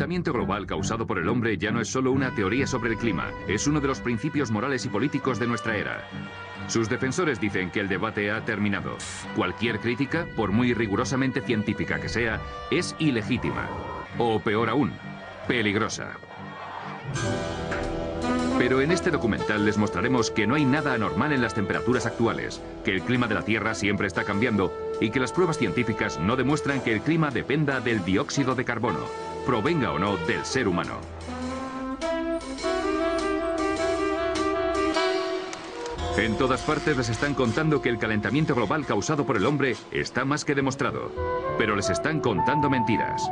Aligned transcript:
calentamiento 0.00 0.32
global 0.32 0.66
causado 0.66 1.06
por 1.06 1.18
el 1.18 1.28
hombre 1.28 1.58
ya 1.58 1.70
no 1.70 1.78
es 1.78 1.88
solo 1.88 2.10
una 2.10 2.34
teoría 2.34 2.66
sobre 2.66 2.92
el 2.92 2.96
clima, 2.96 3.32
es 3.46 3.66
uno 3.66 3.82
de 3.82 3.88
los 3.88 4.00
principios 4.00 4.50
morales 4.50 4.86
y 4.86 4.88
políticos 4.88 5.38
de 5.38 5.46
nuestra 5.46 5.76
era. 5.76 6.08
Sus 6.68 6.88
defensores 6.88 7.38
dicen 7.38 7.70
que 7.70 7.80
el 7.80 7.88
debate 7.88 8.30
ha 8.30 8.42
terminado. 8.46 8.96
Cualquier 9.36 9.78
crítica, 9.78 10.26
por 10.36 10.52
muy 10.52 10.72
rigurosamente 10.72 11.42
científica 11.42 12.00
que 12.00 12.08
sea, 12.08 12.40
es 12.70 12.96
ilegítima. 12.98 13.68
O 14.16 14.40
peor 14.40 14.70
aún, 14.70 14.90
peligrosa. 15.46 16.12
Pero 18.56 18.80
en 18.80 18.92
este 18.92 19.10
documental 19.10 19.66
les 19.66 19.76
mostraremos 19.76 20.30
que 20.30 20.46
no 20.46 20.54
hay 20.54 20.64
nada 20.64 20.94
anormal 20.94 21.34
en 21.34 21.42
las 21.42 21.52
temperaturas 21.52 22.06
actuales, 22.06 22.62
que 22.86 22.92
el 22.92 23.02
clima 23.02 23.28
de 23.28 23.34
la 23.34 23.42
Tierra 23.42 23.74
siempre 23.74 24.06
está 24.06 24.24
cambiando 24.24 24.72
y 24.98 25.10
que 25.10 25.20
las 25.20 25.32
pruebas 25.32 25.58
científicas 25.58 26.18
no 26.18 26.36
demuestran 26.36 26.80
que 26.80 26.94
el 26.94 27.02
clima 27.02 27.30
dependa 27.30 27.80
del 27.80 28.02
dióxido 28.02 28.54
de 28.54 28.64
carbono, 28.64 29.06
provenga 29.50 29.90
o 29.90 29.98
no 29.98 30.16
del 30.16 30.44
ser 30.44 30.68
humano. 30.68 31.00
En 36.16 36.36
todas 36.38 36.60
partes 36.62 36.96
les 36.96 37.08
están 37.08 37.34
contando 37.34 37.82
que 37.82 37.88
el 37.88 37.98
calentamiento 37.98 38.54
global 38.54 38.86
causado 38.86 39.26
por 39.26 39.36
el 39.36 39.46
hombre 39.46 39.74
está 39.90 40.24
más 40.24 40.44
que 40.44 40.54
demostrado, 40.54 41.10
pero 41.58 41.74
les 41.74 41.90
están 41.90 42.20
contando 42.20 42.70
mentiras. 42.70 43.28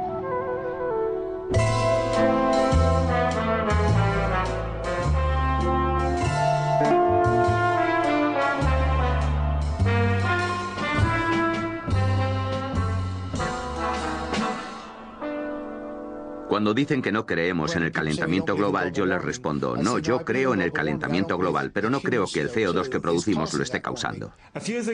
Cuando 16.58 16.74
dicen 16.74 17.02
que 17.02 17.12
no 17.12 17.24
creemos 17.24 17.76
en 17.76 17.84
el 17.84 17.92
calentamiento 17.92 18.56
global, 18.56 18.92
yo 18.92 19.06
les 19.06 19.22
respondo, 19.22 19.76
no, 19.76 20.00
yo 20.00 20.24
creo 20.24 20.54
en 20.54 20.60
el 20.60 20.72
calentamiento 20.72 21.38
global, 21.38 21.70
pero 21.70 21.88
no 21.88 22.00
creo 22.00 22.24
que 22.26 22.40
el 22.40 22.50
CO2 22.50 22.88
que 22.88 22.98
producimos 22.98 23.54
lo 23.54 23.62
esté 23.62 23.80
causando. 23.80 24.32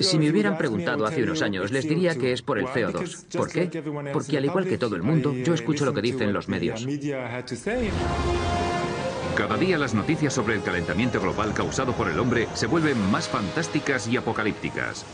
Si 0.00 0.18
me 0.18 0.28
hubieran 0.28 0.58
preguntado 0.58 1.06
hace 1.06 1.22
unos 1.22 1.40
años, 1.40 1.72
les 1.72 1.88
diría 1.88 2.16
que 2.16 2.34
es 2.34 2.42
por 2.42 2.58
el 2.58 2.66
CO2. 2.66 3.34
¿Por 3.34 3.50
qué? 3.50 3.82
Porque 4.12 4.36
al 4.36 4.44
igual 4.44 4.66
que 4.66 4.76
todo 4.76 4.94
el 4.94 5.02
mundo, 5.02 5.32
yo 5.32 5.54
escucho 5.54 5.86
lo 5.86 5.94
que 5.94 6.02
dicen 6.02 6.34
los 6.34 6.50
medios. 6.50 6.86
Cada 9.34 9.56
día 9.56 9.78
las 9.78 9.94
noticias 9.94 10.34
sobre 10.34 10.56
el 10.56 10.62
calentamiento 10.62 11.18
global 11.18 11.54
causado 11.54 11.94
por 11.94 12.10
el 12.10 12.18
hombre 12.18 12.46
se 12.52 12.66
vuelven 12.66 13.10
más 13.10 13.26
fantásticas 13.26 14.06
y 14.06 14.18
apocalípticas. 14.18 15.06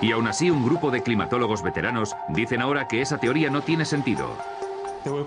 Y 0.00 0.12
aún 0.12 0.28
así 0.28 0.50
un 0.50 0.64
grupo 0.64 0.90
de 0.90 1.02
climatólogos 1.02 1.62
veteranos 1.62 2.16
dicen 2.28 2.60
ahora 2.60 2.86
que 2.86 3.00
esa 3.00 3.18
teoría 3.18 3.50
no 3.50 3.62
tiene 3.62 3.84
sentido. 3.84 4.36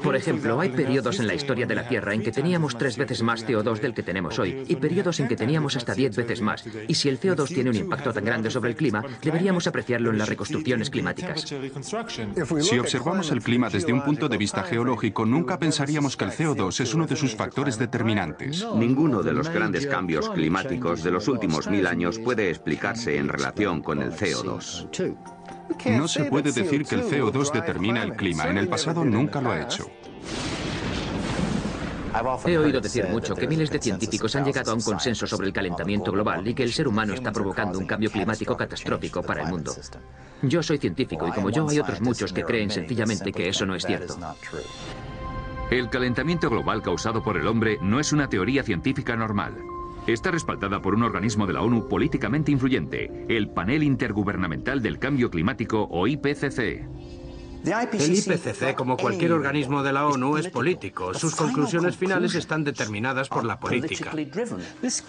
Por 0.04 0.16
ejemplo, 0.16 0.60
hay 0.60 0.70
periodos 0.70 1.20
en 1.20 1.28
la 1.28 1.34
historia 1.34 1.66
de 1.66 1.76
la 1.76 1.88
Tierra 1.88 2.14
en 2.14 2.22
que 2.22 2.32
teníamos 2.32 2.78
tres 2.78 2.98
veces 2.98 3.22
más 3.22 3.46
CO2 3.46 3.80
del 3.80 3.94
que 3.94 4.04
tenemos 4.04 4.38
hoy 4.40 4.64
y 4.68 4.76
periodos 4.76 5.20
en 5.20 5.28
que 5.28 5.36
teníamos 5.36 5.76
hasta 5.76 5.94
diez 5.94 6.16
veces 6.16 6.42
más. 6.42 6.64
Y 6.88 6.94
si 6.96 7.10
el 7.10 7.20
CO2 7.20 7.48
tiene 7.48 7.70
un 7.70 7.76
impacto 7.76 8.14
tan 8.14 8.26
grande 8.26 8.50
sobre 8.50 8.72
el 8.72 8.76
clima, 8.76 9.04
deberíamos 9.22 9.68
apreciarlo 9.68 10.12
en 10.12 10.18
las 10.18 10.30
reconstrucciones 10.30 10.90
climáticas. 10.90 11.46
Si 12.62 12.80
observamos 12.80 13.32
el 13.32 13.42
clima 13.42 13.70
desde 13.70 13.94
un 13.94 14.04
punto 14.04 14.28
de 14.30 14.38
vista 14.38 14.64
geológico, 14.64 15.26
nunca 15.26 15.58
pensaríamos 15.58 16.18
que 16.18 16.26
el 16.26 16.32
CO2 16.32 16.80
es 16.82 16.94
uno 16.94 17.08
de 17.08 17.16
sus 17.16 17.36
factores 17.36 17.78
determinantes. 17.78 18.66
Ninguno 18.76 19.24
de 19.24 19.34
los 19.34 19.50
grandes 19.50 19.88
cambios 19.88 20.30
climáticos 20.30 21.04
de 21.04 21.12
los 21.12 21.28
últimos 21.28 21.68
mil 21.68 21.88
años 21.88 22.20
puede 22.20 22.50
explicarse 22.50 23.18
en 23.18 23.30
relación 23.30 23.82
con 23.82 24.02
el 24.02 24.12
CO2. 24.12 25.32
No 25.98 26.08
se 26.08 26.26
puede 26.26 26.52
decir 26.52 26.86
que 26.86 26.96
el 26.96 27.04
CO2 27.04 27.52
determina 27.52 28.04
el 28.04 28.14
clima. 28.14 28.46
En 28.50 28.58
el 28.58 28.68
pasado 28.68 29.04
nunca 29.04 29.42
lo 29.42 29.52
ha 29.52 29.62
hecho. 29.62 29.90
He 32.46 32.58
oído 32.58 32.82
decir 32.82 33.08
mucho 33.08 33.36
que 33.36 33.48
miles 33.48 33.70
de 33.70 33.80
científicos 33.80 34.36
han 34.36 34.44
llegado 34.44 34.72
a 34.72 34.76
un 34.76 34.82
consenso 34.82 35.26
sobre 35.26 35.48
el 35.48 35.54
calentamiento 35.54 36.12
global 36.12 36.46
y 36.46 36.54
que 36.54 36.64
el 36.64 36.74
ser 36.74 36.88
humano 36.88 37.14
está 37.14 37.32
provocando 37.32 37.80
un 37.80 37.86
cambio 37.86 38.12
climático 38.12 38.58
catastrófico 38.58 39.24
para 39.24 39.44
el 39.44 39.50
mundo. 39.50 39.74
Yo 40.42 40.62
soy 40.62 40.78
científico 40.78 41.28
y 41.28 41.32
como 41.32 41.50
yo 41.50 41.68
hay 41.70 41.80
otros 41.80 42.02
muchos 42.02 42.34
que 42.34 42.44
creen 42.44 42.70
sencillamente 42.70 43.32
que 43.32 43.48
eso 43.48 43.66
no 43.66 43.76
es 43.76 43.86
cierto. 43.86 44.18
El 45.70 45.90
calentamiento 45.90 46.50
global 46.50 46.82
causado 46.82 47.24
por 47.24 47.38
el 47.38 47.48
hombre 47.48 47.78
no 47.82 48.00
es 48.00 48.12
una 48.12 48.28
teoría 48.28 48.62
científica 48.62 49.16
normal. 49.16 49.56
Está 50.12 50.30
respaldada 50.30 50.82
por 50.82 50.94
un 50.94 51.04
organismo 51.04 51.48
de 51.48 51.54
la 51.54 51.62
ONU 51.62 51.88
políticamente 51.88 52.52
influyente, 52.52 53.26
el 53.30 53.50
Panel 53.50 53.82
Intergubernamental 53.82 54.82
del 54.82 55.00
Cambio 55.00 55.30
Climático 55.30 55.88
o 55.90 56.06
IPCC. 56.06 57.21
El 57.64 58.18
IPCC, 58.18 58.76
como 58.76 58.98
cualquier 58.98 59.34
organismo 59.34 59.84
de 59.84 59.94
la 59.94 60.08
ONU, 60.08 60.38
es 60.38 60.50
político. 60.50 61.14
Sus 61.14 61.36
conclusiones 61.36 61.96
finales 61.96 62.34
están 62.34 62.64
determinadas 62.64 63.30
por 63.30 63.46
la 63.46 63.60
política. 63.60 64.12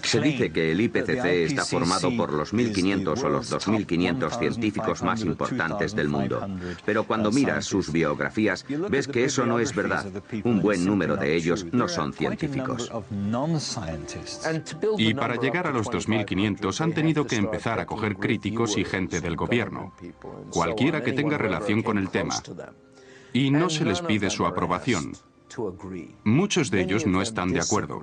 Se 0.02 0.20
dice 0.20 0.52
que 0.52 0.72
el 0.72 0.80
IPCC 0.80 1.24
está 1.24 1.64
formado 1.64 2.14
por 2.16 2.32
los 2.32 2.52
1.500 2.52 3.24
o 3.24 3.28
los 3.28 3.50
2.500 3.50 4.38
científicos 4.38 5.02
más 5.02 5.22
importantes 5.22 5.94
del 5.94 6.08
mundo. 6.08 6.46
Pero 6.84 7.04
cuando 7.04 7.30
miras 7.30 7.64
sus 7.64 7.90
biografías, 7.90 8.66
ves 8.90 9.08
que 9.08 9.24
eso 9.24 9.46
no 9.46 9.58
es 9.58 9.74
verdad. 9.74 10.06
Un 10.44 10.60
buen 10.60 10.84
número 10.84 11.16
de 11.16 11.34
ellos 11.34 11.66
no 11.72 11.88
son 11.88 12.12
científicos. 12.12 12.90
Y 14.98 15.14
para 15.14 15.36
llegar 15.36 15.66
a 15.66 15.72
los 15.72 15.86
2.500 15.86 16.80
han 16.80 16.92
tenido 16.92 17.26
que 17.26 17.36
empezar 17.36 17.80
a 17.80 17.86
coger 17.86 18.16
críticos 18.16 18.76
y 18.76 18.84
gente 18.84 19.20
del 19.20 19.36
gobierno. 19.36 19.94
Cualquiera 20.50 21.02
que 21.02 21.12
tenga 21.12 21.38
relación 21.38 21.82
con 21.82 21.96
el 21.96 22.10
tema. 22.10 22.41
Y 23.32 23.50
no 23.50 23.70
se 23.70 23.84
les 23.84 24.00
pide 24.00 24.30
su 24.30 24.44
aprobación. 24.47 25.12
Muchos 26.25 26.70
de 26.70 26.80
ellos 26.80 27.06
no 27.06 27.20
están 27.20 27.53
de 27.53 27.60
acuerdo. 27.60 28.03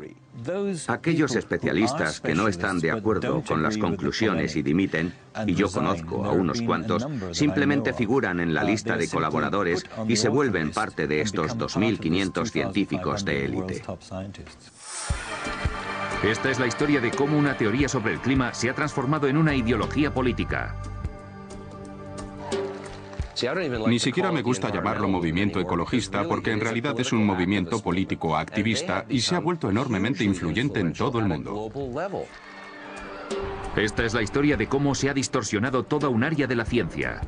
Aquellos 0.88 1.35
especialistas 1.35 2.19
que 2.19 2.35
no 2.35 2.47
están 2.47 2.79
de 2.79 2.91
acuerdo 2.91 3.44
con 3.47 3.63
las 3.63 3.78
conclusiones 3.78 4.55
y 4.55 4.61
dimiten, 4.61 5.13
y 5.47 5.55
yo 5.55 5.69
conozco 5.72 6.25
a 6.25 6.31
unos 6.31 6.61
cuantos, 6.61 7.07
simplemente 7.31 7.94
figuran 7.94 8.39
en 8.39 8.53
la 8.53 8.63
lista 8.63 8.97
de 8.97 9.07
colaboradores 9.07 9.83
y 10.07 10.16
se 10.16 10.29
vuelven 10.29 10.72
parte 10.72 11.07
de 11.07 11.22
estos 11.22 11.57
2.500 11.57 12.49
científicos 12.49 13.25
de 13.25 13.45
élite. 13.45 13.83
Esta 16.23 16.51
es 16.51 16.59
la 16.59 16.67
historia 16.67 16.99
de 16.99 17.11
cómo 17.11 17.38
una 17.38 17.57
teoría 17.57 17.88
sobre 17.88 18.13
el 18.13 18.19
clima 18.19 18.53
se 18.53 18.69
ha 18.69 18.75
transformado 18.75 19.28
en 19.28 19.38
una 19.38 19.55
ideología 19.55 20.13
política. 20.13 20.75
Ni 23.88 24.00
siquiera 24.00 24.31
me 24.31 24.41
gusta 24.41 24.72
llamarlo 24.72 25.07
movimiento 25.07 25.59
ecologista 25.59 26.23
porque 26.27 26.51
en 26.51 26.59
realidad 26.59 27.00
es 27.00 27.11
un 27.11 27.25
movimiento 27.25 27.81
político 27.81 28.35
activista 28.35 29.05
y 29.07 29.22
se 29.22 29.35
ha 29.35 29.39
vuelto 29.39 29.69
enormemente 29.69 30.23
influyente 30.23 30.79
en 30.79 30.94
todo 30.94 31.19
el 31.19 31.25
mundo. 31.25 31.72
Esta 33.75 34.03
es 34.03 34.13
la 34.13 34.22
historia 34.22 34.57
de 34.57 34.67
cómo 34.67 34.95
se 34.95 35.09
ha 35.09 35.13
distorsionado 35.13 35.83
toda 35.83 36.09
un 36.09 36.23
área 36.23 36.47
de 36.47 36.55
la 36.55 36.66
ciencia. 36.66 37.22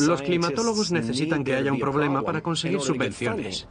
Los 0.00 0.22
climatólogos 0.22 0.92
necesitan 0.92 1.44
que 1.44 1.54
haya 1.54 1.72
un 1.72 1.78
problema 1.78 2.22
para 2.22 2.42
conseguir 2.42 2.80
subvenciones. 2.80 3.66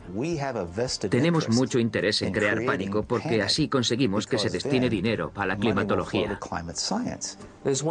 Tenemos 1.10 1.50
mucho 1.50 1.80
interés 1.80 2.22
en 2.22 2.34
crear 2.34 2.64
pánico 2.66 3.04
porque 3.04 3.42
así 3.42 3.70
conseguimos 3.70 4.28
que 4.28 4.38
se 4.38 4.50
destine 4.50 4.90
dinero 4.90 5.32
a 5.36 5.46
la 5.46 5.58
climatología. 5.58 6.40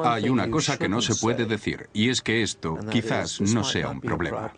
Hay 0.05 0.29
una 0.29 0.51
cosa 0.51 0.77
que 0.77 0.89
no 0.89 1.01
se 1.01 1.15
puede 1.17 1.47
decir 1.47 1.89
y 1.93 2.09
es 2.09 2.23
que 2.23 2.43
esto 2.43 2.79
quizás 2.91 3.41
no 3.41 3.65
sea 3.65 3.91
un 3.91 4.01
problema. 4.01 4.53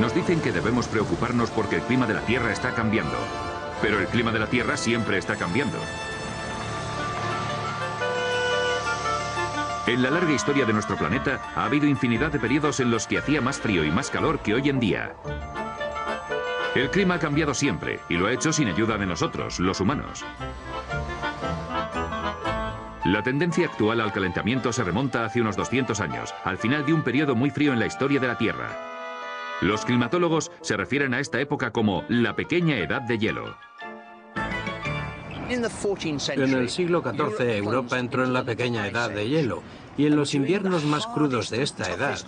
Nos 0.00 0.14
dicen 0.14 0.40
que 0.40 0.50
debemos 0.50 0.88
preocuparnos 0.88 1.50
porque 1.50 1.76
el 1.76 1.82
clima 1.82 2.06
de 2.06 2.14
la 2.14 2.22
Tierra 2.22 2.52
está 2.52 2.74
cambiando. 2.74 3.16
Pero 3.82 3.98
el 3.98 4.06
clima 4.06 4.32
de 4.32 4.38
la 4.38 4.46
Tierra 4.46 4.76
siempre 4.76 5.18
está 5.18 5.36
cambiando. 5.36 5.76
En 9.86 10.02
la 10.02 10.10
larga 10.10 10.32
historia 10.32 10.66
de 10.66 10.72
nuestro 10.72 10.96
planeta 10.96 11.40
ha 11.56 11.64
habido 11.64 11.86
infinidad 11.86 12.30
de 12.30 12.38
periodos 12.38 12.80
en 12.80 12.90
los 12.90 13.06
que 13.06 13.18
hacía 13.18 13.40
más 13.40 13.60
frío 13.60 13.84
y 13.84 13.90
más 13.90 14.10
calor 14.10 14.40
que 14.40 14.54
hoy 14.54 14.68
en 14.68 14.78
día. 14.78 15.14
El 16.74 16.90
clima 16.90 17.14
ha 17.14 17.18
cambiado 17.18 17.54
siempre 17.54 17.98
y 18.08 18.14
lo 18.14 18.26
ha 18.26 18.32
hecho 18.32 18.52
sin 18.52 18.68
ayuda 18.68 18.96
de 18.96 19.06
nosotros, 19.06 19.58
los 19.58 19.80
humanos. 19.80 20.24
La 23.04 23.22
tendencia 23.22 23.66
actual 23.66 24.00
al 24.00 24.12
calentamiento 24.12 24.72
se 24.72 24.84
remonta 24.84 25.24
hace 25.24 25.40
unos 25.40 25.56
200 25.56 25.98
años, 26.00 26.34
al 26.44 26.58
final 26.58 26.86
de 26.86 26.92
un 26.92 27.02
periodo 27.02 27.34
muy 27.34 27.50
frío 27.50 27.72
en 27.72 27.80
la 27.80 27.86
historia 27.86 28.20
de 28.20 28.28
la 28.28 28.38
Tierra. 28.38 28.68
Los 29.62 29.84
climatólogos 29.84 30.52
se 30.60 30.76
refieren 30.76 31.14
a 31.14 31.20
esta 31.20 31.40
época 31.40 31.72
como 31.72 32.04
la 32.08 32.36
pequeña 32.36 32.76
edad 32.76 33.02
de 33.02 33.18
hielo. 33.18 33.56
En 35.50 36.54
el 36.54 36.70
siglo 36.70 37.02
XIV 37.02 37.56
Europa 37.56 37.98
entró 37.98 38.24
en 38.24 38.32
la 38.32 38.44
pequeña 38.44 38.86
edad 38.86 39.10
de 39.10 39.28
hielo 39.28 39.64
y 39.98 40.06
en 40.06 40.14
los 40.14 40.34
inviernos 40.34 40.84
más 40.84 41.08
crudos 41.08 41.50
de 41.50 41.64
esta 41.64 41.92
edad, 41.92 42.18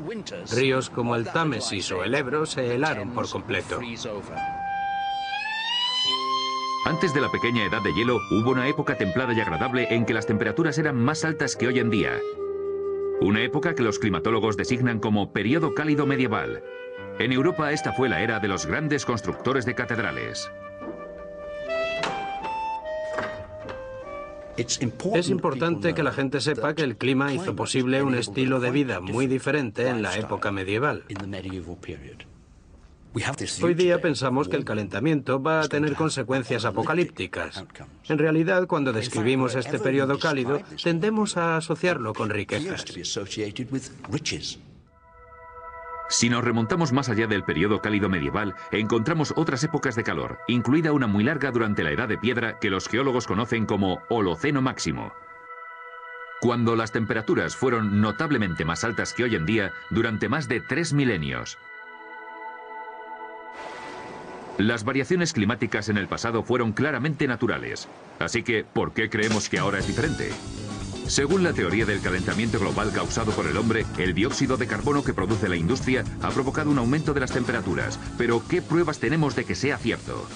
ríos 0.53 0.91
como 0.91 1.15
el 1.15 1.27
Támesis 1.27 1.93
o 1.93 2.03
el 2.03 2.17
Ebro 2.17 2.47
se 2.47 2.75
helaron 2.75 3.11
por 3.11 3.31
completo. 3.31 3.79
Antes 6.85 7.15
de 7.15 7.21
la 7.21 7.31
pequeña 7.31 7.65
edad 7.65 7.81
de 7.83 7.95
hielo 7.95 8.19
hubo 8.33 8.51
una 8.51 8.67
época 8.67 8.97
templada 8.99 9.33
y 9.33 9.41
agradable 9.41 9.87
en 9.95 10.05
que 10.05 10.15
las 10.15 10.27
temperaturas 10.27 10.77
eran 10.79 10.97
más 10.97 11.25
altas 11.25 11.55
que 11.55 11.69
hoy 11.69 11.79
en 11.79 11.91
día. 11.91 12.19
una 13.21 13.45
época 13.45 13.77
que 13.77 13.85
los 13.85 14.01
climatólogos 14.01 14.57
designan 14.57 14.99
como 14.99 15.33
periodo 15.33 15.75
cálido 15.75 16.07
medieval. 16.07 16.65
En 17.21 17.31
Europa 17.31 17.71
esta 17.71 17.93
fue 17.93 18.09
la 18.09 18.21
era 18.21 18.41
de 18.41 18.49
los 18.49 18.67
grandes 18.67 19.07
constructores 19.07 19.65
de 19.65 19.77
catedrales. 19.77 20.51
Es 24.57 25.29
importante 25.29 25.95
que 25.95 26.03
la 26.03 26.13
gente 26.13 26.41
sepa 26.41 26.75
que 26.75 26.83
el 26.83 26.97
clima 26.97 27.33
hizo 27.33 27.57
posible 27.57 28.03
un 28.03 28.15
estilo 28.15 28.61
de 28.61 28.71
vida 28.71 29.01
muy 29.01 29.27
diferente 29.27 29.89
en 29.89 30.03
la 30.03 30.17
época 30.17 30.53
medieval. 30.53 31.05
Hoy 33.63 33.75
día 33.75 34.01
pensamos 34.01 34.49
que 34.49 34.57
el 34.57 34.65
calentamiento 34.65 35.43
va 35.43 35.61
a 35.61 35.69
tener 35.69 35.95
consecuencias 35.95 36.65
apocalípticas. 36.65 37.63
En 38.09 38.19
realidad, 38.19 38.67
cuando 38.67 38.93
describimos 38.93 39.55
este 39.55 39.79
periodo 39.79 40.19
cálido, 40.19 40.61
tendemos 40.83 41.37
a 41.37 41.59
asociarlo 41.59 42.15
con 42.15 42.31
riquezas. 42.31 42.85
Si 46.09 46.29
nos 46.29 46.45
remontamos 46.45 46.93
más 46.93 47.09
allá 47.09 47.27
del 47.27 47.45
periodo 47.45 47.81
cálido 47.81 48.09
medieval, 48.09 48.55
encontramos 48.71 49.33
otras 49.37 49.65
épocas 49.65 49.95
de 49.97 50.05
calor, 50.05 50.39
incluida 50.47 50.93
una 50.93 51.07
muy 51.07 51.25
larga 51.25 51.51
durante 51.51 51.83
la 51.83 51.91
Edad 51.91 52.09
de 52.09 52.19
Piedra 52.19 52.59
que 52.59 52.71
los 52.71 52.89
geólogos 52.89 53.27
conocen 53.27 53.67
como 53.67 54.03
Holoceno 54.09 54.61
máximo. 54.61 55.13
Cuando 56.41 56.75
las 56.77 56.93
temperaturas 56.93 57.57
fueron 57.57 58.01
notablemente 58.01 58.65
más 58.65 58.85
altas 58.85 59.15
que 59.15 59.25
hoy 59.25 59.37
en 59.37 59.47
día 59.47 59.73
durante 59.91 60.29
más 60.29 60.49
de 60.49 60.61
tres 60.61 60.93
milenios. 60.93 61.57
Las 64.59 64.85
variaciones 64.85 65.33
climáticas 65.33 65.89
en 65.89 65.97
el 65.97 66.09
pasado 66.09 66.43
fueron 66.43 66.73
claramente 66.73 67.27
naturales, 67.27 67.89
así 68.19 68.43
que 68.43 68.65
¿por 68.65 68.93
qué 68.93 69.09
creemos 69.09 69.49
que 69.49 69.59
ahora 69.59 69.79
es 69.79 69.87
diferente? 69.87 70.31
Según 71.07 71.43
la 71.43 71.53
teoría 71.53 71.85
del 71.85 72.01
calentamiento 72.01 72.59
global 72.59 72.93
causado 72.93 73.33
por 73.33 73.47
el 73.47 73.57
hombre, 73.57 73.85
el 73.99 74.15
dióxido 74.15 74.57
de 74.57 74.67
carbono 74.67 75.05
que 75.05 75.15
produce 75.15 75.49
la 75.49 75.57
industria 75.57 76.05
ha 76.23 76.31
provocado 76.31 76.71
un 76.71 76.79
aumento 76.79 77.13
de 77.13 77.21
las 77.21 77.33
temperaturas. 77.33 77.99
Pero 78.17 78.43
¿qué 78.49 78.63
pruebas 78.63 78.99
tenemos 78.99 79.37
de 79.37 79.45
que 79.45 79.55
sea 79.55 79.79
cierto? 79.79 80.27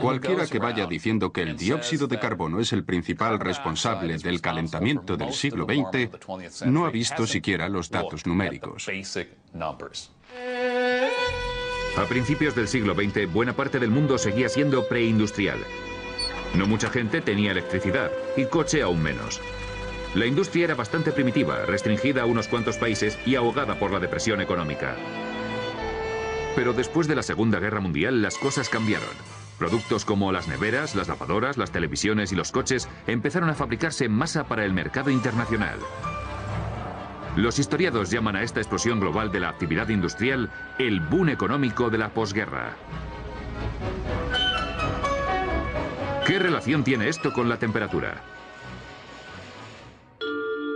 Cualquiera 0.00 0.46
que 0.46 0.58
vaya 0.58 0.86
diciendo 0.86 1.32
que 1.32 1.42
el 1.42 1.56
dióxido 1.56 2.06
de 2.06 2.18
carbono 2.18 2.60
es 2.60 2.72
el 2.72 2.84
principal 2.84 3.38
responsable 3.38 4.18
del 4.18 4.40
calentamiento 4.40 5.16
del 5.16 5.32
siglo 5.32 5.64
XX 5.64 6.66
no 6.66 6.84
ha 6.84 6.90
visto 6.90 7.26
siquiera 7.26 7.68
los 7.68 7.90
datos 7.90 8.26
numéricos. 8.26 8.86
A 11.96 12.04
principios 12.04 12.54
del 12.54 12.68
siglo 12.68 12.94
XX, 12.94 13.32
buena 13.32 13.54
parte 13.54 13.78
del 13.78 13.90
mundo 13.90 14.18
seguía 14.18 14.48
siendo 14.48 14.86
preindustrial. 14.86 15.58
No 16.54 16.66
mucha 16.66 16.90
gente 16.90 17.20
tenía 17.20 17.52
electricidad 17.52 18.10
y 18.36 18.46
coche 18.46 18.82
aún 18.82 19.02
menos. 19.02 19.40
La 20.14 20.26
industria 20.26 20.64
era 20.64 20.74
bastante 20.74 21.12
primitiva, 21.12 21.64
restringida 21.66 22.22
a 22.22 22.26
unos 22.26 22.48
cuantos 22.48 22.78
países 22.78 23.18
y 23.24 23.36
ahogada 23.36 23.78
por 23.78 23.92
la 23.92 24.00
depresión 24.00 24.40
económica. 24.40 24.96
Pero 26.56 26.72
después 26.72 27.06
de 27.06 27.14
la 27.14 27.22
Segunda 27.22 27.60
Guerra 27.60 27.80
Mundial 27.80 28.20
las 28.20 28.36
cosas 28.36 28.68
cambiaron. 28.68 29.08
Productos 29.58 30.04
como 30.04 30.32
las 30.32 30.48
neveras, 30.48 30.94
las 30.94 31.06
lavadoras, 31.06 31.56
las 31.56 31.70
televisiones 31.70 32.32
y 32.32 32.34
los 32.34 32.50
coches 32.50 32.88
empezaron 33.06 33.50
a 33.50 33.54
fabricarse 33.54 34.06
en 34.06 34.12
masa 34.12 34.44
para 34.44 34.64
el 34.64 34.72
mercado 34.72 35.10
internacional. 35.10 35.78
Los 37.36 37.60
historiados 37.60 38.10
llaman 38.10 38.34
a 38.34 38.42
esta 38.42 38.58
explosión 38.58 38.98
global 38.98 39.30
de 39.30 39.38
la 39.38 39.50
actividad 39.50 39.88
industrial 39.90 40.50
el 40.78 41.00
boom 41.00 41.28
económico 41.28 41.88
de 41.88 41.98
la 41.98 42.08
posguerra. 42.08 42.74
¿Qué 46.26 46.38
relación 46.38 46.84
tiene 46.84 47.08
esto 47.08 47.32
con 47.32 47.48
la 47.48 47.58
temperatura? 47.58 48.22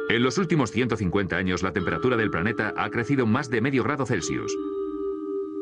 En 0.09 0.23
los 0.23 0.39
últimos 0.39 0.71
150 0.71 1.37
años 1.37 1.63
la 1.63 1.73
temperatura 1.73 2.17
del 2.17 2.31
planeta 2.31 2.73
ha 2.77 2.91
crecido 2.91 3.27
más 3.27 3.51
de 3.51 3.61
medio 3.61 3.83
grado 3.85 4.07
Celsius. 4.07 4.57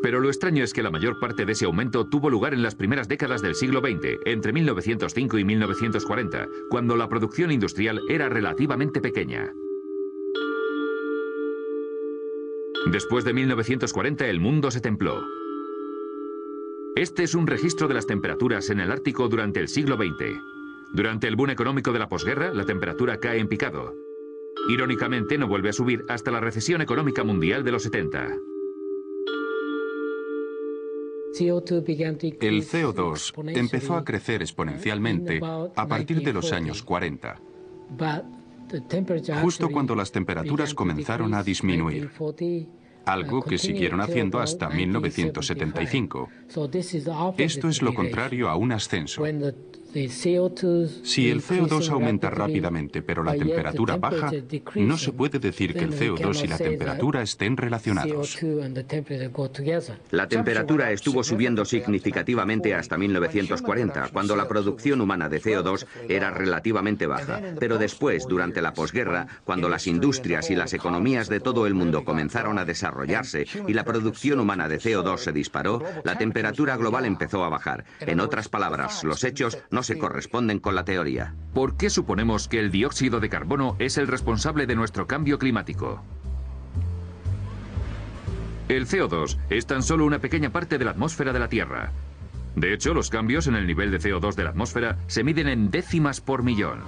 Pero 0.03 0.21
lo 0.21 0.29
extraño 0.29 0.65
es 0.65 0.73
que 0.73 0.83
la 0.83 0.91
mayor 0.91 1.21
parte 1.21 1.45
de 1.45 1.53
ese 1.53 1.65
aumento 1.65 2.09
tuvo 2.09 2.29
lugar 2.29 2.55
en 2.55 2.63
las 2.63 2.75
primeras 2.75 3.09
décadas 3.09 3.41
del 3.41 3.55
siglo 3.55 3.81
XX, 3.81 4.19
entre 4.25 4.53
1905 4.53 5.39
y 5.39 5.45
1940, 5.45 6.49
cuando 6.69 6.97
la 6.97 7.09
producción 7.09 7.53
industrial 7.53 8.01
era 8.09 8.29
relativamente 8.29 9.01
pequeña. 9.01 9.53
Después 12.91 13.25
de 13.25 13.33
1940 13.33 14.27
el 14.27 14.41
mundo 14.41 14.71
se 14.71 14.81
templó. 14.81 15.23
Este 16.95 17.23
es 17.23 17.35
un 17.35 17.47
registro 17.47 17.89
de 17.89 17.95
las 17.95 18.07
temperaturas 18.07 18.69
en 18.69 18.79
el 18.79 18.93
Ártico 18.93 19.27
durante 19.27 19.61
el 19.61 19.69
siglo 19.69 19.97
XX. 19.97 20.39
Durante 20.93 21.27
el 21.27 21.37
boom 21.37 21.49
económico 21.49 21.91
de 21.91 21.99
la 21.99 22.07
posguerra, 22.07 22.53
la 22.53 22.67
temperatura 22.67 23.17
cae 23.19 23.39
en 23.39 23.49
picado. 23.49 23.95
Irónicamente, 24.69 25.39
no 25.39 25.49
vuelve 25.49 25.71
a 25.71 25.73
subir 25.73 26.05
hasta 26.11 26.31
la 26.31 26.41
recesión 26.41 26.83
económica 26.83 27.25
mundial 27.25 27.65
de 27.65 27.73
los 27.73 27.85
70. 27.85 28.37
El 32.41 32.63
CO2 32.63 33.57
empezó 33.57 33.97
a 33.97 34.05
crecer 34.05 34.43
exponencialmente 34.43 35.41
a 35.43 35.89
partir 35.89 36.23
de 36.23 36.33
los 36.35 36.53
años 36.53 36.83
40, 36.83 37.41
justo 39.41 39.71
cuando 39.71 39.95
las 39.95 40.13
temperaturas 40.13 40.75
comenzaron 40.75 41.33
a 41.33 41.43
disminuir 41.43 42.11
algo 43.07 43.43
que 43.43 43.59
siguieron 43.59 44.01
haciendo 44.01 44.41
hasta 44.41 44.69
1975. 44.69 46.29
Esto 47.39 47.69
es 47.69 47.83
lo 47.83 47.95
contrario 47.95 48.49
a 48.49 48.57
un 48.57 48.73
ascenso. 48.73 49.23
Si 49.93 51.31
el 51.31 51.43
CO2 51.43 51.91
aumenta 51.91 52.31
rápidamente 52.31 53.03
pero 53.03 53.23
la 53.23 53.35
temperatura 53.35 53.97
baja, 53.97 54.31
no 54.77 54.97
se 54.97 55.13
puede 55.13 55.39
decir 55.39 55.75
que 55.75 55.85
el 55.85 55.93
CO2 55.93 56.45
y 56.45 56.47
la 56.47 56.59
temperatura 56.59 57.23
estén 57.23 57.57
relacionados. 57.57 58.39
La 60.11 60.29
temperatura 60.29 60.91
estuvo 60.93 61.23
subiendo 61.23 61.65
significativamente 61.65 62.75
hasta 62.75 62.97
1940, 62.97 64.09
cuando 64.13 64.37
la 64.37 64.49
producción 64.49 65.01
humana 65.01 65.29
de 65.29 65.41
CO2 65.41 65.87
era 66.09 66.31
relativamente 66.31 67.07
baja. 67.07 67.41
Pero 67.59 67.79
después, 67.79 68.27
durante 68.27 68.63
la 68.63 68.73
posguerra, 68.73 69.27
cuando 69.45 69.69
las 69.69 69.87
industrias 69.87 70.51
y 70.51 70.57
las 70.57 70.73
economías 70.73 71.29
de 71.29 71.41
todo 71.41 71.67
el 71.67 71.75
mundo 71.75 72.05
comenzaron 72.05 72.59
a 72.59 72.65
desarrollarse 72.65 73.47
y 73.67 73.73
la 73.75 73.85
producción 73.85 74.41
humana 74.41 74.69
de 74.69 74.79
CO2 74.79 75.19
se 75.19 75.33
disparó, 75.33 75.83
la 76.05 76.17
temperatura 76.17 76.77
global 76.77 77.05
empezó 77.05 77.45
a 77.45 77.49
bajar. 77.49 77.85
En 78.01 78.21
otras 78.21 78.49
palabras, 78.49 79.05
los 79.05 79.25
hechos 79.25 79.59
no 79.71 79.82
se 79.83 79.99
corresponden 79.99 80.59
con 80.59 80.75
la 80.75 80.85
teoría. 80.85 81.35
¿Por 81.55 81.77
qué 81.77 81.91
suponemos 81.91 82.49
que 82.49 82.61
el 82.61 82.71
dióxido 82.71 83.21
de 83.21 83.29
carbono 83.29 83.77
es 83.79 83.99
el 83.99 84.09
responsable 84.09 84.67
de 84.67 84.77
nuestro 84.77 85.07
cambio 85.07 85.39
climático? 85.39 86.03
El 88.69 88.87
CO2 88.87 89.39
es 89.51 89.67
tan 89.67 89.83
solo 89.83 90.07
una 90.07 90.19
pequeña 90.19 90.51
parte 90.51 90.79
de 90.79 90.85
la 90.85 90.93
atmósfera 90.93 91.33
de 91.33 91.39
la 91.39 91.49
Tierra. 91.49 91.93
De 92.57 92.73
hecho, 92.73 92.95
los 92.95 93.11
cambios 93.11 93.47
en 93.47 93.55
el 93.55 93.67
nivel 93.67 93.91
de 93.91 93.99
CO2 93.99 94.35
de 94.35 94.45
la 94.45 94.51
atmósfera 94.51 94.99
se 95.07 95.25
miden 95.25 95.49
en 95.49 95.71
décimas 95.71 96.21
por 96.21 96.43
millón. 96.43 96.81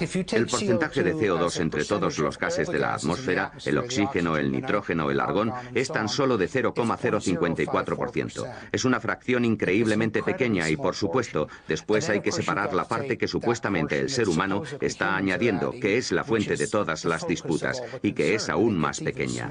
El 0.00 0.46
porcentaje 0.46 1.02
de 1.02 1.14
CO2 1.14 1.60
entre 1.60 1.84
todos 1.84 2.18
los 2.18 2.38
gases 2.38 2.68
de 2.68 2.78
la 2.78 2.94
atmósfera, 2.94 3.52
el 3.66 3.76
oxígeno, 3.76 4.38
el 4.38 4.50
nitrógeno, 4.50 5.10
el 5.10 5.20
argón, 5.20 5.52
es 5.74 5.88
tan 5.88 6.08
solo 6.08 6.38
de 6.38 6.48
0,054%. 6.48 8.50
Es 8.72 8.86
una 8.86 8.98
fracción 8.98 9.44
increíblemente 9.44 10.22
pequeña 10.22 10.70
y, 10.70 10.76
por 10.76 10.94
supuesto, 10.94 11.48
después 11.68 12.08
hay 12.08 12.22
que 12.22 12.32
separar 12.32 12.72
la 12.72 12.88
parte 12.88 13.18
que 13.18 13.28
supuestamente 13.28 13.98
el 13.98 14.08
ser 14.08 14.26
humano 14.28 14.62
está 14.80 15.16
añadiendo, 15.16 15.72
que 15.72 15.98
es 15.98 16.12
la 16.12 16.24
fuente 16.24 16.56
de 16.56 16.66
todas 16.66 17.04
las 17.04 17.26
disputas 17.26 17.82
y 18.02 18.14
que 18.14 18.34
es 18.34 18.48
aún 18.48 18.78
más 18.78 19.00
pequeña. 19.00 19.50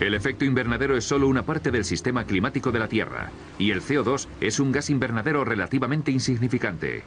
El 0.00 0.14
efecto 0.14 0.44
invernadero 0.44 0.96
es 0.96 1.04
solo 1.04 1.28
una 1.28 1.44
parte 1.44 1.70
del 1.70 1.84
sistema 1.84 2.24
climático 2.24 2.72
de 2.72 2.80
la 2.80 2.88
Tierra, 2.88 3.30
y 3.58 3.70
el 3.70 3.80
CO2 3.80 4.26
es 4.40 4.58
un 4.58 4.72
gas 4.72 4.90
invernadero 4.90 5.44
relativamente 5.44 6.10
insignificante. 6.10 7.04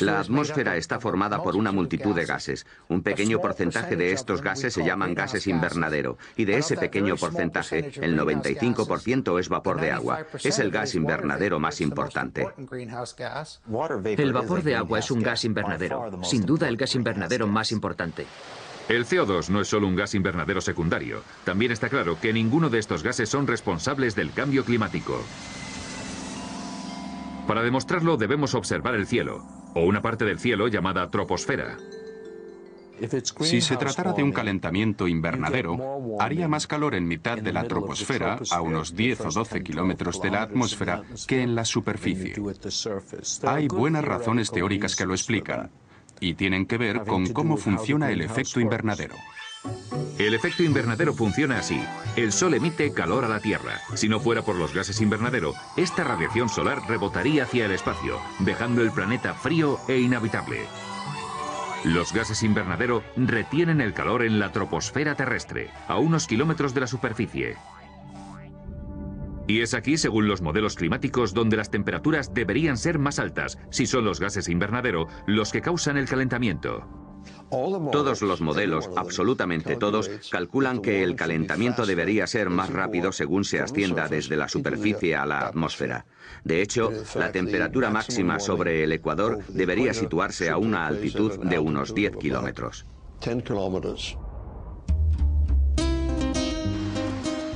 La 0.00 0.20
atmósfera 0.20 0.76
está 0.76 0.98
formada 0.98 1.42
por 1.42 1.54
una 1.54 1.70
multitud 1.70 2.14
de 2.14 2.24
gases. 2.24 2.66
Un 2.88 3.02
pequeño 3.02 3.40
porcentaje 3.40 3.96
de 3.96 4.12
estos 4.12 4.42
gases 4.42 4.74
se 4.74 4.84
llaman 4.84 5.14
gases 5.14 5.46
invernadero, 5.46 6.18
y 6.36 6.44
de 6.44 6.58
ese 6.58 6.76
pequeño 6.76 7.16
porcentaje, 7.16 7.92
el 8.00 8.18
95% 8.18 9.38
es 9.38 9.48
vapor 9.48 9.80
de 9.80 9.92
agua. 9.92 10.26
Es 10.42 10.58
el 10.58 10.70
gas 10.70 10.94
invernadero 10.94 11.58
más 11.58 11.80
importante. 11.80 12.48
El 14.04 14.32
vapor 14.32 14.62
de 14.62 14.76
agua 14.76 14.98
es 14.98 15.10
un 15.10 15.22
gas 15.22 15.44
invernadero, 15.44 16.22
sin 16.22 16.44
duda 16.46 16.68
el 16.68 16.76
gas 16.76 16.94
invernadero 16.94 17.46
más 17.46 17.72
importante. 17.72 18.26
El 18.88 19.06
CO2 19.06 19.48
no 19.48 19.60
es 19.60 19.68
solo 19.68 19.86
un 19.86 19.96
gas 19.96 20.14
invernadero 20.14 20.60
secundario. 20.60 21.22
También 21.44 21.72
está 21.72 21.88
claro 21.88 22.18
que 22.20 22.32
ninguno 22.32 22.68
de 22.68 22.78
estos 22.78 23.02
gases 23.02 23.28
son 23.28 23.46
responsables 23.46 24.14
del 24.14 24.32
cambio 24.32 24.64
climático. 24.64 25.22
Para 27.46 27.62
demostrarlo 27.62 28.16
debemos 28.16 28.54
observar 28.54 28.94
el 28.94 29.06
cielo, 29.06 29.44
o 29.74 29.84
una 29.84 30.02
parte 30.02 30.24
del 30.24 30.38
cielo 30.38 30.68
llamada 30.68 31.10
troposfera. 31.10 31.76
Si 33.40 33.60
se 33.60 33.76
tratara 33.76 34.12
de 34.12 34.22
un 34.22 34.32
calentamiento 34.32 35.08
invernadero, 35.08 36.16
haría 36.20 36.46
más 36.46 36.66
calor 36.66 36.94
en 36.94 37.08
mitad 37.08 37.38
de 37.38 37.52
la 37.52 37.64
troposfera, 37.64 38.38
a 38.50 38.60
unos 38.60 38.94
10 38.94 39.22
o 39.22 39.30
12 39.30 39.62
kilómetros 39.62 40.20
de 40.22 40.30
la 40.30 40.42
atmósfera, 40.42 41.02
que 41.26 41.42
en 41.42 41.54
la 41.54 41.64
superficie. 41.64 42.34
Hay 43.44 43.66
buenas 43.66 44.04
razones 44.04 44.50
teóricas 44.52 44.94
que 44.94 45.06
lo 45.06 45.14
explican, 45.14 45.70
y 46.22 46.34
tienen 46.34 46.66
que 46.66 46.78
ver 46.78 47.02
con 47.04 47.26
cómo 47.32 47.56
funciona 47.56 48.12
el 48.12 48.20
efecto 48.20 48.60
invernadero. 48.60 49.16
El 50.18 50.34
efecto 50.34 50.62
invernadero 50.62 51.14
funciona 51.14 51.58
así. 51.58 51.82
El 52.16 52.32
Sol 52.32 52.54
emite 52.54 52.92
calor 52.92 53.24
a 53.24 53.28
la 53.28 53.40
Tierra. 53.40 53.80
Si 53.94 54.08
no 54.08 54.20
fuera 54.20 54.42
por 54.42 54.54
los 54.54 54.72
gases 54.72 55.00
invernadero, 55.00 55.52
esta 55.76 56.04
radiación 56.04 56.48
solar 56.48 56.78
rebotaría 56.88 57.42
hacia 57.42 57.66
el 57.66 57.72
espacio, 57.72 58.20
dejando 58.38 58.82
el 58.82 58.92
planeta 58.92 59.34
frío 59.34 59.80
e 59.88 59.98
inhabitable. 59.98 60.60
Los 61.84 62.12
gases 62.12 62.44
invernadero 62.44 63.02
retienen 63.16 63.80
el 63.80 63.92
calor 63.92 64.22
en 64.22 64.38
la 64.38 64.52
troposfera 64.52 65.16
terrestre, 65.16 65.70
a 65.88 65.98
unos 65.98 66.28
kilómetros 66.28 66.72
de 66.74 66.80
la 66.80 66.86
superficie. 66.86 67.56
Y 69.46 69.60
es 69.60 69.74
aquí, 69.74 69.96
según 69.96 70.28
los 70.28 70.40
modelos 70.40 70.76
climáticos, 70.76 71.34
donde 71.34 71.56
las 71.56 71.70
temperaturas 71.70 72.32
deberían 72.32 72.76
ser 72.76 72.98
más 72.98 73.18
altas, 73.18 73.58
si 73.70 73.86
son 73.86 74.04
los 74.04 74.20
gases 74.20 74.48
invernadero 74.48 75.08
los 75.26 75.50
que 75.50 75.60
causan 75.62 75.96
el 75.96 76.08
calentamiento. 76.08 77.02
Todos 77.50 78.22
los 78.22 78.40
modelos, 78.40 78.90
absolutamente 78.96 79.76
todos, 79.76 80.10
calculan 80.30 80.80
que 80.80 81.02
el 81.02 81.16
calentamiento 81.16 81.86
debería 81.86 82.26
ser 82.26 82.50
más 82.50 82.70
rápido 82.70 83.12
según 83.12 83.44
se 83.44 83.60
ascienda 83.60 84.08
desde 84.08 84.36
la 84.36 84.48
superficie 84.48 85.14
a 85.16 85.26
la 85.26 85.46
atmósfera. 85.46 86.06
De 86.44 86.62
hecho, 86.62 86.90
la 87.14 87.30
temperatura 87.30 87.90
máxima 87.90 88.40
sobre 88.40 88.82
el 88.84 88.92
Ecuador 88.92 89.38
debería 89.48 89.92
situarse 89.92 90.50
a 90.50 90.56
una 90.56 90.86
altitud 90.86 91.38
de 91.44 91.58
unos 91.58 91.94
10 91.94 92.16
kilómetros. 92.16 92.86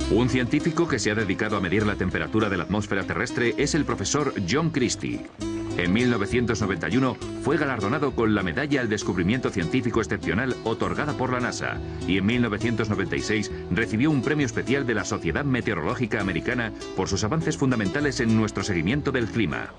Un 0.09 0.29
científico 0.29 0.87
que 0.87 0.99
se 0.99 1.11
ha 1.11 1.15
dedicado 1.15 1.57
a 1.57 1.59
medir 1.59 1.85
la 1.85 1.95
temperatura 1.95 2.47
de 2.47 2.55
la 2.55 2.63
atmósfera 2.63 3.03
terrestre 3.03 3.53
es 3.57 3.75
el 3.75 3.83
profesor 3.83 4.33
John 4.49 4.69
Christie. 4.69 5.25
En 5.77 5.91
1991 5.91 7.17
fue 7.43 7.57
galardonado 7.57 8.15
con 8.15 8.33
la 8.33 8.41
Medalla 8.41 8.79
al 8.79 8.87
Descubrimiento 8.87 9.49
Científico 9.49 9.99
Excepcional 9.99 10.55
otorgada 10.63 11.11
por 11.13 11.33
la 11.33 11.41
NASA 11.41 11.77
y 12.07 12.17
en 12.17 12.25
1996 12.25 13.51
recibió 13.71 14.09
un 14.09 14.21
premio 14.21 14.45
especial 14.45 14.87
de 14.87 14.93
la 14.93 15.03
Sociedad 15.03 15.43
Meteorológica 15.43 16.21
Americana 16.21 16.71
por 16.95 17.09
sus 17.09 17.25
avances 17.25 17.57
fundamentales 17.57 18.21
en 18.21 18.35
nuestro 18.37 18.63
seguimiento 18.63 19.11
del 19.11 19.27
clima. 19.27 19.73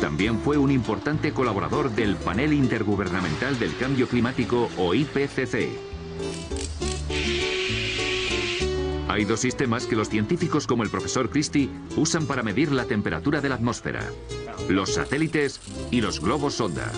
También 0.00 0.38
fue 0.38 0.58
un 0.58 0.70
importante 0.70 1.32
colaborador 1.32 1.90
del 1.90 2.14
Panel 2.14 2.52
Intergubernamental 2.52 3.58
del 3.58 3.76
Cambio 3.76 4.06
Climático 4.06 4.70
o 4.78 4.94
IPCC. 4.94 5.68
Hay 9.10 9.24
dos 9.24 9.40
sistemas 9.40 9.86
que 9.86 9.96
los 9.96 10.08
científicos 10.08 10.68
como 10.68 10.84
el 10.84 10.88
profesor 10.88 11.30
Christie 11.30 11.68
usan 11.96 12.26
para 12.26 12.44
medir 12.44 12.70
la 12.70 12.84
temperatura 12.84 13.40
de 13.40 13.48
la 13.48 13.56
atmósfera. 13.56 14.04
Los 14.68 14.94
satélites 14.94 15.60
y 15.90 16.00
los 16.00 16.20
globos 16.20 16.54
sonda. 16.54 16.92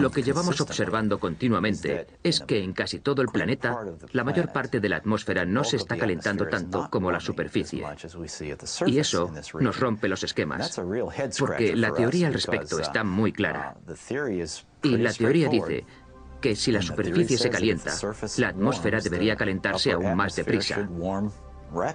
Lo 0.00 0.10
que 0.10 0.22
llevamos 0.22 0.58
observando 0.62 1.20
continuamente 1.20 2.06
es 2.22 2.40
que 2.40 2.64
en 2.64 2.72
casi 2.72 3.00
todo 3.00 3.20
el 3.20 3.28
planeta, 3.28 3.78
la 4.12 4.24
mayor 4.24 4.54
parte 4.54 4.80
de 4.80 4.88
la 4.88 4.96
atmósfera 4.96 5.44
no 5.44 5.64
se 5.64 5.76
está 5.76 5.98
calentando 5.98 6.48
tanto 6.48 6.88
como 6.90 7.10
la 7.10 7.20
superficie. 7.20 7.84
Y 8.86 8.98
eso 8.98 9.30
nos 9.60 9.78
rompe 9.78 10.08
los 10.08 10.24
esquemas, 10.24 10.80
porque 11.38 11.76
la 11.76 11.92
teoría 11.92 12.28
al 12.28 12.32
respecto 12.32 12.80
está 12.80 13.04
muy 13.04 13.34
clara. 13.34 13.76
Y 14.82 14.96
la 14.96 15.12
teoría 15.12 15.50
dice 15.50 15.84
que 16.40 16.56
si 16.56 16.72
la 16.72 16.82
superficie 16.82 17.38
se 17.38 17.50
calienta, 17.50 17.92
la 18.38 18.48
atmósfera 18.48 19.00
debería 19.00 19.36
calentarse 19.36 19.92
aún 19.92 20.14
más 20.14 20.36
deprisa. 20.36 20.88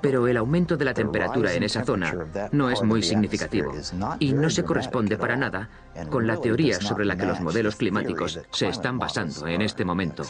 Pero 0.02 0.28
el 0.28 0.38
aumento 0.38 0.78
de 0.78 0.86
la 0.86 0.94
temperatura 0.94 1.54
en 1.54 1.64
esa 1.64 1.84
zona 1.84 2.14
no 2.52 2.70
es 2.70 2.84
muy 2.84 3.02
significativo 3.02 3.74
y 4.20 4.34
no 4.34 4.50
se 4.50 4.64
corresponde 4.64 5.18
para 5.18 5.36
nada 5.36 5.70
con 6.10 6.28
la 6.28 6.38
teoría 6.38 6.80
sobre 6.82 7.06
la 7.06 7.16
que 7.16 7.26
los 7.26 7.40
modelos 7.40 7.76
climáticos 7.76 8.40
se 8.52 8.68
están 8.68 9.00
basando 9.00 9.48
en 9.48 9.62
este 9.62 9.86
momento. 9.86 10.24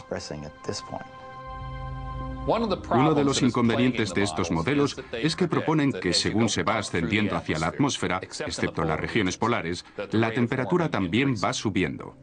Uno 2.46 3.14
de 3.14 3.24
los 3.24 3.40
inconvenientes 3.40 4.12
de 4.14 4.22
estos 4.24 4.50
modelos 4.50 4.96
es 5.12 5.36
que 5.36 5.46
proponen 5.46 5.92
que 5.92 6.12
según 6.12 6.48
se 6.48 6.64
va 6.64 6.78
ascendiendo 6.78 7.36
hacia 7.36 7.58
la 7.58 7.68
atmósfera, 7.68 8.18
excepto 8.20 8.82
en 8.82 8.88
las 8.88 8.98
regiones 8.98 9.38
polares, 9.38 9.84
la 10.10 10.32
temperatura 10.32 10.88
también 10.90 11.34
va 11.42 11.52
subiendo. 11.52 12.16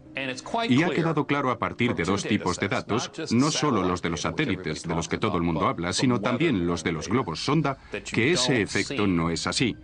Y 0.68 0.84
ha 0.84 0.90
quedado 0.90 1.26
claro 1.26 1.52
a 1.52 1.60
partir 1.60 1.96
de 1.96 2.04
dos 2.04 2.24
tipos 2.24 2.60
de 2.60 2.68
datos, 2.68 3.12
no 3.32 3.52
solo 3.52 3.84
los 3.84 4.02
de 4.02 4.10
los 4.10 4.22
satélites 4.22 4.84
de 4.84 4.94
los 4.94 5.08
que 5.08 5.18
todo 5.18 5.38
el 5.38 5.44
mundo 5.44 5.68
habla, 5.68 5.94
sino 5.94 6.20
también 6.20 6.68
los 6.68 6.84
de 6.84 6.92
los 6.92 7.08
globos 7.08 7.40
sonda, 7.40 7.78
que 8.12 8.34
ese 8.34 8.62
efecto 8.62 9.08
no 9.08 9.30
es 9.30 9.48
así. 9.48 9.78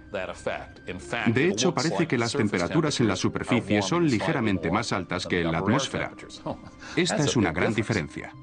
De 1.28 1.48
hecho, 1.48 1.74
parece 1.74 2.08
que 2.08 2.18
las 2.18 2.34
temperaturas 2.34 3.00
en 3.00 3.08
la 3.08 3.16
superficie 3.16 3.82
son 3.82 4.08
ligeramente 4.10 4.70
más 4.70 4.92
altas 4.92 5.26
que 5.26 5.42
en 5.42 5.52
la 5.52 5.60
atmósfera. 5.60 6.12
Esta 6.98 7.24
es 7.24 7.38
una 7.38 7.54
gran 7.54 7.74
diferencia. 7.74 8.34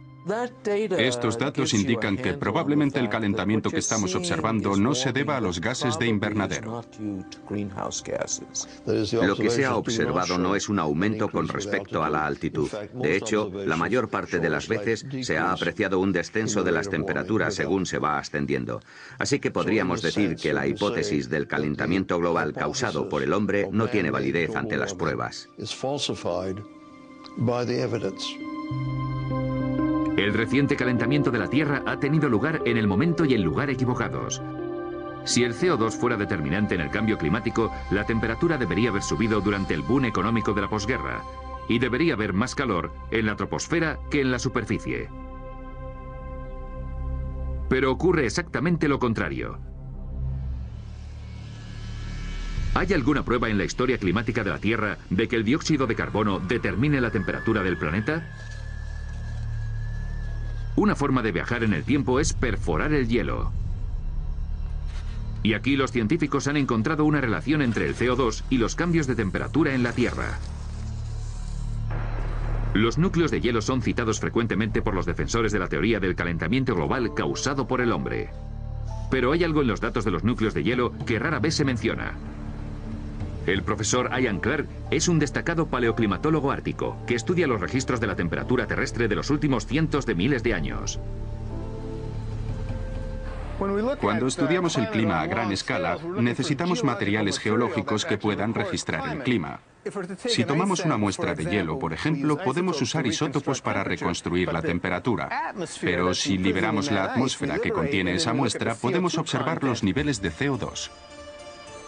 Estos 0.99 1.37
datos 1.37 1.75
indican 1.75 2.17
que 2.17 2.35
probablemente 2.35 3.01
el 3.01 3.09
calentamiento 3.09 3.71
que 3.71 3.79
estamos 3.79 4.15
observando 4.15 4.77
no 4.77 4.95
se 4.95 5.13
deba 5.13 5.37
a 5.37 5.41
los 5.41 5.61
gases 5.61 5.99
de 5.99 6.07
invernadero. 6.07 6.83
Lo 9.23 9.37
que 9.37 9.51
se 9.51 9.65
ha 9.65 9.77
observado 9.77 10.39
no 10.39 10.55
es 10.55 10.69
un 10.69 10.79
aumento 10.79 11.29
con 11.29 11.49
respecto 11.49 12.05
a 12.05 12.11
la 12.11 12.27
altitud. 12.27 12.71
De 12.95 13.17
hecho, 13.17 13.51
la 13.53 13.77
mayor 13.77 14.09
parte 14.09 14.39
de 14.39 14.51
las 14.51 14.69
veces 14.69 15.05
se 15.23 15.39
ha 15.39 15.53
apreciado 15.53 15.99
un 15.99 16.13
descenso 16.13 16.63
de 16.63 16.73
las 16.73 16.89
temperaturas 16.89 17.55
según 17.55 17.87
se 17.87 17.99
va 17.99 18.19
ascendiendo. 18.19 18.81
Así 19.19 19.41
que 19.41 19.51
podríamos 19.51 20.03
decir 20.03 20.37
que 20.37 20.53
la 20.53 20.67
hipótesis 20.67 21.29
del 21.29 21.49
calentamiento 21.49 22.19
global 22.19 22.53
causado 22.53 23.09
por 23.09 23.23
el 23.23 23.33
hombre 23.33 23.69
no 23.73 23.89
tiene 23.89 24.11
validez 24.11 24.55
ante 24.55 24.77
las 24.77 24.95
pruebas. 24.95 25.49
El 30.17 30.35
reciente 30.35 30.77
calentamiento 30.77 31.31
de 31.31 31.39
la 31.39 31.49
Tierra 31.49 31.83
ha 31.87 31.99
tenido 31.99 32.29
lugar 32.29 32.61
en 32.67 32.77
el 32.77 32.87
momento 32.87 33.25
y 33.25 33.33
el 33.33 33.41
lugar 33.41 33.71
equivocados. 33.71 34.43
Si 35.25 35.43
el 35.43 35.55
CO2 35.55 35.93
fuera 35.93 36.19
determinante 36.19 36.75
en 36.75 36.83
el 36.83 36.91
cambio 36.91 37.17
climático, 37.17 37.73
la 37.91 38.05
temperatura 38.05 38.59
debería 38.59 38.91
haber 38.91 39.03
subido 39.03 39.41
durante 39.41 39.73
el 39.73 39.81
boom 39.81 40.05
económico 40.05 40.53
de 40.53 40.61
la 40.61 40.69
posguerra, 40.69 41.23
y 41.67 41.79
debería 41.79 42.13
haber 42.13 42.35
más 42.35 42.55
calor 42.55 42.93
en 43.11 43.25
la 43.25 43.37
troposfera 43.37 43.99
que 44.11 44.21
en 44.21 44.31
la 44.31 44.39
superficie. 44.39 45.09
Pero 47.71 47.91
ocurre 47.91 48.27
exactamente 48.27 48.89
lo 48.89 48.99
contrario. 48.99 49.59
¿Hay 52.75 52.93
alguna 52.93 53.25
prueba 53.25 53.49
en 53.49 53.57
la 53.59 53.65
historia 53.65 53.97
climática 53.97 54.45
de 54.45 54.51
la 54.51 54.59
Tierra 54.59 54.99
de 55.09 55.29
que 55.29 55.37
el 55.37 55.45
dióxido 55.45 55.87
de 55.87 55.95
carbono 55.95 56.39
determine 56.39 57.01
la 57.01 57.11
temperatura 57.11 57.63
del 57.63 57.79
planeta? 57.79 58.29
Una 60.75 60.95
forma 60.95 61.23
de 61.23 61.33
viajar 61.33 61.65
en 61.65 61.75
el 61.75 61.85
tiempo 61.85 62.19
es 62.19 62.33
perforar 62.33 62.93
el 62.93 63.09
hielo. 63.09 63.53
Y 65.43 65.55
aquí 65.55 65.77
los 65.77 65.93
científicos 65.93 66.47
han 66.47 66.57
encontrado 66.57 67.05
una 67.05 67.21
relación 67.21 67.63
entre 67.63 67.87
el 67.87 67.95
CO2 67.95 68.45
y 68.49 68.59
los 68.59 68.75
cambios 68.75 69.07
de 69.07 69.17
temperatura 69.17 69.75
en 69.75 69.83
la 69.83 69.93
Tierra. 69.93 70.39
Los 72.75 72.97
núcleos 72.97 73.31
de 73.31 73.41
hielo 73.41 73.61
son 73.61 73.83
citados 73.83 74.19
frecuentemente 74.19 74.81
por 74.81 74.95
los 74.95 75.05
defensores 75.05 75.53
de 75.53 75.59
la 75.59 75.69
teoría 75.69 76.01
del 76.01 76.15
calentamiento 76.15 76.75
global 76.75 77.13
causado 77.15 77.67
por 77.69 77.83
el 77.83 77.93
hombre. 77.93 78.31
Pero 79.11 79.33
hay 79.33 79.45
algo 79.45 79.61
en 79.61 79.67
los 79.67 79.81
datos 79.83 80.07
de 80.07 80.11
los 80.11 80.25
núcleos 80.25 80.55
de 80.55 80.63
hielo 80.63 80.93
que 81.05 81.19
rara 81.19 81.39
vez 81.39 81.55
se 81.55 81.67
menciona. 81.67 82.15
El 83.47 83.63
profesor 83.65 84.09
Ian 84.21 84.39
Clark 84.39 84.69
es 84.91 85.09
un 85.09 85.19
destacado 85.19 85.67
paleoclimatólogo 85.67 86.53
ártico 86.53 86.97
que 87.07 87.17
estudia 87.17 87.47
los 87.49 87.61
registros 87.61 88.01
de 88.01 88.07
la 88.07 88.15
temperatura 88.15 88.67
terrestre 88.67 89.09
de 89.09 89.17
los 89.17 89.31
últimos 89.31 89.67
cientos 89.67 90.07
de 90.07 90.15
miles 90.15 90.43
de 90.43 90.55
años. 90.55 91.01
Cuando 94.01 94.27
estudiamos 94.27 94.77
el 94.77 94.89
clima 94.91 95.21
a 95.21 95.27
gran 95.27 95.53
escala, 95.53 95.99
necesitamos 96.19 96.83
materiales 96.83 97.39
geológicos 97.39 98.05
que 98.05 98.19
puedan 98.19 98.55
registrar 98.55 99.13
el 99.13 99.23
clima. 99.23 99.61
Si 100.17 100.45
tomamos 100.45 100.85
una 100.85 100.97
muestra 100.97 101.35
de 101.35 101.45
hielo, 101.45 101.79
por 101.79 101.93
ejemplo, 101.93 102.39
podemos 102.39 102.81
usar 102.81 103.07
isótopos 103.07 103.61
para 103.61 103.85
reconstruir 103.85 104.53
la 104.53 104.63
temperatura. 104.63 105.55
Pero 105.81 106.15
si 106.15 106.39
liberamos 106.39 106.91
la 106.91 107.05
atmósfera 107.05 107.59
que 107.59 107.71
contiene 107.71 108.15
esa 108.15 108.33
muestra, 108.33 108.75
podemos 108.75 109.19
observar 109.19 109.63
los 109.63 109.83
niveles 109.83 110.23
de 110.23 110.31
CO2. 110.31 110.91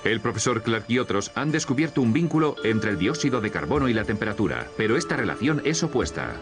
El 0.04 0.20
profesor 0.20 0.62
Clark 0.62 0.84
y 0.88 0.98
otros 0.98 1.32
han 1.34 1.50
descubierto 1.50 2.02
un 2.02 2.12
vínculo 2.12 2.56
entre 2.62 2.90
el 2.90 2.98
dióxido 2.98 3.40
de 3.40 3.50
carbono 3.50 3.88
y 3.88 3.94
la 3.94 4.04
temperatura, 4.04 4.68
pero 4.76 4.96
esta 4.98 5.16
relación 5.16 5.62
es 5.64 5.82
opuesta. 5.82 6.36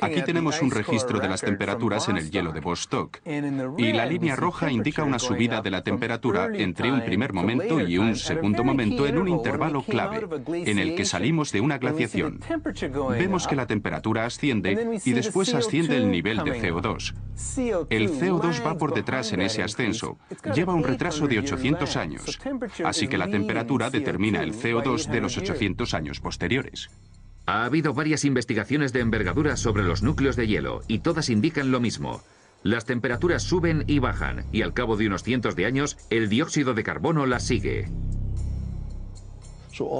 Aquí 0.00 0.22
tenemos 0.22 0.60
un 0.62 0.70
registro 0.70 1.20
de 1.20 1.28
las 1.28 1.40
temperaturas 1.40 2.08
en 2.08 2.16
el 2.16 2.30
hielo 2.30 2.52
de 2.52 2.60
Vostok. 2.60 3.18
Y 3.76 3.92
la 3.92 4.06
línea 4.06 4.36
roja 4.36 4.70
indica 4.70 5.04
una 5.04 5.18
subida 5.18 5.60
de 5.60 5.70
la 5.70 5.82
temperatura 5.82 6.48
entre 6.52 6.90
un 6.92 7.04
primer 7.04 7.32
momento 7.32 7.80
y 7.80 7.98
un 7.98 8.16
segundo 8.16 8.64
momento 8.64 9.06
en 9.06 9.18
un 9.18 9.28
intervalo 9.28 9.82
clave, 9.82 10.26
en 10.46 10.78
el 10.78 10.94
que 10.94 11.04
salimos 11.04 11.52
de 11.52 11.60
una 11.60 11.78
glaciación. 11.78 12.40
Vemos 13.10 13.46
que 13.46 13.56
la 13.56 13.66
temperatura 13.66 14.24
asciende 14.24 15.00
y 15.04 15.12
después 15.12 15.54
asciende 15.54 15.96
el 15.96 16.10
nivel 16.10 16.38
de 16.38 16.60
CO2. 16.60 17.14
El 17.90 18.10
CO2 18.10 18.66
va 18.66 18.76
por 18.76 18.94
detrás 18.94 19.32
en 19.32 19.42
ese 19.42 19.62
ascenso. 19.62 20.18
Lleva 20.54 20.74
un 20.74 20.84
retraso 20.84 21.26
de 21.26 21.38
800 21.38 21.96
años. 21.96 22.38
Así 22.84 23.08
que 23.08 23.18
la 23.18 23.28
temperatura 23.28 23.90
determina 23.90 24.42
el 24.42 24.54
CO2 24.54 25.08
de 25.08 25.20
los 25.20 25.36
800 25.36 25.94
años 25.94 26.20
posteriores. 26.20 26.90
Ha 27.48 27.64
habido 27.64 27.94
varias 27.94 28.26
investigaciones 28.26 28.92
de 28.92 29.00
envergadura 29.00 29.56
sobre 29.56 29.82
los 29.82 30.02
núcleos 30.02 30.36
de 30.36 30.46
hielo 30.46 30.82
y 30.86 30.98
todas 30.98 31.30
indican 31.30 31.70
lo 31.70 31.80
mismo. 31.80 32.20
Las 32.62 32.84
temperaturas 32.84 33.42
suben 33.42 33.84
y 33.86 34.00
bajan 34.00 34.44
y 34.52 34.60
al 34.60 34.74
cabo 34.74 34.98
de 34.98 35.06
unos 35.06 35.22
cientos 35.22 35.56
de 35.56 35.64
años 35.64 35.96
el 36.10 36.28
dióxido 36.28 36.74
de 36.74 36.82
carbono 36.82 37.24
las 37.24 37.44
sigue. 37.44 37.88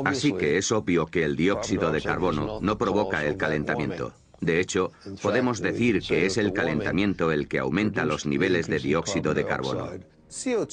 Así 0.05 0.35
que 0.35 0.59
es 0.59 0.71
obvio 0.73 1.07
que 1.07 1.25
el 1.25 1.37
dióxido 1.37 1.91
de 1.91 2.03
carbono 2.03 2.59
no 2.61 2.77
provoca 2.77 3.25
el 3.25 3.39
calentamiento. 3.39 4.13
De 4.43 4.61
hecho, 4.61 4.93
podemos 5.23 5.63
decir 5.63 6.03
que 6.03 6.27
es 6.27 6.37
el 6.37 6.53
calentamiento 6.53 7.33
el 7.33 7.49
que 7.49 7.61
aumenta 7.61 8.05
los 8.05 8.27
niveles 8.27 8.67
de 8.67 8.79
dióxido 8.79 9.33
de 9.33 9.47
carbono. 9.47 9.89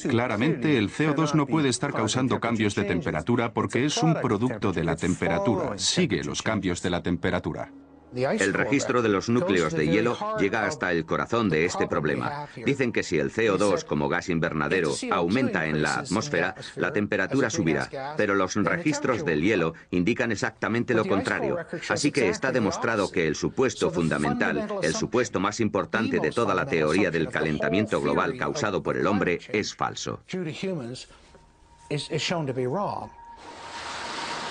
Claramente 0.10 0.78
el 0.78 0.90
CO2 0.90 1.34
no 1.34 1.46
puede 1.46 1.70
estar 1.70 1.94
causando 1.94 2.40
cambios 2.40 2.76
de 2.76 2.84
temperatura 2.84 3.54
porque 3.54 3.86
es 3.86 3.98
un 4.04 4.16
producto 4.16 4.72
de 4.72 4.84
la 4.84 4.96
temperatura, 4.96 5.78
sigue 5.78 6.24
los 6.24 6.42
cambios 6.42 6.82
de 6.82 6.90
la 6.90 7.02
temperatura. 7.02 7.72
El 8.16 8.54
registro 8.54 9.02
de 9.02 9.10
los 9.10 9.30
núcleos 9.30 9.74
de 9.74 9.88
hielo 9.88 10.18
llega 10.40 10.66
hasta 10.66 10.92
el 10.92 11.06
corazón 11.06 11.50
de 11.50 11.66
este 11.66 11.88
problema. 11.88 12.48
Dicen 12.66 12.92
que 12.92 13.04
si 13.04 13.20
el 13.20 13.32
CO2 13.32 13.84
como 13.84 14.08
gas 14.08 14.30
invernadero 14.30 14.92
aumenta 15.12 15.66
en 15.66 15.82
la 15.82 15.96
atmósfera, 15.96 16.56
la 16.76 16.94
temperatura 16.94 17.50
subirá, 17.50 18.16
pero 18.16 18.36
los 18.36 18.56
registros 18.56 19.26
del 19.26 19.42
hielo 19.42 19.74
indican 19.92 20.32
exactamente 20.32 20.94
lo 20.94 21.06
contrario. 21.06 21.58
Así 21.90 22.12
que 22.12 22.30
está 22.30 22.52
demostrado 22.52 23.12
que 23.12 23.28
el 23.28 23.36
supuesto 23.36 23.92
fundamental, 23.92 24.68
el 24.82 24.96
supuesto 24.96 25.40
más 25.40 25.60
importante 25.60 26.20
de 26.20 26.32
toda 26.32 26.56
la 26.56 26.66
teoría 26.66 27.12
del 27.12 27.30
calentamiento 27.30 28.02
global 28.02 28.38
causado 28.38 28.82
por 28.82 28.98
el 28.98 29.08
hombre, 29.08 29.40
es 29.50 29.76
falso. 29.76 30.22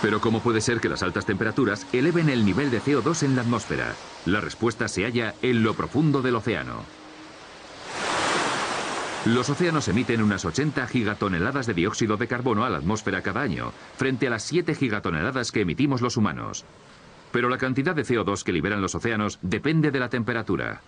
Pero 0.05 0.21
¿cómo 0.21 0.41
puede 0.41 0.61
ser 0.61 0.81
que 0.81 0.91
las 0.91 1.03
altas 1.03 1.25
temperaturas 1.25 1.87
eleven 1.95 2.29
el 2.29 2.45
nivel 2.45 2.71
de 2.71 2.79
CO2 2.79 3.23
en 3.23 3.37
la 3.37 3.41
atmósfera? 3.41 3.95
La 4.27 4.43
respuesta 4.43 4.87
se 4.87 5.05
halla 5.05 5.35
en 5.41 5.63
lo 5.63 5.73
profundo 5.73 6.21
del 6.21 6.37
océano. 6.37 6.85
Los 9.25 9.49
océanos 9.49 9.89
emiten 9.89 10.23
unas 10.23 10.45
80 10.45 10.87
gigatoneladas 10.89 11.67
de 11.67 11.73
dióxido 11.73 12.19
de 12.19 12.29
carbono 12.29 12.67
a 12.67 12.69
la 12.69 12.77
atmósfera 12.77 13.23
cada 13.23 13.41
año, 13.41 13.73
frente 13.97 14.27
a 14.27 14.31
las 14.31 14.43
7 14.43 14.75
gigatoneladas 14.75 15.51
que 15.51 15.63
emitimos 15.63 16.03
los 16.03 16.19
humanos. 16.19 16.67
Pero 17.33 17.49
la 17.49 17.57
cantidad 17.57 17.95
de 17.95 18.05
CO2 18.05 18.43
que 18.43 18.53
liberan 18.53 18.83
los 18.83 18.95
océanos 18.95 19.39
depende 19.41 19.91
de 19.91 20.01
la 20.01 20.11
temperatura. 20.11 20.83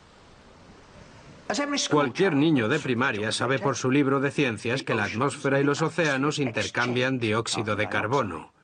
Cualquier 1.88 2.36
niño 2.36 2.68
de 2.68 2.80
primaria 2.80 3.32
sabe 3.32 3.58
por 3.60 3.76
su 3.76 3.90
libro 3.90 4.20
de 4.20 4.30
ciencias 4.30 4.82
que 4.82 4.94
la 4.94 5.04
atmósfera 5.04 5.58
y 5.58 5.64
los 5.64 5.80
océanos 5.80 6.38
intercambian 6.38 7.18
dióxido 7.18 7.76
de 7.76 7.88
carbono. 7.88 8.55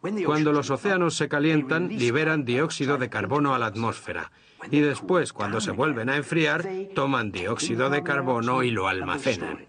Cuando 0.00 0.52
los 0.52 0.70
océanos 0.70 1.16
se 1.16 1.28
calientan, 1.28 1.88
liberan 1.88 2.44
dióxido 2.44 2.98
de 2.98 3.10
carbono 3.10 3.54
a 3.54 3.58
la 3.58 3.66
atmósfera. 3.66 4.30
Y 4.70 4.80
después, 4.80 5.32
cuando 5.32 5.60
se 5.60 5.72
vuelven 5.72 6.08
a 6.08 6.16
enfriar, 6.16 6.68
toman 6.94 7.32
dióxido 7.32 7.90
de 7.90 8.02
carbono 8.02 8.62
y 8.62 8.70
lo 8.70 8.86
almacenan. 8.86 9.66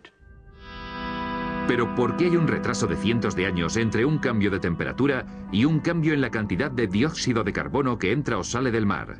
Pero 1.68 1.94
¿por 1.96 2.18
qué 2.18 2.26
hay 2.26 2.36
un 2.36 2.48
retraso 2.48 2.88
de 2.88 2.96
cientos 2.96 3.36
de 3.36 3.46
años 3.46 3.78
entre 3.78 4.06
un 4.06 4.18
cambio 4.18 4.50
de 4.50 4.60
temperatura 4.60 5.26
y 5.52 5.66
un 5.66 5.80
cambio 5.80 6.14
en 6.14 6.22
la 6.22 6.32
cantidad 6.32 6.72
de 6.72 6.88
dióxido 6.88 7.44
de 7.44 7.54
carbono 7.54 7.98
que 7.98 8.12
entra 8.12 8.38
o 8.38 8.44
sale 8.44 8.72
del 8.72 8.86
mar? 8.86 9.20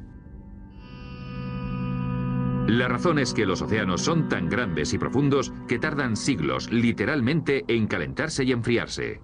La 2.68 2.88
razón 2.88 3.18
es 3.18 3.34
que 3.34 3.48
los 3.48 3.62
océanos 3.64 4.02
son 4.02 4.30
tan 4.30 4.48
grandes 4.48 4.94
y 4.94 5.00
profundos 5.00 5.52
que 5.68 5.80
tardan 5.80 6.16
siglos, 6.16 6.72
literalmente, 6.72 7.66
en 7.68 7.88
calentarse 7.88 8.44
y 8.44 8.52
enfriarse. 8.52 9.22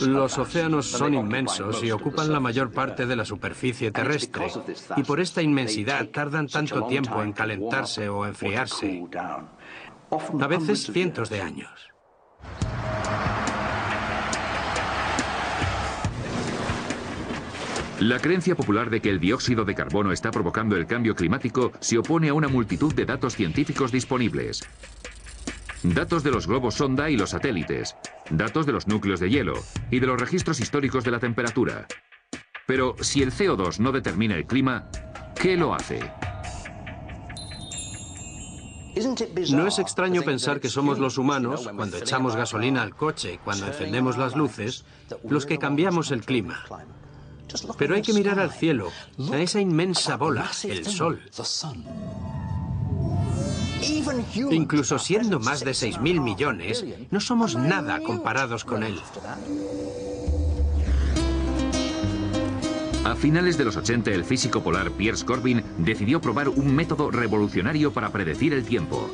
Los 0.00 0.38
océanos 0.38 0.86
son 0.86 1.14
inmensos 1.14 1.82
y 1.84 1.90
ocupan 1.90 2.32
la 2.32 2.40
mayor 2.40 2.72
parte 2.72 3.06
de 3.06 3.16
la 3.16 3.24
superficie 3.24 3.90
terrestre, 3.90 4.50
y 4.96 5.02
por 5.02 5.20
esta 5.20 5.42
inmensidad 5.42 6.08
tardan 6.08 6.48
tanto 6.48 6.86
tiempo 6.86 7.22
en 7.22 7.32
calentarse 7.32 8.08
o 8.08 8.26
enfriarse, 8.26 9.04
a 10.40 10.46
veces 10.46 10.90
cientos 10.92 11.30
de 11.30 11.40
años. 11.40 11.70
La 18.00 18.20
creencia 18.20 18.54
popular 18.54 18.90
de 18.90 19.00
que 19.00 19.10
el 19.10 19.18
dióxido 19.18 19.64
de 19.64 19.74
carbono 19.74 20.12
está 20.12 20.30
provocando 20.30 20.76
el 20.76 20.86
cambio 20.86 21.16
climático 21.16 21.72
se 21.80 21.98
opone 21.98 22.28
a 22.28 22.34
una 22.34 22.46
multitud 22.46 22.94
de 22.94 23.04
datos 23.04 23.34
científicos 23.34 23.90
disponibles. 23.90 24.62
Datos 25.82 26.24
de 26.24 26.32
los 26.32 26.48
globos 26.48 26.74
sonda 26.74 27.08
y 27.08 27.16
los 27.16 27.30
satélites, 27.30 27.94
datos 28.30 28.66
de 28.66 28.72
los 28.72 28.88
núcleos 28.88 29.20
de 29.20 29.30
hielo 29.30 29.54
y 29.90 30.00
de 30.00 30.08
los 30.08 30.20
registros 30.20 30.58
históricos 30.58 31.04
de 31.04 31.12
la 31.12 31.20
temperatura. 31.20 31.86
Pero 32.66 32.96
si 33.00 33.22
el 33.22 33.32
CO2 33.32 33.78
no 33.78 33.92
determina 33.92 34.34
el 34.34 34.44
clima, 34.44 34.90
¿qué 35.40 35.56
lo 35.56 35.74
hace? 35.74 36.00
¿No 39.50 39.68
es 39.68 39.78
extraño 39.78 40.22
pensar 40.22 40.58
que 40.60 40.68
somos 40.68 40.98
los 40.98 41.16
humanos, 41.16 41.68
cuando 41.76 41.98
echamos 41.98 42.34
gasolina 42.34 42.82
al 42.82 42.96
coche 42.96 43.34
y 43.34 43.38
cuando 43.38 43.68
encendemos 43.68 44.18
las 44.18 44.34
luces, 44.34 44.84
los 45.28 45.46
que 45.46 45.58
cambiamos 45.58 46.10
el 46.10 46.24
clima? 46.24 46.64
Pero 47.78 47.94
hay 47.94 48.02
que 48.02 48.12
mirar 48.12 48.40
al 48.40 48.50
cielo, 48.50 48.90
a 49.32 49.38
esa 49.38 49.60
inmensa 49.60 50.16
bola, 50.16 50.50
el 50.64 50.84
Sol. 50.84 51.22
Incluso 54.50 54.98
siendo 54.98 55.40
más 55.40 55.60
de 55.60 55.70
6.000 55.70 56.20
millones, 56.20 56.84
no 57.10 57.20
somos 57.20 57.56
nada 57.56 58.00
comparados 58.00 58.64
con 58.64 58.82
él. 58.82 58.98
A 63.04 63.14
finales 63.14 63.56
de 63.56 63.64
los 63.64 63.76
80, 63.76 64.10
el 64.10 64.24
físico 64.24 64.62
polar 64.62 64.90
Piers 64.90 65.24
Corbin 65.24 65.62
decidió 65.78 66.20
probar 66.20 66.48
un 66.50 66.74
método 66.74 67.10
revolucionario 67.10 67.92
para 67.92 68.10
predecir 68.10 68.52
el 68.52 68.64
tiempo. 68.64 69.08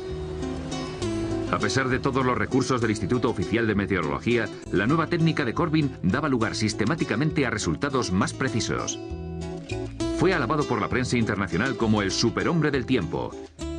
A 1.51 1.59
pesar 1.59 1.87
de 1.87 1.99
todos 1.99 2.25
los 2.25 2.37
recursos 2.37 2.81
del 2.81 2.89
Instituto 2.89 3.29
Oficial 3.29 3.67
de 3.67 3.75
Meteorología, 3.75 4.49
la 4.71 4.87
nueva 4.87 5.07
técnica 5.07 5.45
de 5.45 5.53
Corbin 5.53 5.95
daba 6.03 6.27
lugar 6.27 6.55
sistemáticamente 6.55 7.45
a 7.45 7.49
resultados 7.49 8.11
más 8.11 8.33
precisos. 8.33 8.99
Fue 10.17 10.33
alabado 10.33 10.65
por 10.65 10.81
la 10.81 10.89
prensa 10.89 11.17
internacional 11.17 11.77
como 11.77 12.01
el 12.01 12.11
superhombre 12.11 12.71
del 12.71 12.85
tiempo, 12.85 13.31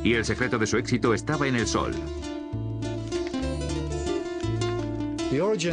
y 0.03 0.13
el 0.13 0.25
secreto 0.25 0.57
de 0.57 0.67
su 0.67 0.77
éxito 0.77 1.13
estaba 1.13 1.47
en 1.47 1.55
el 1.55 1.67
sol. 1.67 1.93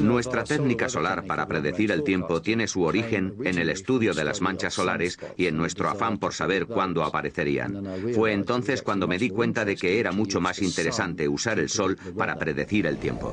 Nuestra 0.00 0.42
técnica 0.42 0.88
solar 0.88 1.24
para 1.26 1.46
predecir 1.46 1.92
el 1.92 2.02
tiempo 2.02 2.42
tiene 2.42 2.66
su 2.66 2.82
origen 2.82 3.34
en 3.44 3.58
el 3.58 3.70
estudio 3.70 4.12
de 4.12 4.24
las 4.24 4.40
manchas 4.40 4.74
solares 4.74 5.18
y 5.36 5.46
en 5.46 5.56
nuestro 5.56 5.88
afán 5.88 6.18
por 6.18 6.34
saber 6.34 6.66
cuándo 6.66 7.04
aparecerían. 7.04 7.84
Fue 8.14 8.32
entonces 8.32 8.82
cuando 8.82 9.06
me 9.06 9.16
di 9.16 9.30
cuenta 9.30 9.64
de 9.64 9.76
que 9.76 10.00
era 10.00 10.10
mucho 10.10 10.40
más 10.40 10.60
interesante 10.60 11.28
usar 11.28 11.60
el 11.60 11.68
sol 11.68 11.96
para 12.16 12.36
predecir 12.36 12.86
el 12.86 12.98
tiempo. 12.98 13.32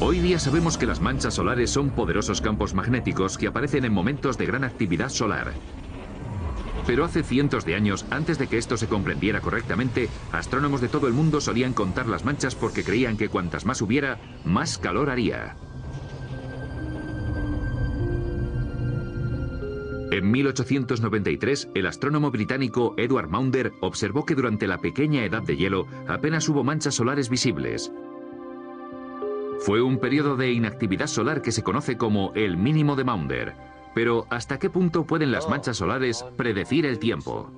Hoy 0.00 0.20
día 0.20 0.38
sabemos 0.38 0.76
que 0.76 0.84
las 0.84 1.00
manchas 1.00 1.32
solares 1.32 1.70
son 1.70 1.88
poderosos 1.88 2.42
campos 2.42 2.74
magnéticos 2.74 3.38
que 3.38 3.46
aparecen 3.46 3.86
en 3.86 3.92
momentos 3.94 4.36
de 4.36 4.44
gran 4.44 4.64
actividad 4.64 5.08
solar. 5.08 5.54
Pero 6.86 7.04
hace 7.04 7.22
cientos 7.22 7.64
de 7.64 7.74
años, 7.74 8.06
antes 8.10 8.38
de 8.38 8.46
que 8.46 8.58
esto 8.58 8.76
se 8.76 8.86
comprendiera 8.86 9.40
correctamente, 9.40 10.08
astrónomos 10.32 10.80
de 10.80 10.88
todo 10.88 11.08
el 11.08 11.14
mundo 11.14 11.40
solían 11.40 11.72
contar 11.72 12.06
las 12.06 12.24
manchas 12.24 12.54
porque 12.54 12.84
creían 12.84 13.16
que 13.16 13.28
cuantas 13.28 13.66
más 13.66 13.82
hubiera, 13.82 14.18
más 14.44 14.78
calor 14.78 15.10
haría. 15.10 15.56
En 20.12 20.30
1893, 20.30 21.70
el 21.74 21.86
astrónomo 21.86 22.30
británico 22.30 22.94
Edward 22.96 23.28
Maunder 23.28 23.72
observó 23.80 24.24
que 24.24 24.36
durante 24.36 24.68
la 24.68 24.78
pequeña 24.78 25.24
edad 25.24 25.42
de 25.42 25.56
hielo 25.56 25.88
apenas 26.06 26.48
hubo 26.48 26.62
manchas 26.62 26.94
solares 26.94 27.28
visibles. 27.28 27.92
Fue 29.60 29.82
un 29.82 29.98
periodo 29.98 30.36
de 30.36 30.52
inactividad 30.52 31.08
solar 31.08 31.42
que 31.42 31.50
se 31.50 31.64
conoce 31.64 31.96
como 31.96 32.32
el 32.34 32.56
mínimo 32.56 32.94
de 32.94 33.04
Maunder. 33.04 33.75
Pero 33.96 34.26
¿hasta 34.28 34.58
qué 34.58 34.68
punto 34.68 35.04
pueden 35.04 35.32
las 35.32 35.48
manchas 35.48 35.78
solares 35.78 36.22
predecir 36.36 36.84
el 36.84 36.98
tiempo? 36.98 37.50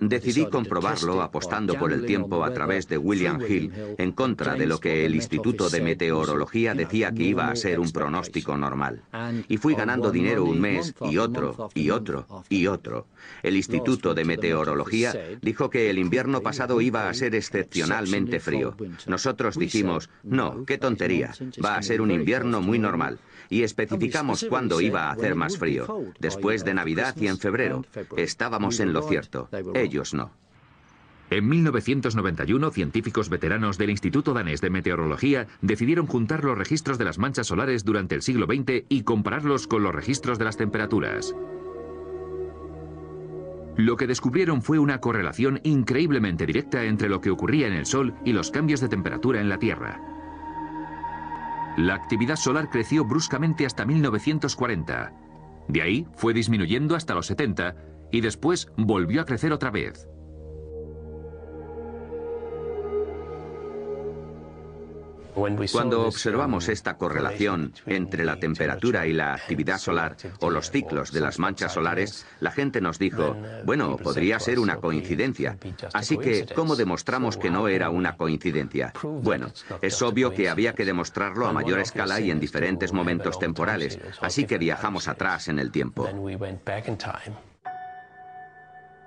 Decidí 0.00 0.46
comprobarlo 0.46 1.20
apostando 1.22 1.74
por 1.74 1.92
el 1.92 2.06
tiempo 2.06 2.44
a 2.44 2.52
través 2.52 2.88
de 2.88 2.98
William 2.98 3.40
Hill 3.40 3.72
en 3.98 4.12
contra 4.12 4.54
de 4.54 4.66
lo 4.66 4.78
que 4.78 5.04
el 5.04 5.14
Instituto 5.14 5.68
de 5.68 5.80
Meteorología 5.80 6.74
decía 6.74 7.12
que 7.12 7.24
iba 7.24 7.50
a 7.50 7.56
ser 7.56 7.78
un 7.78 7.90
pronóstico 7.90 8.56
normal. 8.56 9.02
Y 9.48 9.58
fui 9.58 9.74
ganando 9.74 10.10
dinero 10.10 10.44
un 10.44 10.60
mes 10.60 10.94
y 11.02 11.18
otro 11.18 11.70
y 11.74 11.90
otro 11.90 12.26
y 12.48 12.66
otro. 12.66 13.06
El 13.42 13.56
Instituto 13.56 14.14
de 14.14 14.24
Meteorología 14.24 15.14
dijo 15.42 15.70
que 15.70 15.90
el 15.90 15.98
invierno 15.98 16.40
pasado 16.40 16.80
iba 16.80 17.08
a 17.08 17.14
ser 17.14 17.34
excepcionalmente 17.34 18.40
frío. 18.40 18.76
Nosotros 19.06 19.56
dijimos, 19.56 20.08
no, 20.22 20.64
qué 20.64 20.78
tontería, 20.78 21.32
va 21.64 21.76
a 21.76 21.82
ser 21.82 22.00
un 22.00 22.10
invierno 22.10 22.60
muy 22.60 22.78
normal 22.78 23.18
y 23.50 23.64
especificamos 23.64 24.46
cuándo 24.48 24.80
iba 24.80 25.08
a 25.08 25.12
hacer 25.12 25.34
más 25.34 25.58
frío, 25.58 26.04
después 26.20 26.64
de 26.64 26.72
Navidad 26.72 27.16
y 27.16 27.26
en 27.26 27.36
febrero. 27.36 27.84
Estábamos 28.16 28.78
en 28.80 28.92
lo 28.92 29.02
cierto, 29.02 29.48
no. 30.14 30.30
En 31.30 31.48
1991, 31.48 32.70
científicos 32.72 33.28
veteranos 33.28 33.78
del 33.78 33.90
Instituto 33.90 34.34
Danés 34.34 34.60
de 34.60 34.70
Meteorología 34.70 35.46
decidieron 35.62 36.08
juntar 36.08 36.44
los 36.44 36.58
registros 36.58 36.98
de 36.98 37.04
las 37.04 37.18
manchas 37.18 37.46
solares 37.46 37.84
durante 37.84 38.16
el 38.16 38.22
siglo 38.22 38.46
XX 38.46 38.84
y 38.88 39.04
compararlos 39.04 39.68
con 39.68 39.84
los 39.84 39.94
registros 39.94 40.40
de 40.40 40.44
las 40.44 40.56
temperaturas. 40.56 41.34
Lo 43.76 43.96
que 43.96 44.08
descubrieron 44.08 44.60
fue 44.60 44.80
una 44.80 45.00
correlación 45.00 45.60
increíblemente 45.62 46.46
directa 46.46 46.84
entre 46.84 47.08
lo 47.08 47.20
que 47.20 47.30
ocurría 47.30 47.68
en 47.68 47.74
el 47.74 47.86
Sol 47.86 48.14
y 48.24 48.32
los 48.32 48.50
cambios 48.50 48.80
de 48.80 48.88
temperatura 48.88 49.40
en 49.40 49.48
la 49.48 49.58
Tierra. 49.58 50.00
La 51.76 51.94
actividad 51.94 52.36
solar 52.36 52.68
creció 52.70 53.04
bruscamente 53.04 53.64
hasta 53.64 53.86
1940. 53.86 55.12
De 55.68 55.82
ahí 55.82 56.06
fue 56.16 56.34
disminuyendo 56.34 56.96
hasta 56.96 57.14
los 57.14 57.26
70 57.26 57.76
y 58.10 58.20
después 58.20 58.68
volvió 58.76 59.22
a 59.22 59.24
crecer 59.24 59.52
otra 59.52 59.70
vez. 59.70 60.10
Cuando 65.72 66.06
observamos 66.06 66.68
esta 66.68 66.96
correlación 66.96 67.72
entre 67.86 68.24
la 68.24 68.36
temperatura 68.36 69.06
y 69.06 69.12
la 69.12 69.34
actividad 69.34 69.78
solar 69.78 70.16
o 70.40 70.50
los 70.50 70.70
ciclos 70.70 71.12
de 71.12 71.20
las 71.20 71.38
manchas 71.38 71.72
solares, 71.72 72.26
la 72.40 72.50
gente 72.50 72.80
nos 72.80 72.98
dijo, 72.98 73.36
bueno, 73.64 73.96
podría 73.96 74.38
ser 74.38 74.58
una 74.58 74.76
coincidencia. 74.76 75.56
Así 75.92 76.18
que, 76.18 76.46
¿cómo 76.54 76.76
demostramos 76.76 77.36
que 77.36 77.50
no 77.50 77.68
era 77.68 77.90
una 77.90 78.16
coincidencia? 78.16 78.92
Bueno, 79.02 79.52
es 79.80 80.02
obvio 80.02 80.32
que 80.32 80.48
había 80.48 80.74
que 80.74 80.84
demostrarlo 80.84 81.46
a 81.46 81.52
mayor 81.52 81.80
escala 81.80 82.20
y 82.20 82.30
en 82.30 82.40
diferentes 82.40 82.92
momentos 82.92 83.38
temporales, 83.38 83.98
así 84.20 84.44
que 84.44 84.58
viajamos 84.58 85.08
atrás 85.08 85.48
en 85.48 85.58
el 85.58 85.70
tiempo. 85.70 86.08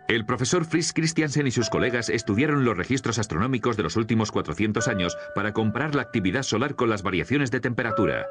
El 0.10 0.26
profesor 0.26 0.66
Fritz 0.66 0.92
Christiansen 0.92 1.48
y 1.48 1.52
sus 1.52 1.70
colegas 1.70 2.10
estudiaron 2.10 2.66
los 2.66 2.76
registros 2.76 3.20
astronómicos 3.20 3.78
de 3.78 3.84
los 3.84 3.96
últimos 3.96 4.32
400 4.32 4.90
años 4.90 5.18
para 5.34 5.54
comparar 5.54 5.96
la 5.96 6.02
actividad 6.02 6.44
solar 6.44 6.76
con 6.76 6.90
las 6.90 7.04
variaciones 7.04 7.52
de 7.52 7.62
temperatura. 7.62 8.26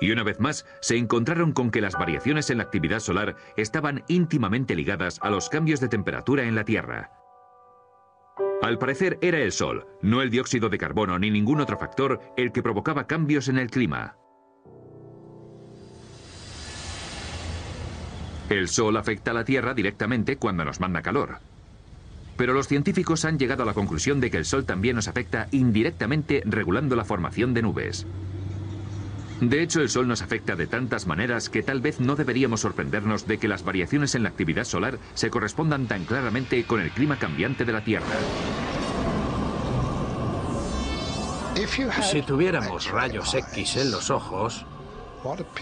Y 0.00 0.10
una 0.10 0.24
vez 0.24 0.40
más, 0.40 0.66
se 0.80 0.96
encontraron 0.96 1.52
con 1.52 1.70
que 1.70 1.80
las 1.80 1.94
variaciones 1.94 2.50
en 2.50 2.58
la 2.58 2.64
actividad 2.64 2.98
solar 2.98 3.36
estaban 3.56 4.02
íntimamente 4.08 4.74
ligadas 4.74 5.20
a 5.22 5.30
los 5.30 5.48
cambios 5.48 5.78
de 5.78 5.88
temperatura 5.88 6.42
en 6.42 6.56
la 6.56 6.64
Tierra. 6.64 7.12
Al 8.60 8.78
parecer 8.78 9.18
era 9.22 9.38
el 9.38 9.52
Sol, 9.52 9.86
no 10.02 10.22
el 10.22 10.30
dióxido 10.30 10.68
de 10.70 10.78
carbono 10.78 11.18
ni 11.20 11.30
ningún 11.30 11.60
otro 11.60 11.78
factor, 11.78 12.20
el 12.36 12.50
que 12.50 12.62
provocaba 12.62 13.06
cambios 13.06 13.48
en 13.48 13.58
el 13.58 13.70
clima. 13.70 14.16
El 18.50 18.68
Sol 18.68 18.96
afecta 18.96 19.30
a 19.30 19.34
la 19.34 19.44
Tierra 19.44 19.74
directamente 19.74 20.36
cuando 20.36 20.64
nos 20.64 20.80
manda 20.80 21.02
calor. 21.02 21.38
Pero 22.36 22.52
los 22.52 22.68
científicos 22.68 23.24
han 23.24 23.38
llegado 23.38 23.62
a 23.62 23.66
la 23.66 23.74
conclusión 23.74 24.20
de 24.20 24.30
que 24.30 24.36
el 24.36 24.44
Sol 24.44 24.64
también 24.64 24.96
nos 24.96 25.08
afecta 25.08 25.48
indirectamente 25.50 26.42
regulando 26.44 26.96
la 26.96 27.04
formación 27.04 27.54
de 27.54 27.62
nubes. 27.62 28.06
De 29.40 29.62
hecho, 29.62 29.80
el 29.80 29.88
Sol 29.88 30.08
nos 30.08 30.22
afecta 30.22 30.56
de 30.56 30.66
tantas 30.66 31.06
maneras 31.06 31.48
que 31.48 31.62
tal 31.62 31.80
vez 31.80 32.00
no 32.00 32.16
deberíamos 32.16 32.60
sorprendernos 32.60 33.26
de 33.26 33.38
que 33.38 33.48
las 33.48 33.64
variaciones 33.64 34.14
en 34.14 34.22
la 34.22 34.28
actividad 34.28 34.64
solar 34.64 34.98
se 35.14 35.30
correspondan 35.30 35.86
tan 35.86 36.04
claramente 36.04 36.64
con 36.64 36.80
el 36.80 36.90
clima 36.90 37.18
cambiante 37.18 37.64
de 37.64 37.72
la 37.72 37.84
Tierra. 37.84 38.06
Si 42.02 42.22
tuviéramos 42.22 42.90
rayos 42.90 43.34
X 43.34 43.76
en 43.76 43.90
los 43.90 44.10
ojos, 44.10 44.66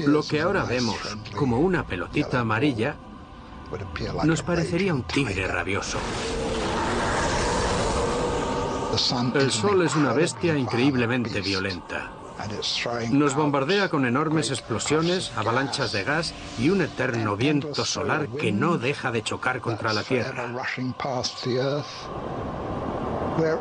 lo 0.07 0.22
que 0.22 0.40
ahora 0.40 0.64
vemos 0.64 0.96
como 1.35 1.59
una 1.59 1.87
pelotita 1.87 2.40
amarilla 2.40 2.96
nos 4.25 4.42
parecería 4.42 4.92
un 4.92 5.03
tigre 5.05 5.46
rabioso. 5.46 5.98
El 9.35 9.51
Sol 9.51 9.83
es 9.83 9.96
una 9.96 10.12
bestia 10.12 10.57
increíblemente 10.57 11.40
violenta. 11.40 12.11
Nos 13.11 13.35
bombardea 13.35 13.88
con 13.88 14.05
enormes 14.05 14.51
explosiones, 14.51 15.33
avalanchas 15.37 15.92
de 15.92 16.05
gas 16.05 16.35
y 16.59 16.68
un 16.70 16.83
eterno 16.83 17.37
viento 17.37 17.85
solar 17.85 18.29
que 18.29 18.53
no 18.53 18.79
deja 18.79 19.11
de 19.11 19.22
chocar 19.22 19.61
contra 19.61 19.92
la 19.92 20.03
Tierra. 20.03 20.51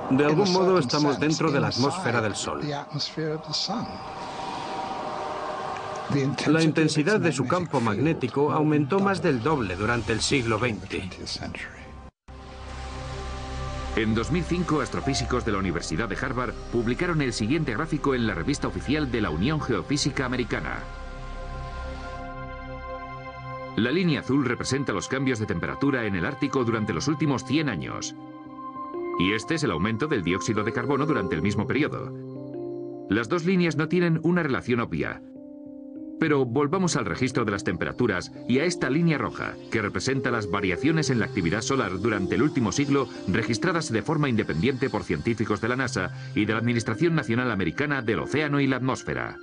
De 0.09 0.25
algún 0.25 0.51
modo 0.51 0.79
estamos 0.79 1.19
dentro 1.19 1.51
de 1.51 1.59
la 1.61 1.67
atmósfera 1.67 2.21
del 2.21 2.35
Sol. 2.35 2.61
La 6.47 6.61
intensidad 6.61 7.21
de 7.21 7.31
su 7.31 7.47
campo 7.47 7.79
magnético 7.79 8.51
aumentó 8.51 8.99
más 8.99 9.21
del 9.21 9.41
doble 9.41 9.77
durante 9.77 10.11
el 10.11 10.19
siglo 10.19 10.59
XX. 10.59 11.39
En 13.95 14.13
2005, 14.13 14.81
astrofísicos 14.81 15.45
de 15.45 15.53
la 15.53 15.59
Universidad 15.59 16.09
de 16.09 16.17
Harvard 16.17 16.53
publicaron 16.71 17.21
el 17.21 17.31
siguiente 17.31 17.73
gráfico 17.73 18.13
en 18.13 18.27
la 18.27 18.35
revista 18.35 18.67
oficial 18.67 19.09
de 19.09 19.21
la 19.21 19.29
Unión 19.29 19.61
Geofísica 19.61 20.25
Americana. 20.25 20.79
La 23.77 23.91
línea 23.91 24.19
azul 24.19 24.43
representa 24.43 24.91
los 24.91 25.07
cambios 25.07 25.39
de 25.39 25.45
temperatura 25.45 26.05
en 26.05 26.15
el 26.15 26.25
Ártico 26.25 26.65
durante 26.65 26.93
los 26.93 27.07
últimos 27.07 27.45
100 27.45 27.69
años. 27.69 28.15
Y 29.17 29.31
este 29.31 29.55
es 29.55 29.63
el 29.63 29.71
aumento 29.71 30.07
del 30.07 30.23
dióxido 30.23 30.63
de 30.65 30.73
carbono 30.73 31.05
durante 31.05 31.35
el 31.35 31.41
mismo 31.41 31.67
periodo. 31.67 32.11
Las 33.09 33.29
dos 33.29 33.45
líneas 33.45 33.77
no 33.77 33.87
tienen 33.87 34.19
una 34.23 34.43
relación 34.43 34.81
obvia, 34.81 35.21
pero 36.21 36.45
volvamos 36.45 36.97
al 36.97 37.05
registro 37.05 37.45
de 37.45 37.51
las 37.51 37.63
temperaturas 37.63 38.31
y 38.47 38.59
a 38.59 38.65
esta 38.65 38.91
línea 38.91 39.17
roja, 39.17 39.55
que 39.71 39.81
representa 39.81 40.29
las 40.29 40.51
variaciones 40.51 41.09
en 41.09 41.17
la 41.17 41.25
actividad 41.25 41.61
solar 41.61 41.99
durante 41.99 42.35
el 42.35 42.43
último 42.43 42.71
siglo 42.71 43.09
registradas 43.27 43.91
de 43.91 44.03
forma 44.03 44.29
independiente 44.29 44.87
por 44.87 45.03
científicos 45.03 45.61
de 45.61 45.69
la 45.69 45.77
NASA 45.77 46.11
y 46.35 46.45
de 46.45 46.53
la 46.53 46.59
Administración 46.59 47.15
Nacional 47.15 47.49
Americana 47.49 48.03
del 48.03 48.19
Océano 48.19 48.59
y 48.59 48.67
la 48.67 48.75
Atmósfera. 48.75 49.35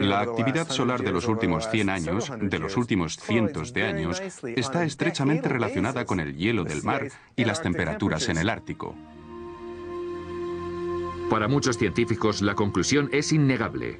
La 0.00 0.20
actividad 0.20 0.70
solar 0.70 1.02
de 1.02 1.12
los 1.12 1.28
últimos 1.28 1.68
100 1.70 1.90
años, 1.90 2.32
de 2.40 2.58
los 2.58 2.78
últimos 2.78 3.18
cientos 3.18 3.74
de 3.74 3.82
años, 3.82 4.22
está 4.42 4.84
estrechamente 4.84 5.50
relacionada 5.50 6.06
con 6.06 6.18
el 6.18 6.34
hielo 6.34 6.64
del 6.64 6.82
mar 6.82 7.08
y 7.36 7.44
las 7.44 7.60
temperaturas 7.60 8.30
en 8.30 8.38
el 8.38 8.48
Ártico. 8.48 8.94
Para 11.32 11.48
muchos 11.48 11.78
científicos, 11.78 12.42
la 12.42 12.54
conclusión 12.54 13.08
es 13.10 13.32
innegable. 13.32 13.98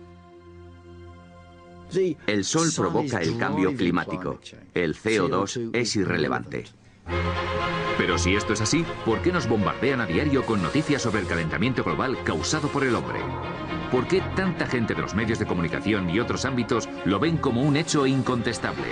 El 2.26 2.44
Sol 2.44 2.68
provoca 2.76 3.22
el 3.22 3.38
cambio 3.38 3.74
climático. 3.74 4.38
El 4.74 4.94
CO2 4.94 5.70
es 5.72 5.96
irrelevante. 5.96 6.64
Pero 7.96 8.18
si 8.18 8.36
esto 8.36 8.52
es 8.52 8.60
así, 8.60 8.84
¿por 9.06 9.22
qué 9.22 9.32
nos 9.32 9.48
bombardean 9.48 10.02
a 10.02 10.06
diario 10.06 10.44
con 10.44 10.62
noticias 10.62 11.00
sobre 11.00 11.22
el 11.22 11.26
calentamiento 11.26 11.82
global 11.82 12.22
causado 12.22 12.68
por 12.68 12.84
el 12.84 12.94
hombre? 12.94 13.20
¿Por 13.90 14.06
qué 14.06 14.20
tanta 14.36 14.66
gente 14.66 14.92
de 14.92 15.00
los 15.00 15.14
medios 15.14 15.38
de 15.38 15.46
comunicación 15.46 16.10
y 16.10 16.20
otros 16.20 16.44
ámbitos 16.44 16.86
lo 17.06 17.18
ven 17.18 17.38
como 17.38 17.62
un 17.62 17.78
hecho 17.78 18.06
incontestable? 18.06 18.88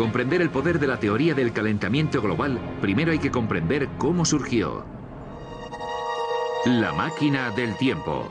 Comprender 0.00 0.40
el 0.40 0.48
poder 0.48 0.78
de 0.78 0.86
la 0.86 0.98
teoría 0.98 1.34
del 1.34 1.52
calentamiento 1.52 2.22
global, 2.22 2.58
primero 2.80 3.12
hay 3.12 3.18
que 3.18 3.30
comprender 3.30 3.86
cómo 3.98 4.24
surgió. 4.24 4.82
La 6.64 6.94
máquina 6.94 7.50
del 7.50 7.76
tiempo. 7.76 8.26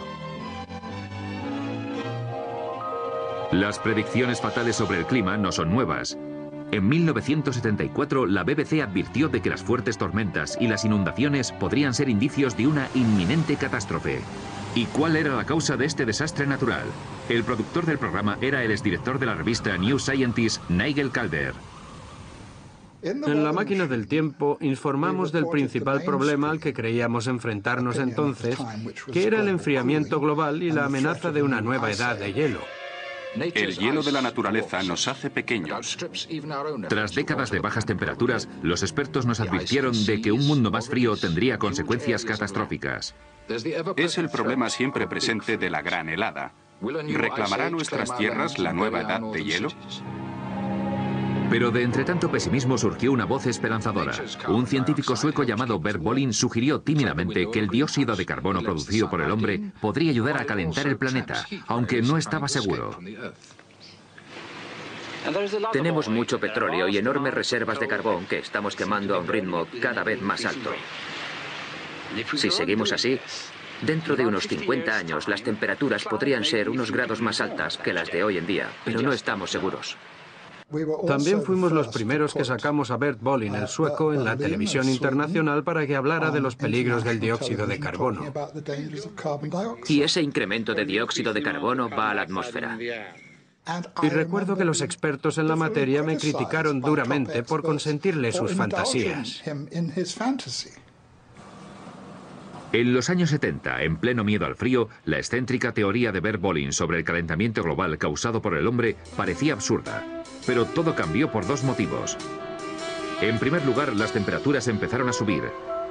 Las 3.52 3.78
predicciones 3.78 4.42
fatales 4.42 4.78
sobre 4.78 4.98
el 4.98 5.06
clima 5.06 5.38
no 5.38 5.52
son 5.52 5.70
nuevas. 5.70 6.18
En 6.72 6.88
1974, 6.88 8.26
la 8.26 8.44
BBC 8.44 8.82
advirtió 8.82 9.30
de 9.30 9.40
que 9.40 9.52
las 9.52 9.62
fuertes 9.62 10.00
tormentas 10.00 10.58
y 10.60 10.68
las 10.68 10.86
inundaciones 10.86 11.52
podrían 11.52 11.94
ser 11.94 12.10
indicios 12.10 12.58
de 12.58 12.66
una 12.66 12.90
inminente 12.96 13.58
catástrofe. 13.58 14.24
¿Y 14.76 14.86
cuál 14.86 15.16
era 15.16 15.36
la 15.36 15.46
causa 15.46 15.78
de 15.78 15.86
este 15.86 16.06
desastre 16.06 16.46
natural? 16.46 16.86
El 17.28 17.44
productor 17.44 17.86
del 17.86 17.98
programa 17.98 18.38
era 18.40 18.64
el 18.64 18.72
exdirector 18.72 19.20
de 19.20 19.26
la 19.26 19.36
revista 19.36 19.76
New 19.78 19.98
Scientist, 20.00 20.62
Nigel 20.70 21.12
Calder. 21.12 21.54
En 23.02 23.44
la 23.44 23.54
máquina 23.54 23.88
del 23.88 24.08
tiempo 24.08 24.58
informamos 24.60 25.32
del 25.32 25.48
principal 25.48 26.04
problema 26.04 26.52
al 26.52 26.60
que 26.60 26.74
creíamos 26.74 27.28
enfrentarnos 27.28 27.98
entonces, 27.98 28.58
que 29.12 29.26
era 29.26 29.42
el 29.42 29.48
enfriamiento 29.48 30.20
global 30.20 30.62
y 30.62 30.72
la 30.72 30.86
amenaza 30.86 31.32
de 31.32 31.42
una 31.42 31.62
nueva 31.62 31.92
edad 31.92 32.18
de 32.18 32.34
hielo. 32.34 32.60
El 33.36 33.78
hielo 33.78 34.02
de 34.02 34.12
la 34.12 34.22
naturaleza 34.22 34.82
nos 34.84 35.08
hace 35.08 35.30
pequeños. 35.30 35.98
Tras 36.88 37.16
décadas 37.16 37.52
de 37.52 37.60
bajas 37.60 37.86
temperaturas, 37.86 38.48
los 38.64 38.82
expertos 38.82 39.26
nos 39.26 39.40
advirtieron 39.40 40.06
de 40.06 40.22
que 40.22 40.32
un 40.32 40.48
mundo 40.48 40.72
más 40.72 40.90
frío 40.90 41.16
tendría 41.16 41.60
consecuencias 41.60 42.26
catastróficas. 42.26 43.16
Es 43.96 44.18
el 44.18 44.30
problema 44.30 44.70
siempre 44.70 45.08
presente 45.08 45.58
de 45.58 45.70
la 45.70 45.82
gran 45.82 46.10
helada. 46.10 46.54
¿Reclamará 46.82 47.70
nuestras 47.70 48.16
tierras 48.18 48.58
la 48.58 48.74
nueva 48.74 49.02
edad 49.02 49.22
de 49.22 49.44
hielo? 49.44 49.70
Pero 51.50 51.72
de 51.72 51.82
entre 51.82 52.04
tanto 52.04 52.30
pesimismo 52.30 52.78
surgió 52.78 53.12
una 53.12 53.26
voz 53.26 53.48
esperanzadora. 53.48 54.14
Un 54.48 54.68
científico 54.68 55.16
sueco 55.16 55.44
llamado 55.44 55.80
Bert 55.80 56.02
Bolin 56.02 56.32
sugirió 56.32 56.82
tímidamente 56.82 57.50
que 57.52 57.60
el 57.60 57.68
dióxido 57.68 58.16
de 58.16 58.26
carbono 58.26 58.62
producido 58.62 59.10
por 59.10 59.22
el 59.22 59.32
hombre 59.32 59.60
podría 59.82 60.12
ayudar 60.12 60.38
a 60.38 60.46
calentar 60.46 60.88
el 60.88 60.98
planeta, 60.98 61.46
aunque 61.68 62.02
no 62.02 62.18
estaba 62.18 62.48
seguro. 62.48 62.98
Tenemos 65.74 66.08
mucho 66.08 66.40
petróleo 66.40 66.88
y 66.88 66.98
enormes 66.98 67.34
reservas 67.34 67.80
de 67.80 67.88
carbón 67.88 68.26
que 68.26 68.40
estamos 68.40 68.76
quemando 68.76 69.16
a 69.16 69.20
un 69.20 69.28
ritmo 69.28 69.68
cada 69.82 70.04
vez 70.04 70.22
más 70.22 70.46
alto. 70.46 70.72
Si 72.36 72.52
seguimos 72.52 72.92
así, 72.94 73.20
dentro 73.82 74.16
de 74.16 74.26
unos 74.26 74.48
50 74.48 74.96
años 74.96 75.28
las 75.28 75.44
temperaturas 75.44 76.06
podrían 76.06 76.44
ser 76.44 76.70
unos 76.70 76.92
grados 76.92 77.22
más 77.22 77.42
altas 77.42 77.78
que 77.78 77.94
las 77.94 78.12
de 78.12 78.24
hoy 78.24 78.38
en 78.38 78.48
día, 78.48 78.70
pero 78.86 79.02
no 79.02 79.12
estamos 79.12 79.52
seguros. 79.52 79.98
También 81.08 81.42
fuimos 81.42 81.72
los 81.72 81.88
primeros 81.88 82.34
que 82.34 82.46
sacamos 82.46 82.92
a 82.92 82.98
Bert 82.98 83.20
Bolin, 83.22 83.56
el 83.56 83.68
sueco, 83.68 84.14
en 84.14 84.24
la 84.24 84.38
televisión 84.38 84.88
internacional 84.88 85.64
para 85.64 85.88
que 85.88 85.96
hablara 85.96 86.30
de 86.32 86.42
los 86.42 86.56
peligros 86.56 87.04
del 87.04 87.20
dióxido 87.20 87.66
de 87.66 87.80
carbono. 87.80 88.32
Y 89.88 90.04
ese 90.04 90.22
incremento 90.22 90.76
de 90.76 90.86
dióxido 90.86 91.34
de 91.34 91.42
carbono 91.42 91.90
va 91.90 92.12
a 92.12 92.14
la 92.14 92.22
atmósfera. 92.22 92.78
Y 94.02 94.10
recuerdo 94.10 94.56
que 94.56 94.66
los 94.66 94.82
expertos 94.82 95.38
en 95.38 95.48
la 95.48 95.56
materia 95.56 96.04
me 96.04 96.18
criticaron 96.18 96.82
duramente 96.82 97.44
por 97.44 97.64
consentirle 97.64 98.32
sus 98.32 98.54
fantasías. 98.54 99.44
En 102.72 102.94
los 102.94 103.10
años 103.10 103.32
70, 103.32 103.82
en 103.82 103.98
pleno 103.98 104.24
miedo 104.24 104.46
al 104.46 104.56
frío, 104.56 104.90
la 105.06 105.18
excéntrica 105.18 105.74
teoría 105.74 106.12
de 106.12 106.20
Bert 106.20 106.40
Bolin 106.40 106.72
sobre 106.72 107.00
el 107.00 107.04
calentamiento 107.04 107.64
global 107.64 107.98
causado 107.98 108.44
por 108.44 108.56
el 108.56 108.68
hombre 108.68 108.96
parecía 109.18 109.54
absurda. 109.54 110.19
Pero 110.46 110.66
todo 110.66 110.96
cambió 110.96 111.32
por 111.32 111.46
dos 111.46 111.64
motivos. 111.64 112.18
En 113.22 113.38
primer 113.38 113.66
lugar, 113.66 113.96
las 113.96 114.14
temperaturas 114.14 114.68
empezaron 114.68 115.10
a 115.10 115.14
subir. 115.14 115.44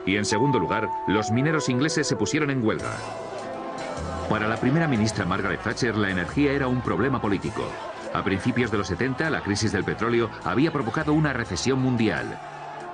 Y 0.06 0.16
en 0.16 0.24
segundo 0.24 0.58
lugar, 0.58 0.88
los 1.06 1.30
mineros 1.30 1.68
ingleses 1.68 2.06
se 2.06 2.16
pusieron 2.16 2.50
en 2.50 2.64
huelga. 2.64 2.96
Para 4.28 4.48
la 4.48 4.56
primera 4.56 4.88
ministra 4.88 5.24
Margaret 5.24 5.62
Thatcher, 5.62 5.96
la 5.96 6.10
energía 6.10 6.52
era 6.52 6.68
un 6.68 6.80
problema 6.80 7.20
político. 7.20 7.66
A 8.14 8.22
principios 8.24 8.70
de 8.70 8.78
los 8.78 8.86
70, 8.88 9.28
la 9.30 9.42
crisis 9.42 9.72
del 9.72 9.84
petróleo 9.84 10.30
había 10.44 10.72
provocado 10.72 11.12
una 11.12 11.32
recesión 11.32 11.80
mundial. 11.80 12.38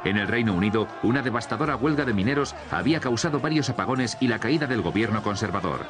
En 0.05 0.19
el 0.19 0.29
Reino 0.29 0.55
Unido, 0.55 0.87
una 1.03 1.23
devastadora 1.23 1.77
huelga 1.77 2.05
de 2.05 2.12
mineros 2.12 2.55
había 2.71 3.01
causado 3.01 3.40
varios 3.40 3.71
apagones 3.71 4.17
y 4.21 4.29
la 4.29 4.38
caída 4.38 4.67
del 4.67 4.83
gobierno 4.83 5.23
conservador. 5.23 5.87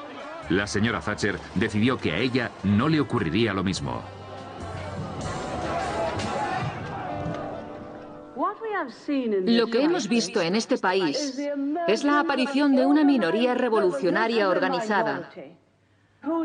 La 0.51 0.67
señora 0.67 1.01
Thatcher 1.01 1.39
decidió 1.55 1.99
que 1.99 2.13
a 2.13 2.19
ella 2.19 2.51
no 2.63 2.89
le 2.89 3.01
ocurriría 3.01 3.55
lo 3.55 3.65
mismo. 3.65 4.03
Lo 9.45 9.67
que 9.69 9.83
hemos 9.83 10.09
visto 10.09 10.41
en 10.41 10.55
este 10.55 10.79
país 10.79 11.39
es 11.89 12.05
la 12.05 12.21
aparición 12.21 12.75
de 12.77 12.87
una 12.87 13.05
minoría 13.05 13.55
revolucionaria 13.55 14.49
organizada, 14.49 15.31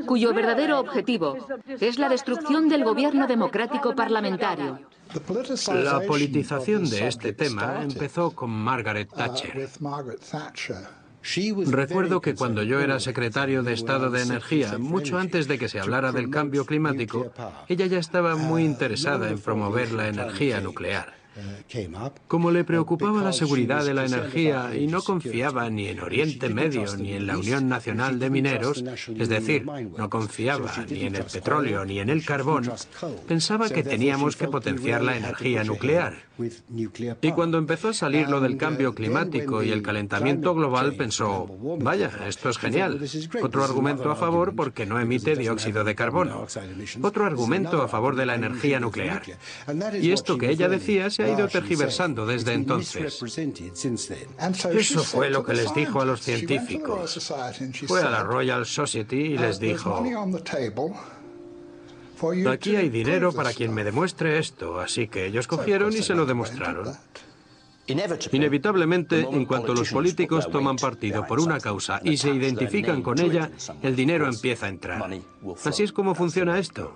cuyo 0.06 0.34
verdadero 0.34 0.80
objetivo 0.80 1.38
es 1.80 2.00
la 2.00 2.10
destrucción 2.10 2.70
del 2.70 2.84
gobierno 2.84 3.28
democrático 3.28 3.96
parlamentario. 3.96 4.80
La 5.74 6.02
politización 6.02 6.90
de 6.90 7.08
este 7.08 7.34
tema 7.34 7.82
empezó 7.82 8.32
con 8.32 8.52
Margaret 8.52 9.10
Thatcher. 9.10 9.70
Recuerdo 11.68 12.22
que 12.22 12.36
cuando 12.36 12.64
yo 12.64 12.80
era 12.80 13.00
secretario 13.00 13.62
de 13.64 13.74
Estado 13.74 14.10
de 14.10 14.22
Energía, 14.22 14.78
mucho 14.78 15.18
antes 15.18 15.48
de 15.48 15.60
que 15.60 15.68
se 15.68 15.80
hablara 15.80 16.12
del 16.12 16.30
cambio 16.30 16.66
climático, 16.66 17.32
ella 17.68 17.86
ya 17.88 18.00
estaba 18.00 18.36
muy 18.36 18.64
interesada 18.64 19.30
en 19.30 19.40
promover 19.40 19.92
la 19.92 20.08
energía 20.08 20.62
nuclear. 20.62 21.19
Como 22.28 22.52
le 22.52 22.64
preocupaba 22.64 23.24
la 23.24 23.34
seguridad 23.34 23.86
de 23.86 23.94
la 23.94 24.06
energía 24.06 24.76
y 24.76 24.88
no 24.88 25.02
confiaba 25.02 25.70
ni 25.70 25.88
en 25.88 26.00
Oriente 26.00 26.50
Medio 26.50 26.96
ni 26.98 27.14
en 27.14 27.28
la 27.28 27.38
Unión 27.38 27.68
Nacional 27.68 28.20
de 28.20 28.30
Mineros, 28.30 28.84
es 29.18 29.30
decir, 29.30 29.66
no 29.66 30.10
confiaba 30.10 30.72
ni 30.90 31.04
en 31.04 31.16
el 31.16 31.24
petróleo 31.24 31.86
ni 31.86 32.00
en 32.00 32.10
el 32.10 32.26
carbón, 32.26 32.72
pensaba 33.28 33.70
que 33.70 33.84
teníamos 33.84 34.36
que 34.36 34.48
potenciar 34.48 35.02
la 35.02 35.18
energía 35.18 35.64
nuclear. 35.64 36.30
Y 37.22 37.32
cuando 37.34 37.58
empezó 37.58 37.90
a 37.90 37.94
salir 37.94 38.30
lo 38.30 38.40
del 38.40 38.58
cambio 38.58 38.96
climático 38.96 39.62
y 39.62 39.72
el 39.72 39.82
calentamiento 39.82 40.54
global, 40.54 40.96
pensó, 40.96 41.48
vaya, 41.80 42.12
esto 42.28 42.50
es 42.50 42.58
genial. 42.58 43.00
Otro 43.42 43.64
argumento 43.64 44.10
a 44.12 44.16
favor 44.16 44.56
porque 44.56 44.86
no 44.86 45.00
emite 45.00 45.36
dióxido 45.36 45.84
de 45.84 45.96
carbono. 45.96 46.48
Otro 47.02 47.26
argumento 47.26 47.82
a 47.82 47.88
favor 47.88 48.16
de 48.16 48.26
la 48.26 48.36
energía 48.36 48.80
nuclear. 48.80 49.24
Y 50.02 50.12
esto 50.12 50.38
que 50.38 50.50
ella 50.50 50.70
decía 50.70 51.10
se 51.10 51.24
ha 51.24 51.29
ido 51.30 51.48
tergiversando 51.48 52.26
desde 52.26 52.54
entonces. 52.54 53.22
Eso 54.72 55.04
fue 55.04 55.30
lo 55.30 55.44
que 55.44 55.54
les 55.54 55.74
dijo 55.74 56.02
a 56.02 56.06
los 56.06 56.22
científicos. 56.22 57.34
Fue 57.88 58.02
a 58.02 58.10
la 58.10 58.24
Royal 58.24 58.66
Society 58.66 59.34
y 59.34 59.38
les 59.38 59.60
dijo, 59.60 60.04
Aquí 62.52 62.76
hay 62.76 62.90
dinero 62.90 63.32
para 63.32 63.54
quien 63.54 63.74
me 63.74 63.84
demuestre 63.84 64.40
esto, 64.40 64.80
así 64.80 65.08
que 65.08 65.26
ellos 65.26 65.48
cogieron 65.48 65.94
y 65.94 66.04
se 66.04 66.16
lo 66.16 66.26
demostraron. 66.26 66.94
Inevitablemente, 68.32 69.22
en 69.22 69.46
cuanto 69.46 69.74
los 69.74 69.92
políticos 69.92 70.50
toman 70.50 70.76
partido 70.76 71.26
por 71.26 71.40
una 71.40 71.60
causa 71.60 72.00
y 72.04 72.18
se 72.18 72.30
identifican 72.30 73.02
con 73.02 73.20
ella, 73.20 73.50
el 73.82 73.96
dinero 73.96 74.28
empieza 74.28 74.68
a 74.68 74.70
entrar. 74.70 75.04
Así 75.66 75.84
es 75.84 75.92
como 75.92 76.16
funciona 76.16 76.60
esto. 76.60 76.96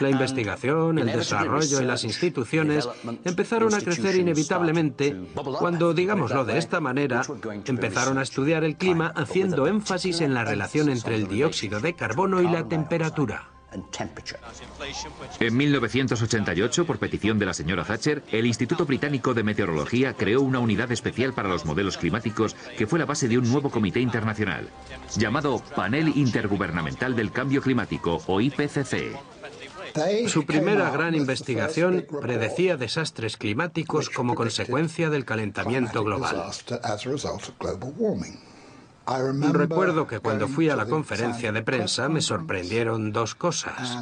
La 0.00 0.10
investigación, 0.10 0.98
el 0.98 1.06
desarrollo 1.06 1.80
y 1.80 1.84
las 1.84 2.04
instituciones 2.04 2.88
empezaron 3.24 3.72
a 3.74 3.80
crecer 3.80 4.16
inevitablemente 4.16 5.16
cuando, 5.58 5.94
digámoslo 5.94 6.44
de 6.44 6.58
esta 6.58 6.80
manera, 6.80 7.22
empezaron 7.66 8.18
a 8.18 8.22
estudiar 8.22 8.64
el 8.64 8.76
clima 8.76 9.12
haciendo 9.16 9.66
énfasis 9.66 10.20
en 10.20 10.34
la 10.34 10.44
relación 10.44 10.90
entre 10.90 11.14
el 11.14 11.28
dióxido 11.28 11.80
de 11.80 11.94
carbono 11.94 12.42
y 12.42 12.48
la 12.48 12.68
temperatura. 12.68 13.55
En 15.40 15.56
1988, 15.56 16.86
por 16.86 16.98
petición 16.98 17.38
de 17.38 17.46
la 17.46 17.54
señora 17.54 17.84
Thatcher, 17.84 18.22
el 18.32 18.46
Instituto 18.46 18.86
Británico 18.86 19.34
de 19.34 19.42
Meteorología 19.42 20.14
creó 20.14 20.40
una 20.40 20.58
unidad 20.58 20.92
especial 20.92 21.32
para 21.32 21.48
los 21.48 21.64
modelos 21.64 21.96
climáticos 21.96 22.54
que 22.76 22.86
fue 22.86 22.98
la 22.98 23.04
base 23.04 23.28
de 23.28 23.38
un 23.38 23.50
nuevo 23.50 23.70
comité 23.70 24.00
internacional, 24.00 24.68
llamado 25.16 25.62
Panel 25.74 26.12
Intergubernamental 26.16 27.16
del 27.16 27.32
Cambio 27.32 27.62
Climático, 27.62 28.22
o 28.26 28.40
IPCC. 28.40 29.16
Su 30.28 30.44
primera 30.44 30.90
gran 30.90 31.14
investigación 31.14 32.06
predecía 32.20 32.76
desastres 32.76 33.36
climáticos 33.36 34.10
como 34.10 34.34
consecuencia 34.34 35.08
del 35.08 35.24
calentamiento 35.24 36.04
global. 36.04 36.50
Recuerdo 39.52 40.06
que 40.06 40.18
cuando 40.18 40.48
fui 40.48 40.68
a 40.68 40.76
la 40.76 40.86
conferencia 40.86 41.52
de 41.52 41.62
prensa 41.62 42.08
me 42.08 42.20
sorprendieron 42.20 43.12
dos 43.12 43.34
cosas. 43.34 43.98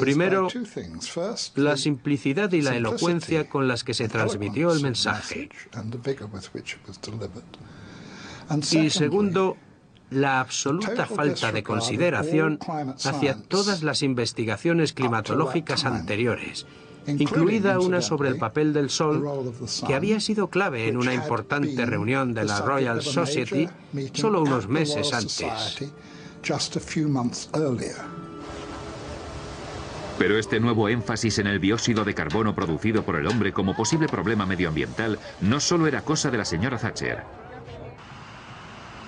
Primero, 0.00 0.48
la 1.54 1.76
simplicidad 1.76 2.50
y 2.52 2.62
la 2.62 2.76
elocuencia 2.76 3.48
con 3.48 3.68
las 3.68 3.84
que 3.84 3.94
se 3.94 4.08
transmitió 4.08 4.72
el 4.72 4.82
mensaje. 4.82 5.48
Y 8.72 8.90
segundo, 8.90 9.56
la 10.10 10.40
absoluta 10.40 11.06
falta 11.06 11.52
de 11.52 11.62
consideración 11.62 12.58
hacia 13.04 13.40
todas 13.40 13.82
las 13.82 14.02
investigaciones 14.02 14.92
climatológicas 14.92 15.84
anteriores 15.84 16.66
incluida 17.06 17.78
una 17.80 18.00
sobre 18.00 18.28
el 18.28 18.38
papel 18.38 18.72
del 18.72 18.90
Sol, 18.90 19.52
que 19.86 19.94
había 19.94 20.20
sido 20.20 20.48
clave 20.48 20.88
en 20.88 20.96
una 20.96 21.14
importante 21.14 21.84
reunión 21.86 22.34
de 22.34 22.44
la 22.44 22.60
Royal 22.60 23.02
Society 23.02 23.68
solo 24.12 24.42
unos 24.42 24.68
meses 24.68 25.12
antes. 25.12 25.92
Pero 30.18 30.38
este 30.38 30.60
nuevo 30.60 30.88
énfasis 30.88 31.38
en 31.38 31.48
el 31.48 31.60
dióxido 31.60 32.04
de 32.04 32.14
carbono 32.14 32.54
producido 32.54 33.04
por 33.04 33.16
el 33.16 33.26
hombre 33.26 33.52
como 33.52 33.74
posible 33.74 34.06
problema 34.06 34.46
medioambiental 34.46 35.18
no 35.40 35.58
solo 35.58 35.86
era 35.86 36.02
cosa 36.02 36.30
de 36.30 36.38
la 36.38 36.44
señora 36.44 36.78
Thatcher. 36.78 37.24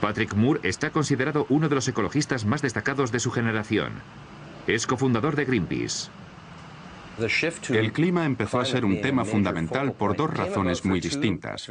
Patrick 0.01 0.35
Moore 0.35 0.61
está 0.63 0.91
considerado 0.91 1.47
uno 1.49 1.69
de 1.69 1.75
los 1.75 1.89
ecologistas 1.89 2.45
más 2.45 2.61
destacados 2.61 3.13
de 3.13 3.21
su 3.21 3.31
generación. 3.31 3.93
Es 4.67 4.87
cofundador 4.87 5.37
de 5.37 5.45
Greenpeace. 5.45 6.11
El 7.71 7.93
clima 7.93 8.25
empezó 8.25 8.61
a 8.61 8.65
ser 8.65 8.85
un 8.85 9.01
tema 9.01 9.25
fundamental 9.25 9.93
por 9.93 10.17
dos 10.17 10.33
razones 10.33 10.85
muy 10.85 11.01
distintas. 11.01 11.69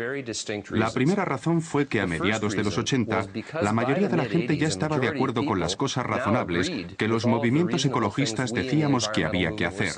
La 0.71 0.91
primera 0.91 1.25
razón 1.25 1.61
fue 1.61 1.87
que 1.87 2.01
a 2.01 2.07
mediados 2.07 2.55
de 2.55 2.63
los 2.63 2.77
80 2.77 3.27
la 3.61 3.73
mayoría 3.73 4.07
de 4.07 4.17
la 4.17 4.25
gente 4.25 4.57
ya 4.57 4.67
estaba 4.67 4.99
de 4.99 5.07
acuerdo 5.07 5.45
con 5.45 5.59
las 5.59 5.75
cosas 5.75 6.05
razonables 6.05 6.71
que 6.97 7.07
los 7.07 7.25
movimientos 7.25 7.85
ecologistas 7.85 8.53
decíamos 8.53 9.09
que 9.09 9.25
había 9.25 9.55
que 9.55 9.65
hacer. 9.65 9.91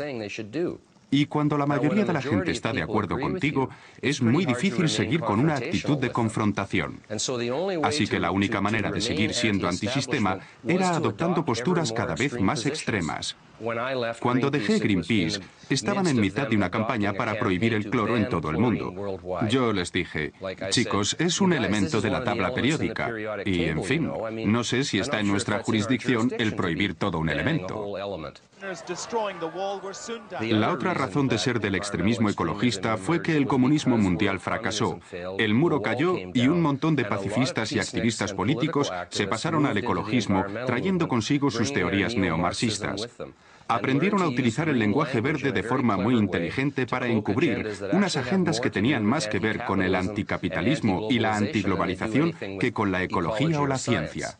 Y 1.09 1.27
cuando 1.27 1.57
la 1.57 1.65
mayoría 1.65 2.03
de 2.03 2.13
la 2.13 2.21
gente 2.21 2.51
está 2.51 2.73
de 2.73 2.81
acuerdo 2.81 3.19
contigo, 3.19 3.69
es 4.01 4.21
muy 4.21 4.45
difícil 4.45 4.89
seguir 4.89 5.21
con 5.21 5.39
una 5.39 5.55
actitud 5.55 5.97
de 5.97 6.11
confrontación. 6.11 6.99
Así 7.83 8.07
que 8.07 8.19
la 8.19 8.31
única 8.31 8.59
manera 8.59 8.91
de 8.91 9.01
seguir 9.01 9.33
siendo 9.33 9.67
antisistema 9.67 10.39
era 10.67 10.95
adoptando 10.95 11.45
posturas 11.45 11.93
cada 11.93 12.15
vez 12.15 12.39
más 12.41 12.65
extremas. 12.65 13.35
Cuando 14.19 14.51
dejé 14.51 14.79
Greenpeace, 14.79 15.39
estaban 15.69 16.07
en 16.07 16.19
mitad 16.19 16.47
de 16.47 16.55
una 16.55 16.69
campaña 16.69 17.13
para 17.13 17.39
prohibir 17.39 17.73
el 17.73 17.89
cloro 17.89 18.15
en 18.17 18.29
todo 18.29 18.49
el 18.49 18.57
mundo. 18.57 18.93
Yo 19.49 19.73
les 19.73 19.91
dije, 19.91 20.33
chicos, 20.69 21.15
es 21.19 21.41
un 21.41 21.53
elemento 21.53 22.01
de 22.01 22.09
la 22.09 22.23
tabla 22.23 22.53
periódica. 22.53 23.09
Y, 23.45 23.63
en 23.63 23.83
fin, 23.83 24.11
no 24.45 24.63
sé 24.63 24.83
si 24.83 24.99
está 24.99 25.19
en 25.19 25.27
nuestra 25.27 25.63
jurisdicción 25.63 26.31
el 26.37 26.53
prohibir 26.53 26.95
todo 26.95 27.17
un 27.17 27.29
elemento. 27.29 27.93
La 30.41 30.71
otra 30.73 30.93
razón 30.93 31.27
de 31.27 31.37
ser 31.37 31.59
del 31.59 31.75
extremismo 31.75 32.29
ecologista 32.29 32.97
fue 32.97 33.21
que 33.21 33.37
el 33.37 33.47
comunismo 33.47 33.97
mundial 33.97 34.39
fracasó. 34.39 34.99
El 35.37 35.53
muro 35.53 35.81
cayó 35.81 36.15
y 36.33 36.47
un 36.47 36.61
montón 36.61 36.95
de 36.95 37.05
pacifistas 37.05 37.71
y 37.71 37.79
activistas 37.79 38.33
políticos 38.33 38.91
se 39.09 39.27
pasaron 39.27 39.65
al 39.65 39.77
ecologismo 39.77 40.43
trayendo 40.65 41.07
consigo 41.07 41.49
sus 41.49 41.71
teorías 41.71 42.15
neomarxistas 42.15 43.07
aprendieron 43.67 44.21
a 44.21 44.27
utilizar 44.27 44.69
el 44.69 44.79
lenguaje 44.79 45.21
verde 45.21 45.51
de 45.51 45.63
forma 45.63 45.97
muy 45.97 46.15
inteligente 46.15 46.85
para 46.85 47.07
encubrir 47.07 47.67
unas 47.91 48.17
agendas 48.17 48.59
que 48.59 48.69
tenían 48.69 49.05
más 49.05 49.27
que 49.27 49.39
ver 49.39 49.65
con 49.65 49.81
el 49.81 49.95
anticapitalismo 49.95 51.07
y 51.09 51.19
la 51.19 51.35
antiglobalización 51.35 52.33
que 52.59 52.71
con 52.71 52.91
la 52.91 53.03
ecología 53.03 53.61
o 53.61 53.67
la 53.67 53.77
ciencia. 53.77 54.39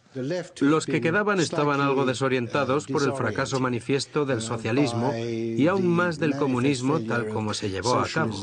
Los 0.61 0.85
que 0.85 1.01
quedaban 1.01 1.39
estaban 1.39 1.81
algo 1.81 2.05
desorientados 2.05 2.87
por 2.87 3.03
el 3.03 3.13
fracaso 3.13 3.59
manifiesto 3.59 4.25
del 4.25 4.41
socialismo 4.41 5.13
y 5.15 5.67
aún 5.67 5.87
más 5.87 6.19
del 6.19 6.35
comunismo 6.35 6.99
tal 7.01 7.27
como 7.29 7.53
se 7.53 7.69
llevó 7.69 7.99
a 7.99 8.07
cabo. 8.07 8.35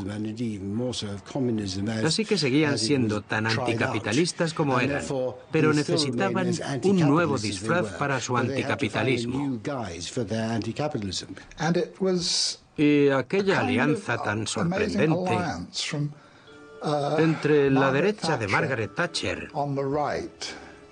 Así 2.04 2.24
que 2.24 2.38
seguían 2.38 2.78
siendo 2.78 3.22
tan 3.22 3.46
anticapitalistas 3.46 4.54
como 4.54 4.78
eran, 4.78 5.02
pero 5.50 5.72
necesitaban 5.72 6.52
un 6.82 7.00
nuevo 7.00 7.38
disfraz 7.38 7.92
para 7.94 8.20
su 8.20 8.36
anticapitalismo. 8.36 9.60
Y 12.76 13.08
aquella 13.08 13.60
alianza 13.60 14.18
tan 14.18 14.46
sorprendente 14.46 15.38
entre 17.18 17.70
la 17.70 17.92
derecha 17.92 18.36
de 18.36 18.48
Margaret 18.48 18.94
Thatcher 18.94 19.50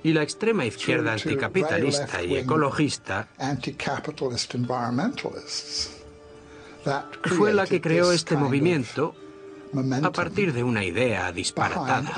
y 0.04 0.12
la 0.12 0.22
extrema 0.22 0.64
izquierda 0.64 1.12
anticapitalista 1.12 2.22
y 2.22 2.36
ecologista 2.36 3.28
fue 7.24 7.52
la 7.52 7.66
que 7.66 7.80
creó 7.80 8.12
este 8.12 8.36
movimiento 8.36 9.14
a 10.02 10.10
partir 10.10 10.52
de 10.52 10.62
una 10.64 10.84
idea 10.84 11.32
disparatada. 11.32 12.12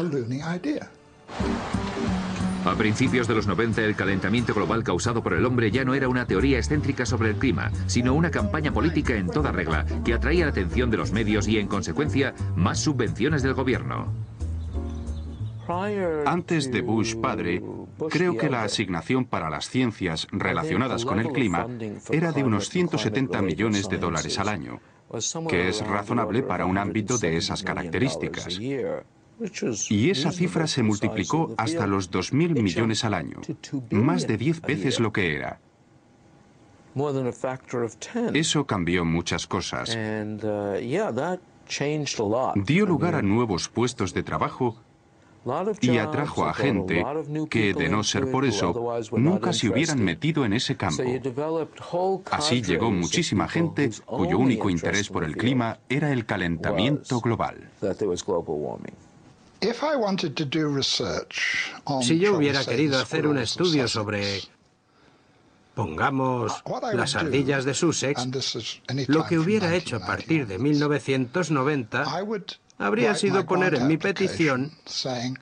A 2.64 2.74
principios 2.77 3.29
de 3.29 3.35
los 3.35 3.46
90 3.46 3.83
el 3.83 3.94
calentamiento 3.94 4.55
global 4.55 4.83
causado 4.83 5.22
por 5.22 5.35
el 5.35 5.44
hombre 5.44 5.70
ya 5.70 5.85
no 5.85 5.94
era 5.94 6.09
una 6.09 6.27
teoría 6.27 6.57
excéntrica 6.57 7.05
sobre 7.05 7.31
el 7.31 7.37
clima, 7.37 7.70
sino 7.87 8.14
una 8.14 8.31
campaña 8.31 8.72
política 8.72 9.14
en 9.16 9.29
toda 9.29 9.53
regla 9.53 9.85
que 10.03 10.14
atraía 10.14 10.46
la 10.46 10.50
atención 10.50 10.90
de 10.90 10.96
los 10.96 11.12
medios 11.12 11.46
y 11.46 11.59
en 11.59 11.68
consecuencia 11.68 12.35
más 12.57 12.81
subvenciones 12.81 13.42
del 13.42 13.53
gobierno. 13.53 14.12
Antes 16.27 16.70
de 16.72 16.81
Bush 16.81 17.16
padre, 17.16 17.62
creo 18.11 18.37
que 18.37 18.48
la 18.48 18.64
asignación 18.64 19.27
para 19.27 19.50
las 19.50 19.68
ciencias 19.68 20.27
relacionadas 20.33 21.05
con 21.05 21.20
el 21.20 21.29
clima 21.29 21.66
era 22.11 22.33
de 22.33 22.44
unos 22.44 22.70
170 22.70 23.42
millones 23.42 23.88
de 23.90 23.98
dólares 23.98 24.38
al 24.38 24.48
año, 24.48 24.81
que 25.48 25.68
es 25.68 25.87
razonable 25.87 26.42
para 26.42 26.64
un 26.64 26.79
ámbito 26.79 27.18
de 27.18 27.37
esas 27.37 27.62
características. 27.62 28.59
Y 29.90 30.11
esa 30.11 30.31
cifra 30.33 30.66
se 30.66 30.83
multiplicó 30.83 31.55
hasta 31.57 31.87
los 31.87 32.11
2.000 32.11 32.62
millones 32.62 33.05
al 33.05 33.14
año, 33.14 33.40
más 33.90 34.27
de 34.27 34.37
10 34.37 34.61
veces 34.62 35.01
lo 35.01 35.12
que 35.12 35.35
era. 35.35 35.59
Eso 38.35 38.66
cambió 38.66 39.05
muchas 39.05 39.47
cosas. 39.47 39.97
Dio 42.57 42.87
lugar 42.87 43.14
a 43.14 43.23
nuevos 43.23 43.68
puestos 43.68 44.14
de 44.14 44.23
trabajo 44.23 44.77
y 45.81 45.99
atrajo 45.99 46.47
a 46.47 46.55
gente 46.55 47.05
que, 47.51 47.75
de 47.75 47.88
no 47.88 48.03
ser 48.03 48.31
por 48.31 48.44
eso, 48.44 48.73
nunca 49.12 49.53
se 49.53 49.68
hubieran 49.68 50.03
metido 50.03 50.44
en 50.44 50.53
ese 50.55 50.77
campo. 50.77 51.03
Así 52.31 52.62
llegó 52.62 52.90
muchísima 52.90 53.49
gente 53.49 53.90
cuyo 54.07 54.38
único 54.38 54.70
interés 54.70 55.09
por 55.09 55.25
el 55.25 55.37
clima 55.37 55.79
era 55.88 56.12
el 56.12 56.25
calentamiento 56.25 57.20
global. 57.20 57.70
Si 62.03 62.18
yo 62.18 62.37
hubiera 62.37 62.64
querido 62.64 62.98
hacer 62.98 63.27
un 63.27 63.38
estudio 63.38 63.88
sobre, 63.88 64.40
pongamos, 65.74 66.62
las 66.92 67.16
ardillas 67.16 67.64
de 67.64 67.74
Sussex, 67.74 68.26
lo 69.08 69.26
que 69.26 69.38
hubiera 69.38 69.74
hecho 69.74 69.96
a 69.96 70.06
partir 70.06 70.46
de 70.46 70.58
1990 70.58 72.04
habría 72.78 73.14
sido 73.14 73.46
poner 73.46 73.74
en 73.74 73.87
mi 73.87 73.96
petición 73.96 74.72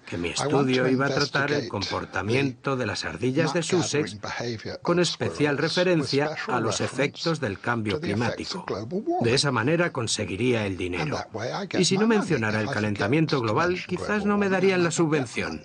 que 0.07 0.19
mi 0.19 0.29
estudio 0.29 0.89
iba 0.89 1.07
a 1.07 1.11
tratar 1.11 1.53
el 1.53 1.69
comportamiento 1.69 2.77
de 2.77 2.87
las 2.87 3.05
ardillas 3.05 3.55
de 3.55 3.63
Sussex 3.63 4.19
con 4.83 5.01
especial 5.01 5.59
referencia 5.59 6.37
a 6.49 6.61
los 6.61 6.81
efectos 6.81 7.41
del 7.41 7.59
cambio 7.59 8.01
climático. 8.01 8.67
De 9.21 9.35
esa 9.35 9.51
manera 9.51 9.93
conseguiría 9.93 10.67
el 10.67 10.77
dinero. 10.77 11.19
Y 11.79 11.85
si 11.85 11.97
no 11.99 12.07
mencionara 12.07 12.61
el 12.61 12.69
calentamiento 12.69 13.41
global, 13.41 13.81
quizás 13.87 14.25
no 14.25 14.37
me 14.39 14.49
darían 14.49 14.85
la 14.85 14.91
subvención. 14.91 15.63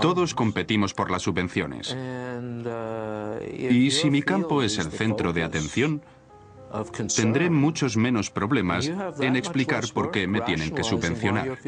Todos 0.00 0.34
competimos 0.34 0.94
por 0.94 1.10
las 1.10 1.22
subvenciones. 1.22 1.96
Y 3.58 3.90
si 3.90 4.10
mi 4.10 4.22
campo 4.22 4.62
es 4.62 4.78
el 4.78 4.90
centro 4.90 5.32
de 5.32 5.44
atención, 5.44 6.02
tendré 7.14 7.50
muchos 7.50 7.96
menos 7.96 8.30
problemas 8.30 8.90
en 9.20 9.36
explicar 9.36 9.84
por 9.92 10.10
qué 10.10 10.26
me 10.26 10.40
tienen 10.40 10.74
que 10.74 10.82
subvencionar. 10.82 11.58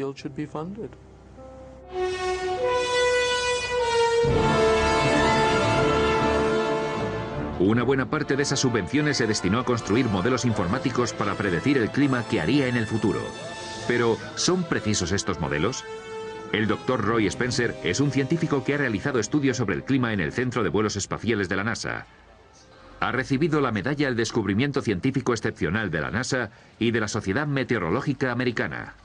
Una 7.59 7.83
buena 7.83 8.09
parte 8.09 8.35
de 8.35 8.43
esas 8.43 8.59
subvenciones 8.59 9.17
se 9.17 9.27
destinó 9.27 9.59
a 9.59 9.65
construir 9.65 10.07
modelos 10.07 10.43
informáticos 10.43 11.13
para 11.13 11.35
predecir 11.35 11.77
el 11.77 11.89
clima 11.89 12.27
que 12.27 12.41
haría 12.41 12.67
en 12.67 12.75
el 12.75 12.85
futuro. 12.85 13.21
Pero, 13.87 14.17
¿son 14.35 14.63
precisos 14.63 15.13
estos 15.13 15.39
modelos? 15.39 15.85
El 16.55 16.67
doctor 16.67 17.03
Roy 17.03 17.27
Spencer 17.27 17.75
es 17.83 17.99
un 17.99 18.11
científico 18.11 18.63
que 18.63 18.75
ha 18.75 18.77
realizado 18.77 19.19
estudios 19.19 19.57
sobre 19.57 19.75
el 19.75 19.83
clima 19.83 20.13
en 20.13 20.21
el 20.21 20.31
Centro 20.31 20.63
de 20.63 20.69
Vuelos 20.69 20.95
Espaciales 20.95 21.49
de 21.49 21.57
la 21.57 21.65
NASA 21.65 22.05
ha 22.99 23.11
recibido 23.11 23.61
la 23.61 23.71
medalla 23.71 24.07
al 24.07 24.15
descubrimiento 24.15 24.81
científico 24.81 25.33
excepcional 25.33 25.91
de 25.91 26.01
la 26.01 26.11
NASA 26.11 26.51
y 26.79 26.91
de 26.91 26.99
la 26.99 27.07
Sociedad 27.07 27.45
Meteorológica 27.45 28.31
Americana. 28.31 28.95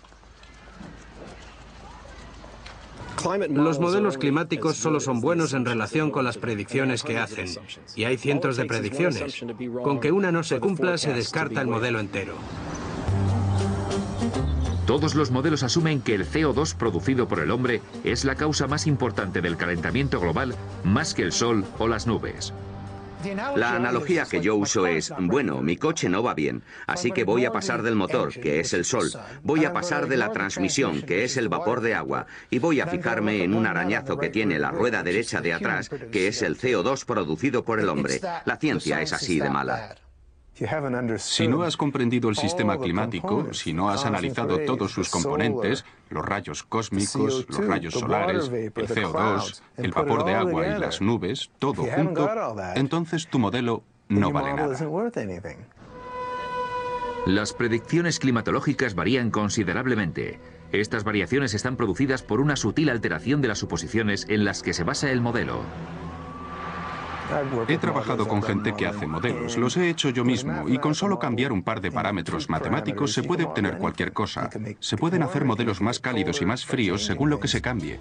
Los 3.51 3.79
modelos 3.79 4.17
climáticos 4.17 4.77
solo 4.77 4.99
son 4.99 5.21
buenos 5.21 5.53
en 5.53 5.67
relación 5.67 6.11
con 6.11 6.25
las 6.25 6.39
predicciones 6.39 7.03
que 7.03 7.19
hacen, 7.19 7.49
y 7.95 8.05
hay 8.05 8.17
cientos 8.17 8.57
de 8.57 8.65
predicciones. 8.65 9.45
Con 9.83 10.01
que 10.01 10.11
una 10.11 10.33
no 10.33 10.43
se 10.43 10.59
cumpla, 10.59 10.97
se 10.97 11.13
descarta 11.13 11.61
el 11.61 11.67
modelo 11.67 12.01
entero. 12.01 12.35
Todos 14.91 15.15
los 15.15 15.31
modelos 15.31 15.63
asumen 15.63 16.01
que 16.01 16.17
el 16.17 16.27
CO2 16.27 16.75
producido 16.75 17.29
por 17.29 17.39
el 17.39 17.53
hombre 17.53 17.81
es 18.03 18.25
la 18.25 18.35
causa 18.35 18.67
más 18.67 18.89
importante 18.89 19.41
del 19.41 19.57
calentamiento 19.57 20.19
global, 20.19 20.57
más 20.83 21.15
que 21.15 21.23
el 21.23 21.31
sol 21.31 21.65
o 21.79 21.87
las 21.87 22.09
nubes. 22.09 22.53
La 23.55 23.77
analogía 23.77 24.25
que 24.25 24.41
yo 24.41 24.57
uso 24.57 24.89
es, 24.89 25.13
bueno, 25.21 25.63
mi 25.63 25.77
coche 25.77 26.09
no 26.09 26.25
va 26.25 26.35
bien, 26.35 26.65
así 26.89 27.13
que 27.13 27.23
voy 27.23 27.45
a 27.45 27.53
pasar 27.53 27.85
del 27.85 27.95
motor, 27.95 28.33
que 28.33 28.59
es 28.59 28.73
el 28.73 28.85
sol, 28.85 29.09
voy 29.45 29.65
a 29.65 29.73
pasar 29.73 30.09
de 30.09 30.17
la 30.17 30.33
transmisión, 30.33 31.03
que 31.03 31.23
es 31.23 31.37
el 31.37 31.49
vapor 31.49 31.83
de 31.83 31.95
agua, 31.95 32.27
y 32.51 32.59
voy 32.59 32.81
a 32.81 32.89
fijarme 32.89 33.45
en 33.45 33.55
un 33.55 33.67
arañazo 33.67 34.19
que 34.19 34.29
tiene 34.29 34.59
la 34.59 34.73
rueda 34.73 35.05
derecha 35.05 35.41
de 35.41 35.55
atrás, 35.55 35.89
que 36.11 36.27
es 36.27 36.43
el 36.43 36.59
CO2 36.59 37.05
producido 37.05 37.63
por 37.65 37.79
el 37.79 37.91
hombre. 37.91 38.21
La 38.45 38.57
ciencia 38.57 39.01
es 39.01 39.13
así 39.13 39.39
de 39.39 39.51
mala. 39.51 39.95
Si 41.19 41.49
no 41.49 41.63
has 41.63 41.77
comprendido 41.77 42.29
el 42.29 42.37
sistema 42.37 42.79
climático, 42.79 43.53
si 43.55 43.73
no 43.73 43.89
has 43.89 44.05
analizado 44.05 44.59
todos 44.61 44.93
sus 44.93 45.09
componentes, 45.09 45.85
los 46.11 46.25
rayos 46.25 46.63
cósmicos, 46.65 47.47
los 47.49 47.67
rayos 47.67 47.95
solares, 47.95 48.49
el 48.49 48.73
CO2, 48.73 49.63
el 49.79 49.93
vapor 49.93 50.25
de 50.25 50.35
agua 50.35 50.67
y 50.67 50.79
las 50.79 51.01
nubes, 51.01 51.51
todo 51.59 51.85
junto, 51.85 52.31
entonces 52.75 53.29
tu 53.29 53.39
modelo 53.39 53.83
no 54.09 54.33
vale 54.33 54.55
nada. 54.55 54.77
Las 57.27 57.53
predicciones 57.53 58.19
climatológicas 58.19 58.95
varían 58.95 59.31
considerablemente. 59.31 60.41
Estas 60.73 61.05
variaciones 61.05 61.53
están 61.53 61.77
producidas 61.77 62.23
por 62.23 62.41
una 62.41 62.57
sutil 62.57 62.89
alteración 62.89 63.43
de 63.43 63.49
las 63.49 63.59
suposiciones 63.59 64.27
en 64.29 64.45
las 64.45 64.63
que 64.63 64.73
se 64.73 64.85
basa 64.85 65.11
el 65.11 65.21
modelo. 65.21 65.63
He 67.69 67.79
trabajado 67.79 68.27
con 68.27 68.43
gente 68.43 68.75
que 68.75 68.87
hace 68.87 69.07
modelos, 69.07 69.57
los 69.57 69.77
he 69.77 69.89
hecho 69.89 70.11
yo 70.11 70.25
mismo, 70.25 70.69
y 70.69 70.79
con 70.79 70.95
solo 70.95 71.19
cambiar 71.19 71.53
un 71.53 71.63
par 71.63 71.81
de 71.81 71.93
parámetros 71.93 72.49
matemáticos 72.49 73.13
se 73.13 73.23
puede 73.23 73.45
obtener 73.45 73.79
cualquier 73.79 74.13
cosa. 74.13 74.51
Se 74.81 74.97
pueden 74.97 75.23
hacer 75.23 75.45
modelos 75.45 75.81
más 75.81 76.01
cálidos 76.01 76.43
y 76.43 76.47
más 76.47 76.65
fríos 76.65 77.05
según 77.05 77.31
lo 77.31 77.41
que 77.41 77.49
se 77.49 77.61
cambie. 77.61 78.01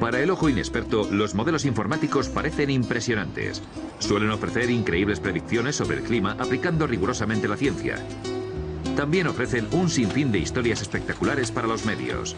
Para 0.00 0.20
el 0.20 0.30
ojo 0.30 0.48
inexperto, 0.48 1.08
los 1.10 1.34
modelos 1.34 1.64
informáticos 1.64 2.28
parecen 2.28 2.70
impresionantes. 2.70 3.62
Suelen 3.98 4.30
ofrecer 4.30 4.70
increíbles 4.70 5.20
predicciones 5.20 5.76
sobre 5.76 5.98
el 5.98 6.04
clima 6.04 6.36
aplicando 6.38 6.86
rigurosamente 6.86 7.48
la 7.48 7.56
ciencia. 7.56 7.96
También 8.94 9.26
ofrecen 9.26 9.66
un 9.72 9.88
sinfín 9.88 10.32
de 10.32 10.38
historias 10.38 10.82
espectaculares 10.82 11.50
para 11.50 11.66
los 11.66 11.86
medios. 11.86 12.36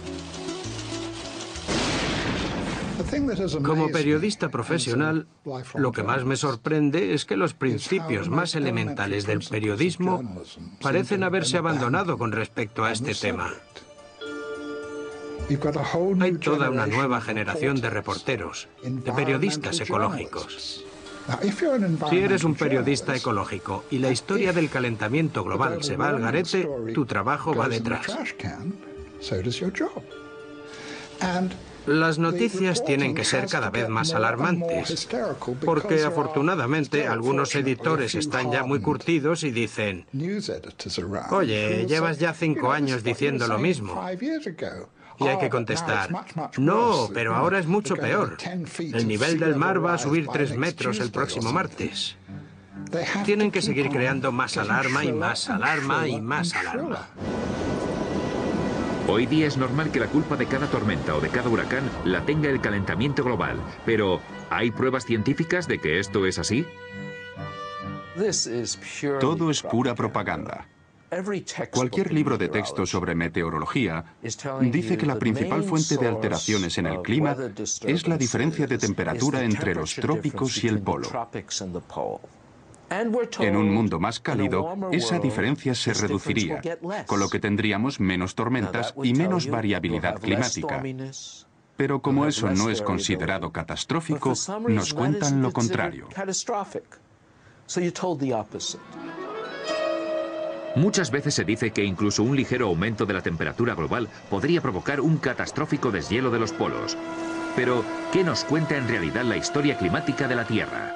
Como 3.64 3.88
periodista 3.90 4.48
profesional, 4.48 5.26
lo 5.74 5.92
que 5.92 6.02
más 6.02 6.24
me 6.24 6.36
sorprende 6.36 7.14
es 7.14 7.24
que 7.24 7.36
los 7.36 7.54
principios 7.54 8.28
más 8.28 8.54
elementales 8.54 9.26
del 9.26 9.40
periodismo 9.40 10.44
parecen 10.80 11.22
haberse 11.22 11.58
abandonado 11.58 12.18
con 12.18 12.32
respecto 12.32 12.84
a 12.84 12.92
este 12.92 13.14
tema. 13.14 13.52
Hay 16.20 16.32
toda 16.34 16.70
una 16.70 16.86
nueva 16.86 17.20
generación 17.20 17.80
de 17.80 17.90
reporteros, 17.90 18.68
de 18.82 19.12
periodistas 19.12 19.80
ecológicos. 19.80 20.84
Si 22.10 22.18
eres 22.18 22.44
un 22.44 22.54
periodista 22.54 23.14
ecológico 23.14 23.84
y 23.90 23.98
la 23.98 24.10
historia 24.10 24.52
del 24.52 24.70
calentamiento 24.70 25.44
global 25.44 25.82
se 25.82 25.96
va 25.96 26.08
al 26.08 26.20
garete, 26.20 26.68
tu 26.94 27.04
trabajo 27.06 27.54
va 27.54 27.68
detrás. 27.68 28.06
Las 31.88 32.18
noticias 32.18 32.84
tienen 32.84 33.14
que 33.14 33.24
ser 33.24 33.46
cada 33.46 33.70
vez 33.70 33.88
más 33.88 34.12
alarmantes, 34.12 35.08
porque 35.64 36.04
afortunadamente 36.04 37.06
algunos 37.06 37.54
editores 37.54 38.14
están 38.14 38.52
ya 38.52 38.62
muy 38.62 38.80
curtidos 38.80 39.42
y 39.42 39.50
dicen, 39.50 40.06
oye, 41.30 41.86
llevas 41.86 42.18
ya 42.18 42.34
cinco 42.34 42.72
años 42.72 43.02
diciendo 43.02 43.46
lo 43.46 43.58
mismo. 43.58 44.04
Y 45.20 45.26
hay 45.26 45.38
que 45.38 45.48
contestar, 45.48 46.10
no, 46.58 47.08
pero 47.14 47.34
ahora 47.34 47.58
es 47.58 47.66
mucho 47.66 47.96
peor. 47.96 48.36
El 48.78 49.08
nivel 49.08 49.38
del 49.40 49.56
mar 49.56 49.84
va 49.84 49.94
a 49.94 49.98
subir 49.98 50.28
tres 50.28 50.56
metros 50.56 51.00
el 51.00 51.10
próximo 51.10 51.52
martes. 51.52 52.16
Tienen 53.24 53.50
que 53.50 53.62
seguir 53.62 53.88
creando 53.88 54.30
más 54.30 54.58
alarma 54.58 55.04
y 55.04 55.12
más 55.12 55.48
alarma 55.48 56.06
y 56.06 56.20
más 56.20 56.54
alarma. 56.54 57.08
Hoy 59.10 59.24
día 59.24 59.46
es 59.46 59.56
normal 59.56 59.90
que 59.90 60.00
la 60.00 60.08
culpa 60.08 60.36
de 60.36 60.44
cada 60.44 60.66
tormenta 60.66 61.16
o 61.16 61.20
de 61.22 61.30
cada 61.30 61.48
huracán 61.48 61.90
la 62.04 62.26
tenga 62.26 62.50
el 62.50 62.60
calentamiento 62.60 63.24
global, 63.24 63.58
pero 63.86 64.20
¿hay 64.50 64.70
pruebas 64.70 65.06
científicas 65.06 65.66
de 65.66 65.78
que 65.78 65.98
esto 65.98 66.26
es 66.26 66.38
así? 66.38 66.66
Todo 69.18 69.50
es 69.50 69.62
pura 69.62 69.94
propaganda. 69.94 70.68
Cualquier 71.70 72.12
libro 72.12 72.36
de 72.36 72.48
texto 72.48 72.84
sobre 72.84 73.14
meteorología 73.14 74.04
dice 74.60 74.98
que 74.98 75.06
la 75.06 75.18
principal 75.18 75.64
fuente 75.64 75.96
de 75.96 76.06
alteraciones 76.06 76.76
en 76.76 76.86
el 76.86 77.00
clima 77.00 77.34
es 77.86 78.06
la 78.06 78.18
diferencia 78.18 78.66
de 78.66 78.76
temperatura 78.76 79.42
entre 79.42 79.74
los 79.74 79.94
trópicos 79.94 80.62
y 80.62 80.68
el 80.68 80.82
polo. 80.82 81.08
En 82.90 83.56
un 83.56 83.70
mundo 83.72 84.00
más 84.00 84.20
cálido, 84.20 84.76
esa 84.92 85.18
diferencia 85.18 85.74
se 85.74 85.92
reduciría, 85.92 86.60
con 87.06 87.20
lo 87.20 87.28
que 87.28 87.38
tendríamos 87.38 88.00
menos 88.00 88.34
tormentas 88.34 88.94
y 89.02 89.12
menos 89.14 89.48
variabilidad 89.48 90.18
climática. 90.20 90.82
Pero 91.76 92.00
como 92.00 92.26
eso 92.26 92.50
no 92.50 92.70
es 92.70 92.82
considerado 92.82 93.52
catastrófico, 93.52 94.34
nos 94.68 94.94
cuentan 94.94 95.42
lo 95.42 95.52
contrario. 95.52 96.08
Muchas 100.74 101.10
veces 101.10 101.34
se 101.34 101.44
dice 101.44 101.70
que 101.70 101.84
incluso 101.84 102.22
un 102.22 102.36
ligero 102.36 102.66
aumento 102.66 103.04
de 103.06 103.14
la 103.14 103.22
temperatura 103.22 103.74
global 103.74 104.08
podría 104.30 104.60
provocar 104.60 105.00
un 105.00 105.18
catastrófico 105.18 105.90
deshielo 105.90 106.30
de 106.30 106.38
los 106.38 106.52
polos. 106.52 106.96
Pero, 107.58 107.84
¿qué 108.12 108.22
nos 108.22 108.44
cuenta 108.44 108.76
en 108.76 108.86
realidad 108.86 109.24
la 109.24 109.36
historia 109.36 109.76
climática 109.76 110.28
de 110.28 110.36
la 110.36 110.44
Tierra? 110.44 110.94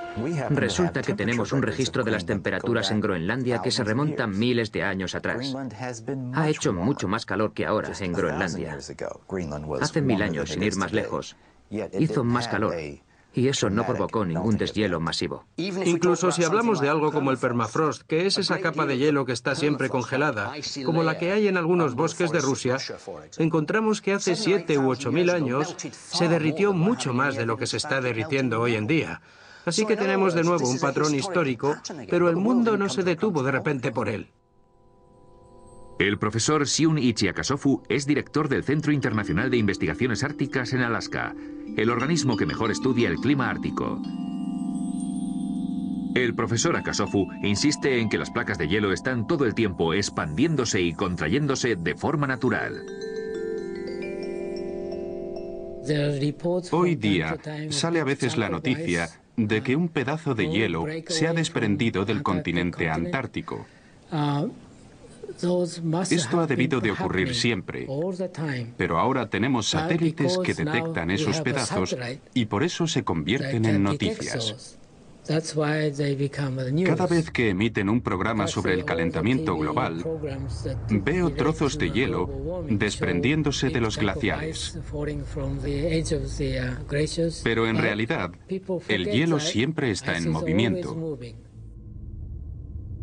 Resulta 0.50 1.02
que 1.02 1.12
tenemos 1.12 1.50
un 1.50 1.60
registro 1.60 2.04
de 2.04 2.12
las 2.12 2.24
temperaturas 2.24 2.92
en 2.92 3.00
Groenlandia 3.00 3.60
que 3.60 3.72
se 3.72 3.82
remontan 3.82 4.38
miles 4.38 4.70
de 4.70 4.84
años 4.84 5.16
atrás. 5.16 5.56
Ha 6.34 6.48
hecho 6.48 6.72
mucho 6.72 7.08
más 7.08 7.26
calor 7.26 7.52
que 7.52 7.66
ahora 7.66 7.90
en 7.98 8.12
Groenlandia. 8.12 8.78
Hace 9.80 10.02
mil 10.02 10.22
años, 10.22 10.50
sin 10.50 10.62
ir 10.62 10.76
más 10.76 10.92
lejos, 10.92 11.34
hizo 11.98 12.22
más 12.22 12.46
calor 12.46 12.76
y 13.34 13.48
eso 13.48 13.70
no 13.70 13.86
provocó 13.86 14.24
ningún 14.24 14.56
deshielo 14.56 15.00
masivo. 15.00 15.44
Incluso 15.56 16.30
si 16.32 16.44
hablamos 16.44 16.80
de 16.80 16.88
algo 16.88 17.12
como 17.12 17.30
el 17.30 17.38
permafrost, 17.38 18.02
que 18.02 18.26
es 18.26 18.38
esa 18.38 18.58
capa 18.58 18.86
de 18.86 18.98
hielo 18.98 19.24
que 19.24 19.32
está 19.32 19.54
siempre 19.54 19.88
congelada, 19.88 20.52
como 20.84 21.02
la 21.02 21.18
que 21.18 21.32
hay 21.32 21.48
en 21.48 21.56
algunos 21.56 21.94
bosques 21.94 22.30
de 22.30 22.40
Rusia, 22.40 22.78
encontramos 23.38 24.00
que 24.00 24.12
hace 24.12 24.36
7 24.36 24.78
u 24.78 24.90
8 24.90 25.12
mil 25.12 25.30
años 25.30 25.76
se 25.78 26.28
derritió 26.28 26.72
mucho 26.72 27.12
más 27.14 27.36
de 27.36 27.46
lo 27.46 27.56
que 27.56 27.66
se 27.66 27.76
está 27.76 28.00
derritiendo 28.00 28.60
hoy 28.60 28.76
en 28.76 28.86
día. 28.86 29.22
Así 29.64 29.86
que 29.86 29.96
tenemos 29.96 30.34
de 30.34 30.42
nuevo 30.42 30.68
un 30.68 30.80
patrón 30.80 31.14
histórico, 31.14 31.76
pero 32.10 32.28
el 32.28 32.36
mundo 32.36 32.76
no 32.76 32.88
se 32.88 33.02
detuvo 33.02 33.42
de 33.42 33.52
repente 33.52 33.92
por 33.92 34.08
él. 34.08 34.28
El 36.02 36.18
profesor 36.18 36.66
Siun 36.66 36.98
Ichiakasofu 36.98 37.84
es 37.88 38.06
director 38.06 38.48
del 38.48 38.64
Centro 38.64 38.90
Internacional 38.90 39.50
de 39.50 39.56
Investigaciones 39.56 40.24
Árticas 40.24 40.72
en 40.72 40.80
Alaska, 40.80 41.32
el 41.76 41.90
organismo 41.90 42.36
que 42.36 42.44
mejor 42.44 42.72
estudia 42.72 43.08
el 43.08 43.18
clima 43.18 43.48
ártico. 43.48 44.02
El 46.16 46.34
profesor 46.34 46.76
Akasofu 46.76 47.28
insiste 47.44 48.00
en 48.00 48.08
que 48.08 48.18
las 48.18 48.32
placas 48.32 48.58
de 48.58 48.66
hielo 48.66 48.92
están 48.92 49.28
todo 49.28 49.46
el 49.46 49.54
tiempo 49.54 49.94
expandiéndose 49.94 50.82
y 50.82 50.92
contrayéndose 50.92 51.76
de 51.76 51.94
forma 51.94 52.26
natural. 52.26 52.84
Hoy 56.72 56.96
día 56.96 57.38
sale 57.68 58.00
a 58.00 58.04
veces 58.04 58.36
la 58.36 58.48
noticia 58.48 59.08
de 59.36 59.62
que 59.62 59.76
un 59.76 59.88
pedazo 59.88 60.34
de 60.34 60.50
hielo 60.50 60.84
se 61.06 61.28
ha 61.28 61.32
desprendido 61.32 62.04
del 62.04 62.24
continente 62.24 62.90
antártico. 62.90 63.66
Esto 66.10 66.40
ha 66.40 66.46
debido 66.46 66.80
de 66.80 66.90
ocurrir 66.92 67.34
siempre, 67.34 67.86
pero 68.76 68.98
ahora 68.98 69.28
tenemos 69.28 69.68
satélites 69.68 70.38
que 70.38 70.54
detectan 70.54 71.10
esos 71.10 71.40
pedazos 71.40 71.96
y 72.34 72.46
por 72.46 72.62
eso 72.62 72.86
se 72.86 73.04
convierten 73.04 73.64
en 73.64 73.82
noticias. 73.82 74.78
Cada 76.84 77.06
vez 77.06 77.30
que 77.30 77.50
emiten 77.50 77.88
un 77.88 78.00
programa 78.00 78.48
sobre 78.48 78.74
el 78.74 78.84
calentamiento 78.84 79.56
global, 79.56 80.04
veo 80.90 81.30
trozos 81.32 81.78
de 81.78 81.92
hielo 81.92 82.64
desprendiéndose 82.68 83.68
de 83.68 83.80
los 83.80 83.98
glaciares. 83.98 84.78
Pero 87.44 87.68
en 87.68 87.78
realidad, 87.78 88.32
el 88.88 89.04
hielo 89.06 89.38
siempre 89.38 89.92
está 89.92 90.16
en 90.16 90.28
movimiento. 90.28 91.18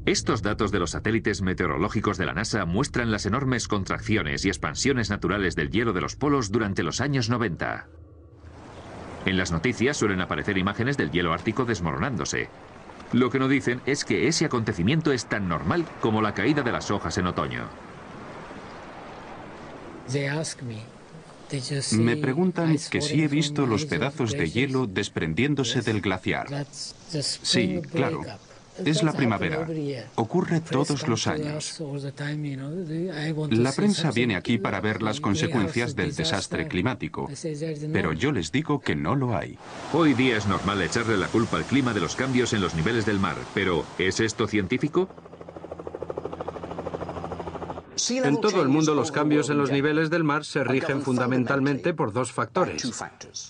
Estos 0.06 0.42
datos 0.42 0.72
de 0.72 0.80
los 0.80 0.92
satélites 0.92 1.42
meteorológicos 1.42 2.18
de 2.18 2.26
la 2.26 2.34
NASA 2.34 2.66
muestran 2.66 3.12
las 3.12 3.26
enormes 3.26 3.68
contracciones 3.68 4.46
y 4.46 4.48
expansiones 4.48 5.10
naturales 5.10 5.56
del 5.56 5.70
hielo 5.70 5.94
de 5.94 6.02
los 6.02 6.16
polos 6.16 6.52
durante 6.52 6.84
los 6.84 7.02
años 7.02 7.30
90. 7.30 7.88
En 9.26 9.38
las 9.38 9.52
noticias 9.52 9.98
suelen 9.98 10.22
aparecer 10.22 10.58
imágenes 10.58 10.98
del 10.98 11.12
hielo 11.12 11.34
ártico 11.34 11.66
desmoronándose. 11.66 12.50
Lo 13.12 13.30
que 13.30 13.40
no 13.40 13.48
dicen 13.48 13.82
es 13.86 14.06
que 14.06 14.28
ese 14.28 14.46
acontecimiento 14.46 15.12
es 15.12 15.26
tan 15.26 15.48
normal 15.48 15.86
como 16.00 16.22
la 16.22 16.34
caída 16.34 16.64
de 16.64 16.72
las 16.72 16.90
hojas 16.92 17.18
en 17.18 17.28
otoño. 17.28 17.68
Me 21.92 22.18
preguntan 22.18 22.78
que 22.90 23.02
si 23.02 23.24
he 23.24 23.28
visto 23.28 23.66
los 23.66 23.86
pedazos 23.86 24.32
de 24.32 24.50
hielo 24.50 24.88
desprendiéndose 24.88 25.82
del 25.82 26.02
glaciar. 26.02 26.48
Sí, 27.10 27.82
claro. 27.92 28.22
Es 28.86 29.04
la 29.04 29.14
primavera. 29.14 29.68
Ocurre 30.16 30.62
todos 30.62 31.08
los 31.08 31.28
años. 31.28 31.82
La 33.52 33.72
prensa 33.72 34.12
viene 34.12 34.36
aquí 34.36 34.58
para 34.58 34.82
ver 34.82 35.02
las 35.02 35.20
consecuencias 35.20 35.96
del 35.96 36.16
desastre 36.16 36.68
climático, 36.68 37.30
pero 37.94 38.14
yo 38.14 38.32
les 38.32 38.52
digo 38.52 38.80
que 38.80 38.96
no 38.96 39.16
lo 39.16 39.36
hay. 39.36 39.58
Hoy 39.94 40.14
día 40.14 40.38
es 40.38 40.48
normal 40.48 40.82
echarle 40.82 41.18
la 41.18 41.28
culpa 41.28 41.58
al 41.58 41.64
clima 41.64 41.94
de 41.94 42.02
los 42.02 42.16
cambios 42.16 42.54
en 42.54 42.62
los 42.62 42.76
niveles 42.76 43.06
del 43.06 43.20
mar, 43.20 43.38
pero 43.54 43.86
¿es 43.98 44.20
esto 44.20 44.48
científico? 44.48 45.10
En 48.10 48.40
todo 48.40 48.62
el 48.62 48.70
mundo 48.70 48.96
los 48.96 49.12
cambios 49.12 49.50
en 49.50 49.58
los 49.58 49.72
niveles 49.72 50.10
del 50.10 50.24
mar 50.24 50.46
se 50.46 50.64
rigen 50.64 51.02
fundamentalmente 51.02 51.94
por 51.94 52.14
dos 52.14 52.32
factores. 52.32 52.90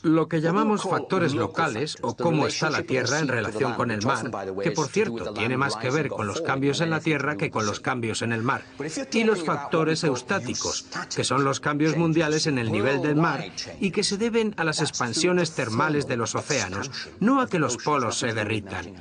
Lo 0.03 0.27
que 0.27 0.41
llamamos 0.41 0.83
factores 0.83 1.33
locales 1.33 1.97
o 2.01 2.15
cómo 2.15 2.47
está 2.47 2.69
la 2.69 2.83
Tierra 2.83 3.19
en 3.19 3.27
relación 3.27 3.73
con 3.73 3.91
el 3.91 4.05
mar, 4.05 4.31
que 4.63 4.71
por 4.71 4.87
cierto 4.87 5.33
tiene 5.33 5.57
más 5.57 5.75
que 5.75 5.89
ver 5.89 6.09
con 6.09 6.27
los 6.27 6.41
cambios 6.41 6.81
en 6.81 6.89
la 6.89 6.99
Tierra 6.99 7.37
que 7.37 7.51
con 7.51 7.65
los 7.65 7.79
cambios 7.79 8.21
en 8.21 8.31
el 8.31 8.41
mar. 8.41 8.63
Y 9.11 9.23
los 9.23 9.43
factores 9.43 10.03
eustáticos, 10.03 10.85
que 11.15 11.23
son 11.23 11.43
los 11.43 11.59
cambios 11.59 11.97
mundiales 11.97 12.47
en 12.47 12.57
el 12.57 12.71
nivel 12.71 13.01
del 13.01 13.15
mar 13.15 13.45
y 13.79 13.91
que 13.91 14.03
se 14.03 14.17
deben 14.17 14.53
a 14.57 14.63
las 14.63 14.81
expansiones 14.81 15.51
termales 15.51 16.07
de 16.07 16.17
los 16.17 16.35
océanos, 16.35 16.91
no 17.19 17.41
a 17.41 17.47
que 17.47 17.59
los 17.59 17.77
polos 17.77 18.17
se 18.17 18.33
derritan. 18.33 18.93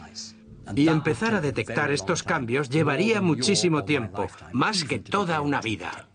Y 0.75 0.89
empezar 0.89 1.35
a 1.35 1.41
detectar 1.41 1.91
estos 1.91 2.23
cambios 2.23 2.69
llevaría 2.69 3.21
muchísimo 3.21 3.85
tiempo, 3.85 4.27
más 4.53 4.85
que 4.85 4.99
toda 4.99 5.41
una 5.41 5.61
vida. 5.61 6.09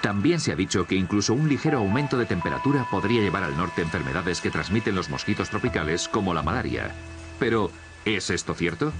También 0.00 0.38
se 0.38 0.52
ha 0.52 0.56
dicho 0.56 0.86
que 0.86 0.94
incluso 0.94 1.34
un 1.34 1.48
ligero 1.48 1.78
aumento 1.78 2.16
de 2.16 2.26
temperatura 2.26 2.86
podría 2.90 3.22
llevar 3.22 3.42
al 3.42 3.56
norte 3.56 3.82
enfermedades 3.82 4.40
que 4.40 4.50
transmiten 4.50 4.94
los 4.94 5.10
mosquitos 5.10 5.50
tropicales 5.50 6.06
como 6.08 6.32
la 6.32 6.42
malaria. 6.42 6.92
Pero, 7.40 7.72
¿es 8.04 8.30
esto 8.30 8.54
cierto? 8.54 8.92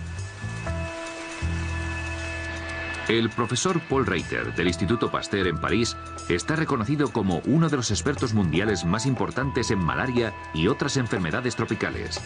El 3.08 3.30
profesor 3.30 3.80
Paul 3.88 4.04
Reiter 4.04 4.52
del 4.56 4.66
Instituto 4.66 5.08
Pasteur 5.08 5.46
en 5.46 5.60
París 5.60 5.96
está 6.34 6.56
reconocido 6.56 7.12
como 7.12 7.40
uno 7.46 7.68
de 7.68 7.76
los 7.76 7.90
expertos 7.90 8.34
mundiales 8.34 8.84
más 8.84 9.06
importantes 9.06 9.70
en 9.70 9.78
malaria 9.78 10.34
y 10.54 10.68
otras 10.68 10.96
enfermedades 10.96 11.56
tropicales. 11.56 12.20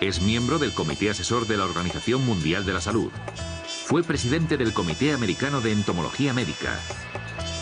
Es 0.00 0.22
miembro 0.22 0.58
del 0.58 0.72
Comité 0.72 1.10
Asesor 1.10 1.46
de 1.46 1.56
la 1.56 1.64
Organización 1.64 2.24
Mundial 2.24 2.64
de 2.64 2.72
la 2.72 2.80
Salud. 2.80 3.10
Fue 3.86 4.02
presidente 4.02 4.56
del 4.56 4.72
Comité 4.72 5.12
Americano 5.12 5.60
de 5.60 5.72
Entomología 5.72 6.32
Médica 6.32 6.78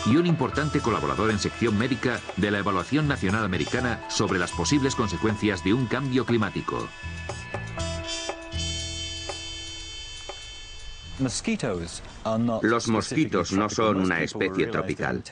y 0.05 0.15
un 0.15 0.25
importante 0.25 0.79
colaborador 0.79 1.31
en 1.31 1.39
sección 1.39 1.77
médica 1.77 2.21
de 2.37 2.51
la 2.51 2.59
Evaluación 2.59 3.07
Nacional 3.07 3.43
Americana 3.43 3.99
sobre 4.09 4.39
las 4.39 4.51
posibles 4.51 4.95
consecuencias 4.95 5.63
de 5.63 5.73
un 5.73 5.85
cambio 5.85 6.25
climático. 6.25 6.87
Los 12.61 12.87
mosquitos 12.87 13.51
no 13.51 13.69
son 13.69 14.01
una 14.01 14.21
especie 14.21 14.67
tropical. 14.67 15.23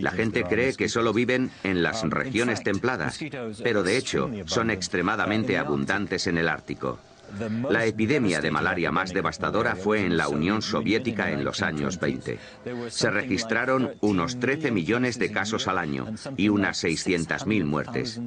La 0.00 0.12
gente 0.12 0.44
cree 0.44 0.74
que 0.74 0.88
solo 0.88 1.12
viven 1.12 1.50
en 1.62 1.82
las 1.82 2.02
regiones 2.02 2.62
templadas, 2.62 3.18
pero 3.62 3.82
de 3.82 3.96
hecho 3.96 4.30
son 4.46 4.70
extremadamente 4.70 5.58
abundantes 5.58 6.26
en 6.26 6.38
el 6.38 6.48
Ártico. 6.48 6.98
La 7.70 7.84
epidemia 7.84 8.40
de 8.40 8.50
malaria 8.50 8.90
más 8.90 9.12
devastadora 9.12 9.76
fue 9.76 10.04
en 10.04 10.16
la 10.16 10.28
Unión 10.28 10.62
Soviética 10.62 11.30
en 11.30 11.44
los 11.44 11.62
años 11.62 11.98
20. 11.98 12.38
Se 12.88 13.10
registraron 13.10 13.92
unos 14.00 14.38
13 14.38 14.70
millones 14.70 15.18
de 15.18 15.30
casos 15.30 15.68
al 15.68 15.78
año 15.78 16.06
y 16.36 16.48
unas 16.48 16.82
600.000 16.84 17.64
muertes. 17.64 18.20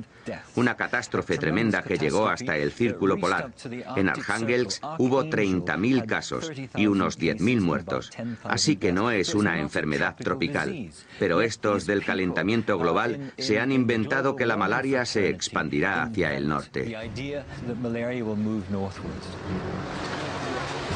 Una 0.55 0.75
catástrofe 0.75 1.37
tremenda 1.37 1.83
que 1.83 1.97
llegó 1.97 2.27
hasta 2.27 2.57
el 2.57 2.71
Círculo 2.71 3.17
Polar. 3.17 3.51
En 3.95 4.09
Arhangelsk 4.09 4.83
hubo 4.97 5.23
30.000 5.23 6.05
casos 6.05 6.51
y 6.75 6.87
unos 6.87 7.19
10.000 7.19 7.61
muertos. 7.61 8.11
Así 8.43 8.75
que 8.75 8.91
no 8.91 9.11
es 9.11 9.33
una 9.35 9.59
enfermedad 9.59 10.15
tropical. 10.15 10.89
Pero 11.19 11.41
estos 11.41 11.85
del 11.85 12.03
calentamiento 12.03 12.77
global 12.77 13.33
se 13.37 13.59
han 13.59 13.71
inventado 13.71 14.35
que 14.35 14.45
la 14.45 14.57
malaria 14.57 15.05
se 15.05 15.29
expandirá 15.29 16.03
hacia 16.03 16.33
el 16.33 16.47
norte. 16.47 16.95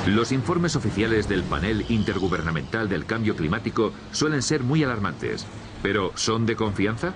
Los 0.07 0.31
informes 0.31 0.75
oficiales 0.75 1.27
del 1.27 1.43
panel 1.43 1.85
intergubernamental 1.89 2.89
del 2.89 3.05
cambio 3.05 3.35
climático 3.35 3.93
suelen 4.11 4.41
ser 4.41 4.63
muy 4.63 4.83
alarmantes, 4.83 5.45
pero 5.83 6.11
¿son 6.15 6.45
de 6.45 6.55
confianza? 6.55 7.13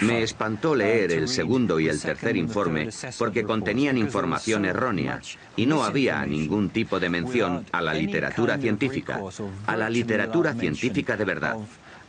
Me 0.00 0.22
espantó 0.22 0.74
leer 0.74 1.12
el 1.12 1.28
segundo 1.28 1.78
y 1.78 1.88
el 1.88 2.00
tercer 2.00 2.36
informe 2.36 2.88
porque 3.18 3.44
contenían 3.44 3.96
información 3.96 4.64
errónea 4.64 5.20
y 5.56 5.66
no 5.66 5.84
había 5.84 6.24
ningún 6.26 6.70
tipo 6.70 6.98
de 6.98 7.08
mención 7.08 7.64
a 7.70 7.80
la 7.80 7.94
literatura 7.94 8.58
científica, 8.58 9.20
a 9.66 9.76
la 9.76 9.88
literatura 9.88 10.54
científica 10.54 11.16
de 11.16 11.24
verdad 11.24 11.56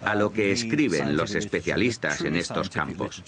a 0.05 0.15
lo 0.15 0.31
que 0.31 0.51
escriben 0.51 1.15
los 1.15 1.35
especialistas 1.35 2.21
en 2.21 2.35
estos 2.35 2.69
campos. 2.69 3.23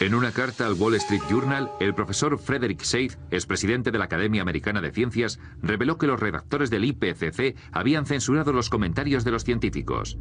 En 0.00 0.14
una 0.14 0.30
carta 0.30 0.64
al 0.64 0.74
Wall 0.74 0.94
Street 0.94 1.22
Journal, 1.28 1.72
el 1.80 1.92
profesor 1.92 2.38
Frederick 2.38 2.82
Seith, 2.82 3.18
expresidente 3.32 3.90
de 3.90 3.98
la 3.98 4.04
Academia 4.04 4.42
Americana 4.42 4.80
de 4.80 4.92
Ciencias, 4.92 5.40
reveló 5.60 5.98
que 5.98 6.06
los 6.06 6.20
redactores 6.20 6.70
del 6.70 6.84
IPCC 6.84 7.56
habían 7.72 8.06
censurado 8.06 8.52
los 8.52 8.70
comentarios 8.70 9.24
de 9.24 9.32
los 9.32 9.42
científicos. 9.42 10.16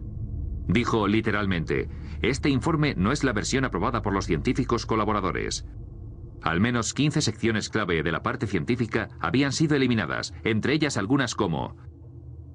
Dijo 0.67 1.07
literalmente, 1.07 1.89
este 2.23 2.49
informe 2.49 2.95
no 2.97 3.11
es 3.11 3.23
la 3.23 3.34
versión 3.34 3.65
aprobada 3.65 4.01
por 4.01 4.13
los 4.13 4.25
científicos 4.25 4.88
colaboradores. 4.88 5.67
Al 6.41 6.59
menos 6.59 6.95
15 6.95 7.21
secciones 7.21 7.69
clave 7.69 8.01
de 8.01 8.11
la 8.11 8.23
parte 8.23 8.47
científica 8.47 9.09
habían 9.19 9.51
sido 9.51 9.75
eliminadas, 9.75 10.34
entre 10.43 10.73
ellas 10.73 10.97
algunas 10.97 11.36
como 11.36 11.75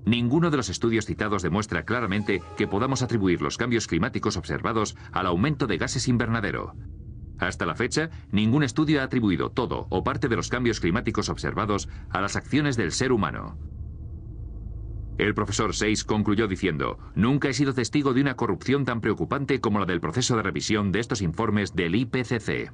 Ninguno 0.04 0.50
de 0.50 0.56
los 0.56 0.68
estudios 0.68 1.06
citados 1.06 1.42
demuestra 1.42 1.84
claramente 1.84 2.42
que 2.56 2.66
podamos 2.66 3.02
atribuir 3.02 3.40
los 3.40 3.56
cambios 3.56 3.86
climáticos 3.86 4.36
observados 4.36 4.96
al 5.12 5.26
aumento 5.26 5.68
de 5.68 5.78
gases 5.78 6.08
invernadero. 6.08 6.74
Hasta 7.42 7.66
la 7.66 7.74
fecha, 7.74 8.08
ningún 8.30 8.62
estudio 8.62 9.00
ha 9.00 9.04
atribuido 9.04 9.50
todo 9.50 9.88
o 9.90 10.04
parte 10.04 10.28
de 10.28 10.36
los 10.36 10.48
cambios 10.48 10.78
climáticos 10.78 11.28
observados 11.28 11.88
a 12.08 12.20
las 12.20 12.36
acciones 12.36 12.76
del 12.76 12.92
ser 12.92 13.10
humano. 13.10 13.58
El 15.18 15.34
profesor 15.34 15.74
Seix 15.74 16.04
concluyó 16.04 16.46
diciendo, 16.46 17.00
nunca 17.16 17.48
he 17.48 17.52
sido 17.52 17.74
testigo 17.74 18.14
de 18.14 18.20
una 18.20 18.36
corrupción 18.36 18.84
tan 18.84 19.00
preocupante 19.00 19.60
como 19.60 19.80
la 19.80 19.86
del 19.86 20.00
proceso 20.00 20.36
de 20.36 20.44
revisión 20.44 20.92
de 20.92 21.00
estos 21.00 21.20
informes 21.20 21.74
del 21.74 21.96
IPCC. 21.96 22.72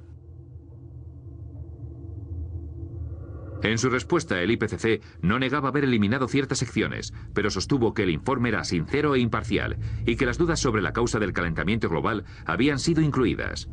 En 3.63 3.79
su 3.79 3.89
respuesta, 3.89 4.43
el 4.43 4.51
IPCC 4.51 5.03
no 5.23 5.39
negaba 5.39 5.71
haber 5.71 5.85
eliminado 5.85 6.29
ciertas 6.29 6.59
secciones, 6.59 7.15
pero 7.33 7.49
sostuvo 7.49 7.95
que 7.95 8.03
el 8.03 8.11
informe 8.11 8.51
era 8.51 8.65
sincero 8.65 9.15
e 9.15 9.21
imparcial 9.21 9.79
y 10.05 10.17
que 10.17 10.27
las 10.27 10.37
dudas 10.37 10.61
sobre 10.61 10.83
la 10.83 10.93
causa 10.93 11.19
del 11.19 11.33
calentamiento 11.33 11.89
global 11.89 12.27
habían 12.45 12.79
sido 12.79 13.01
incluidas. 13.01 13.71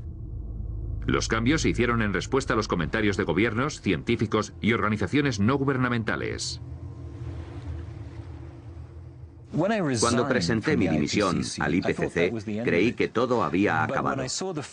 Los 1.06 1.28
cambios 1.28 1.62
se 1.62 1.70
hicieron 1.70 2.02
en 2.02 2.14
respuesta 2.14 2.54
a 2.54 2.56
los 2.56 2.68
comentarios 2.68 3.16
de 3.16 3.24
gobiernos, 3.24 3.80
científicos 3.80 4.54
y 4.60 4.74
organizaciones 4.74 5.40
no 5.40 5.56
gubernamentales. 5.56 6.62
Cuando 10.00 10.28
presenté 10.28 10.76
mi 10.76 10.88
dimisión 10.88 11.42
al 11.60 11.76
IPCC, 11.76 12.64
creí 12.64 12.94
que 12.94 13.08
todo 13.08 13.44
había 13.44 13.84
acabado. 13.84 14.24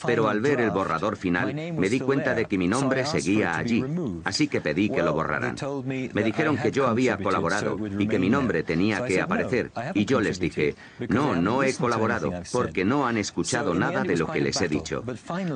Pero 0.07 0.29
al 0.29 0.41
ver 0.41 0.61
el 0.61 0.71
borrador 0.71 1.17
final, 1.17 1.55
me 1.55 1.89
di 1.89 2.01
cuenta 2.01 2.35
de 2.35 2.47
que 2.47 2.59
mi 2.59 2.67
nombre 2.67 3.07
seguía 3.07 3.57
allí, 3.57 3.85
así 4.25 4.49
que 4.49 4.61
pedí 4.61 4.91
que 4.91 5.03
lo 5.03 5.13
borraran. 5.13 5.57
Me 5.87 6.23
dijeron 6.23 6.57
que 6.57 6.73
yo 6.73 6.89
había 6.89 7.17
colaborado 7.17 7.79
y 7.99 8.07
que 8.09 8.19
mi 8.19 8.29
nombre 8.29 8.63
tenía 8.63 9.05
que 9.05 9.21
aparecer, 9.21 9.71
y 9.95 10.05
yo 10.05 10.21
les 10.21 10.41
dije, 10.41 10.75
no, 11.09 11.37
no 11.37 11.63
he 11.63 11.75
colaborado, 11.75 12.33
porque 12.51 12.85
no 12.85 13.07
han 13.07 13.19
escuchado 13.19 13.75
nada 13.75 14.03
de 14.03 14.17
lo 14.17 14.27
que 14.27 14.41
les 14.41 14.61
he 14.61 14.69
dicho. 14.69 15.05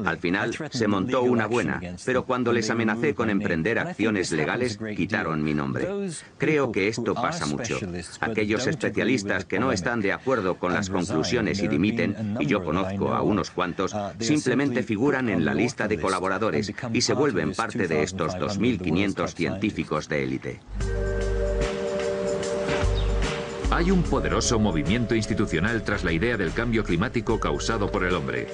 Al 0.04 0.18
final 0.18 0.54
se 0.70 0.86
montó 0.86 1.22
una 1.22 1.46
buena, 1.46 1.80
pero 2.04 2.24
cuando 2.24 2.52
les 2.52 2.70
amenacé 2.70 3.14
con 3.14 3.30
emprender 3.30 3.78
acciones 3.78 4.30
legales, 4.30 4.78
quitaron 4.96 5.42
mi 5.42 5.54
nombre. 5.54 5.88
Creo 6.38 6.70
que 6.70 6.88
esto 6.88 7.14
pasa 7.14 7.46
mucho. 7.46 7.80
Aquellos 8.20 8.66
especialistas 8.66 9.15
que 9.46 9.58
no 9.58 9.72
están 9.72 10.00
de 10.00 10.12
acuerdo 10.12 10.56
con 10.56 10.72
las 10.72 10.90
conclusiones 10.90 11.62
y 11.62 11.68
dimiten, 11.68 12.36
y 12.40 12.46
yo 12.46 12.64
conozco 12.64 13.14
a 13.14 13.22
unos 13.22 13.50
cuantos, 13.50 13.94
simplemente 14.20 14.82
figuran 14.82 15.28
en 15.28 15.44
la 15.44 15.54
lista 15.54 15.88
de 15.88 16.00
colaboradores 16.00 16.72
y 16.92 17.00
se 17.00 17.14
vuelven 17.14 17.52
parte 17.52 17.88
de 17.88 18.02
estos 18.02 18.34
2.500 18.34 19.34
científicos 19.34 20.08
de 20.08 20.22
élite. 20.22 20.60
Hay 23.70 23.90
un 23.90 24.02
poderoso 24.04 24.58
movimiento 24.58 25.14
institucional 25.14 25.82
tras 25.82 26.04
la 26.04 26.12
idea 26.12 26.36
del 26.36 26.52
cambio 26.52 26.84
climático 26.84 27.38
causado 27.38 27.90
por 27.90 28.04
el 28.04 28.14
hombre. 28.14 28.46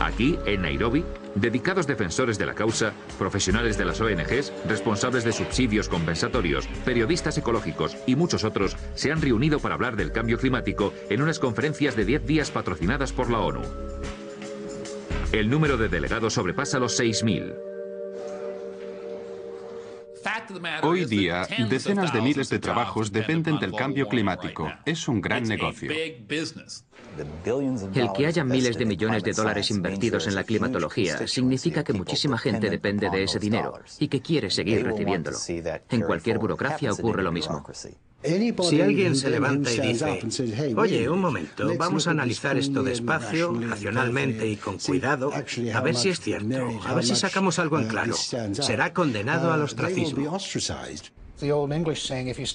Aquí, 0.00 0.38
en 0.46 0.62
Nairobi, 0.62 1.04
dedicados 1.34 1.86
defensores 1.86 2.38
de 2.38 2.46
la 2.46 2.54
causa, 2.54 2.92
profesionales 3.18 3.76
de 3.76 3.84
las 3.84 4.00
ONGs, 4.00 4.52
responsables 4.66 5.24
de 5.24 5.32
subsidios 5.32 5.88
compensatorios, 5.88 6.68
periodistas 6.84 7.36
ecológicos 7.38 7.96
y 8.06 8.14
muchos 8.16 8.44
otros 8.44 8.76
se 8.94 9.10
han 9.10 9.20
reunido 9.20 9.58
para 9.58 9.74
hablar 9.74 9.96
del 9.96 10.12
cambio 10.12 10.38
climático 10.38 10.92
en 11.10 11.22
unas 11.22 11.38
conferencias 11.38 11.96
de 11.96 12.04
10 12.04 12.26
días 12.26 12.50
patrocinadas 12.50 13.12
por 13.12 13.30
la 13.30 13.40
ONU. 13.40 13.62
El 15.32 15.50
número 15.50 15.76
de 15.76 15.88
delegados 15.88 16.34
sobrepasa 16.34 16.78
los 16.78 16.98
6.000. 16.98 17.67
Hoy 20.82 21.04
día, 21.04 21.46
decenas 21.68 22.12
de 22.12 22.20
miles 22.20 22.48
de 22.48 22.58
trabajos 22.58 23.12
dependen 23.12 23.58
del 23.58 23.72
cambio 23.72 24.08
climático. 24.08 24.70
Es 24.84 25.08
un 25.08 25.20
gran 25.20 25.44
negocio. 25.44 25.90
El 27.94 28.12
que 28.12 28.26
haya 28.26 28.44
miles 28.44 28.78
de 28.78 28.84
millones 28.84 29.22
de 29.24 29.32
dólares 29.32 29.70
invertidos 29.70 30.26
en 30.26 30.34
la 30.34 30.44
climatología 30.44 31.26
significa 31.26 31.82
que 31.82 31.92
muchísima 31.92 32.38
gente 32.38 32.70
depende 32.70 33.10
de 33.10 33.24
ese 33.24 33.38
dinero 33.38 33.74
y 33.98 34.08
que 34.08 34.20
quiere 34.20 34.50
seguir 34.50 34.84
recibiéndolo. 34.84 35.38
En 35.90 36.02
cualquier 36.02 36.38
burocracia 36.38 36.92
ocurre 36.92 37.22
lo 37.22 37.32
mismo. 37.32 37.64
Si 38.20 38.80
alguien 38.80 39.14
se 39.14 39.30
levanta 39.30 39.72
y 39.72 39.78
dice, 39.78 40.20
oye, 40.76 41.08
un 41.08 41.20
momento, 41.20 41.70
vamos 41.76 42.08
a 42.08 42.10
analizar 42.10 42.58
esto 42.58 42.82
despacio, 42.82 43.54
racionalmente 43.54 44.48
y 44.48 44.56
con 44.56 44.78
cuidado, 44.78 45.32
a 45.32 45.80
ver 45.80 45.94
si 45.94 46.08
es 46.08 46.20
cierto, 46.20 46.80
a 46.84 46.94
ver 46.94 47.04
si 47.04 47.14
sacamos 47.14 47.60
algo 47.60 47.78
en 47.78 47.86
claro, 47.86 48.14
será 48.14 48.92
condenado 48.92 49.52
al 49.52 49.62
ostracismo. 49.62 50.36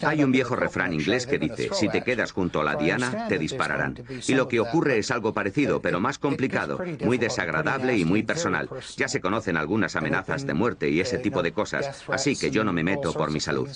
Hay 0.04 0.24
un 0.24 0.32
viejo 0.32 0.56
refrán 0.56 0.94
inglés 0.94 1.26
que 1.26 1.40
dice, 1.40 1.70
si 1.74 1.90
te 1.90 2.02
quedas 2.02 2.32
junto 2.32 2.62
a 2.62 2.64
la 2.64 2.76
diana, 2.76 3.28
te 3.28 3.38
dispararán. 3.38 4.04
Y 4.28 4.34
lo 4.34 4.48
que 4.48 4.60
ocurre 4.60 4.98
es 4.98 5.12
algo 5.12 5.34
parecido, 5.34 5.82
pero 5.82 6.00
más 6.00 6.20
complicado, 6.20 6.80
muy 7.04 7.18
desagradable 7.18 7.98
y 7.98 8.06
muy 8.06 8.24
personal. 8.24 8.70
Ya 8.98 9.08
se 9.08 9.22
conocen 9.22 9.58
algunas 9.58 9.96
amenazas 9.96 10.46
de 10.46 10.54
muerte 10.54 10.90
y 10.90 11.00
ese 11.00 11.18
tipo 11.18 11.42
de 11.42 11.52
cosas, 11.52 12.04
así 12.10 12.36
que 12.36 12.52
yo 12.52 12.64
no 12.64 12.74
me 12.74 12.84
meto 12.84 13.14
por 13.14 13.32
mi 13.32 13.40
salud. 13.40 13.70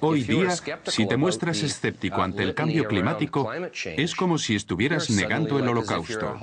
Hoy 0.00 0.22
día, 0.22 0.50
si 0.86 1.06
te 1.06 1.16
muestras 1.16 1.62
escéptico 1.62 2.22
ante 2.22 2.42
el 2.42 2.54
cambio 2.54 2.88
climático, 2.88 3.48
es 3.84 4.14
como 4.14 4.38
si 4.38 4.56
estuvieras 4.56 5.10
negando 5.10 5.58
el 5.58 5.68
holocausto. 5.68 6.36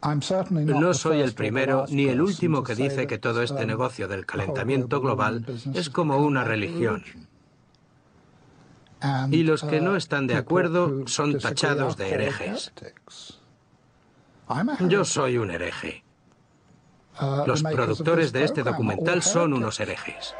No 0.00 0.94
soy 0.94 1.20
el 1.20 1.34
primero 1.34 1.84
ni 1.88 2.06
el 2.06 2.20
último 2.20 2.62
que 2.62 2.74
dice 2.74 3.06
que 3.06 3.18
todo 3.18 3.42
este 3.42 3.66
negocio 3.66 4.06
del 4.06 4.26
calentamiento 4.26 5.00
global 5.00 5.44
es 5.74 5.90
como 5.90 6.18
una 6.18 6.44
religión. 6.44 7.04
Y 9.30 9.42
los 9.42 9.62
que 9.62 9.80
no 9.80 9.96
están 9.96 10.26
de 10.26 10.36
acuerdo 10.36 11.06
son 11.06 11.38
tachados 11.38 11.96
de 11.96 12.10
herejes. 12.10 12.72
Yo 14.88 15.04
soy 15.04 15.38
un 15.38 15.50
hereje. 15.50 16.04
Los 17.46 17.62
productores 17.62 18.32
de 18.32 18.44
este 18.44 18.62
documental 18.62 19.22
son 19.22 19.52
unos 19.52 19.80
herejes. 19.80 20.34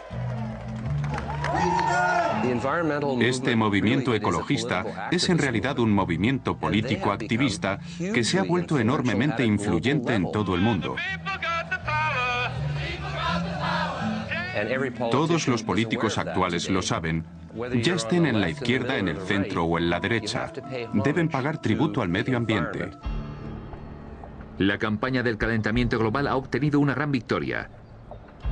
Este 3.21 3.57
movimiento 3.57 4.15
ecologista 4.15 5.09
es 5.11 5.29
en 5.29 5.39
realidad 5.39 5.79
un 5.79 5.93
movimiento 5.93 6.57
político 6.57 7.13
activista 7.13 7.79
que 7.99 8.25
se 8.25 8.39
ha 8.39 8.43
vuelto 8.43 8.79
enormemente 8.79 9.45
influyente 9.45 10.15
en 10.15 10.31
todo 10.31 10.55
el 10.55 10.61
mundo. 10.61 10.97
Todos 15.11 15.47
los 15.47 15.63
políticos 15.63 16.19
actuales 16.19 16.69
lo 16.69 16.83
saben, 16.83 17.25
ya 17.83 17.95
estén 17.95 18.27
en 18.27 18.41
la 18.41 18.51
izquierda, 18.51 18.99
en 18.99 19.09
el 19.09 19.19
centro 19.19 19.65
o 19.65 19.79
en 19.79 19.91
la 19.91 20.01
derecha, 20.01 20.53
deben 20.93 21.29
pagar 21.29 21.61
tributo 21.61 22.03
al 22.03 22.09
medio 22.09 22.37
ambiente. 22.37 22.91
La 24.59 24.79
campaña 24.79 25.23
del 25.23 25.39
calentamiento 25.39 25.99
global 25.99 26.27
ha 26.27 26.35
obtenido 26.35 26.81
una 26.81 26.95
gran 26.95 27.13
victoria. 27.13 27.71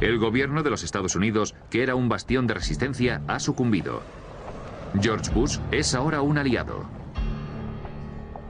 El 0.00 0.18
gobierno 0.18 0.62
de 0.62 0.68
los 0.68 0.84
Estados 0.84 1.16
Unidos, 1.16 1.54
que 1.70 1.82
era 1.82 1.94
un 1.94 2.10
bastión 2.10 2.46
de 2.46 2.52
resistencia, 2.52 3.22
ha 3.28 3.40
sucumbido. 3.40 4.02
George 5.00 5.30
Bush 5.32 5.58
es 5.72 5.94
ahora 5.94 6.20
un 6.20 6.36
aliado. 6.36 6.84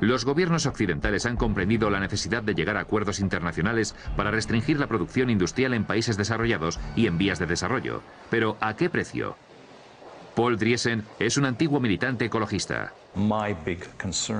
Los 0.00 0.24
gobiernos 0.24 0.66
occidentales 0.66 1.24
han 1.24 1.36
comprendido 1.36 1.88
la 1.88 2.00
necesidad 2.00 2.42
de 2.42 2.54
llegar 2.54 2.76
a 2.76 2.80
acuerdos 2.80 3.20
internacionales 3.20 3.94
para 4.16 4.32
restringir 4.32 4.80
la 4.80 4.88
producción 4.88 5.30
industrial 5.30 5.72
en 5.74 5.84
países 5.84 6.16
desarrollados 6.16 6.80
y 6.96 7.06
en 7.06 7.16
vías 7.16 7.38
de 7.38 7.46
desarrollo. 7.46 8.02
Pero 8.28 8.56
¿a 8.60 8.74
qué 8.74 8.90
precio? 8.90 9.36
Paul 10.36 10.58
Driesen 10.58 11.02
es 11.18 11.38
un 11.38 11.46
antiguo 11.46 11.80
militante 11.80 12.26
ecologista. 12.26 12.92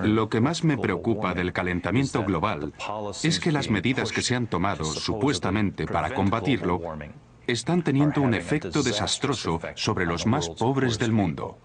Lo 0.05 0.28
que 0.28 0.40
más 0.42 0.62
me 0.62 0.76
preocupa 0.76 1.32
del 1.32 1.55
calentamiento 1.55 2.22
global 2.22 2.74
es 3.22 3.40
que 3.40 3.51
las 3.51 3.70
medidas 3.70 4.12
que 4.12 4.20
se 4.20 4.36
han 4.36 4.47
tomado 4.47 4.84
supuestamente 4.84 5.86
para 5.86 6.14
combatirlo 6.14 6.82
están 7.47 7.82
teniendo 7.82 8.20
un 8.20 8.34
efecto 8.34 8.82
desastroso 8.82 9.59
sobre 9.74 10.05
los 10.05 10.26
más 10.26 10.51
pobres 10.51 10.99
del 10.99 11.12
mundo. 11.12 11.57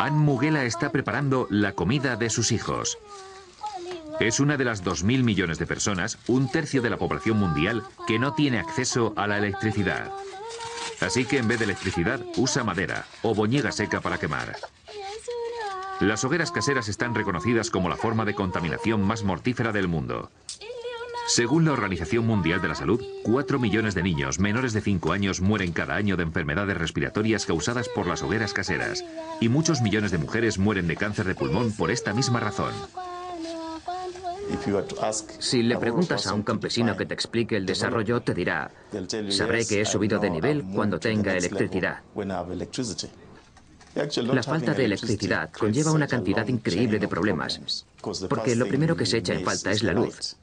Anne 0.00 0.18
Muguela 0.18 0.64
está 0.64 0.90
preparando 0.90 1.46
la 1.50 1.72
comida 1.72 2.16
de 2.16 2.28
sus 2.28 2.50
hijos. 2.50 2.98
Es 4.18 4.40
una 4.40 4.56
de 4.56 4.64
las 4.64 4.84
2.000 4.84 5.22
millones 5.22 5.60
de 5.60 5.66
personas, 5.66 6.18
un 6.26 6.50
tercio 6.50 6.82
de 6.82 6.90
la 6.90 6.96
población 6.96 7.38
mundial, 7.38 7.84
que 8.08 8.18
no 8.18 8.34
tiene 8.34 8.58
acceso 8.58 9.12
a 9.16 9.28
la 9.28 9.38
electricidad. 9.38 10.10
Así 11.00 11.24
que 11.24 11.38
en 11.38 11.48
vez 11.48 11.58
de 11.58 11.66
electricidad 11.66 12.20
usa 12.36 12.64
madera 12.64 13.06
o 13.22 13.34
boñiga 13.34 13.72
seca 13.72 14.00
para 14.00 14.18
quemar. 14.18 14.56
Las 16.00 16.24
hogueras 16.24 16.52
caseras 16.52 16.88
están 16.88 17.14
reconocidas 17.14 17.70
como 17.70 17.88
la 17.88 17.96
forma 17.96 18.24
de 18.24 18.34
contaminación 18.34 19.02
más 19.02 19.24
mortífera 19.24 19.72
del 19.72 19.88
mundo. 19.88 20.30
Según 21.28 21.66
la 21.66 21.72
Organización 21.72 22.26
Mundial 22.26 22.62
de 22.62 22.68
la 22.68 22.74
Salud, 22.74 23.04
4 23.24 23.58
millones 23.58 23.94
de 23.94 24.02
niños 24.02 24.38
menores 24.38 24.72
de 24.72 24.80
5 24.80 25.12
años 25.12 25.42
mueren 25.42 25.72
cada 25.72 25.94
año 25.94 26.16
de 26.16 26.22
enfermedades 26.22 26.78
respiratorias 26.78 27.44
causadas 27.44 27.88
por 27.90 28.06
las 28.06 28.22
hogueras 28.22 28.54
caseras 28.54 29.04
y 29.38 29.50
muchos 29.50 29.82
millones 29.82 30.10
de 30.10 30.18
mujeres 30.18 30.58
mueren 30.58 30.86
de 30.86 30.96
cáncer 30.96 31.26
de 31.26 31.34
pulmón 31.34 31.72
por 31.72 31.90
esta 31.90 32.14
misma 32.14 32.40
razón. 32.40 32.72
Si 35.38 35.62
le 35.62 35.76
preguntas 35.76 36.26
a 36.26 36.34
un 36.34 36.42
campesino 36.42 36.96
que 36.96 37.06
te 37.06 37.14
explique 37.14 37.56
el 37.56 37.66
desarrollo, 37.66 38.20
te 38.20 38.34
dirá, 38.34 38.70
sabré 39.28 39.66
que 39.66 39.80
he 39.80 39.84
subido 39.84 40.18
de 40.18 40.30
nivel 40.30 40.64
cuando 40.74 40.98
tenga 40.98 41.36
electricidad. 41.36 42.00
La 43.94 44.42
falta 44.42 44.74
de 44.74 44.84
electricidad 44.84 45.50
conlleva 45.50 45.92
una 45.92 46.06
cantidad 46.06 46.46
increíble 46.46 46.98
de 46.98 47.08
problemas, 47.08 47.86
porque 48.28 48.54
lo 48.54 48.66
primero 48.66 48.96
que 48.96 49.06
se 49.06 49.18
echa 49.18 49.34
en 49.34 49.44
falta 49.44 49.70
es 49.70 49.82
la 49.82 49.92
luz. 49.92 50.36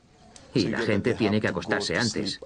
Y 0.54 0.70
la 0.70 0.80
gente 0.80 1.14
tiene 1.16 1.42
que 1.42 1.50
acostarse 1.50 1.98
antes. 1.98 2.40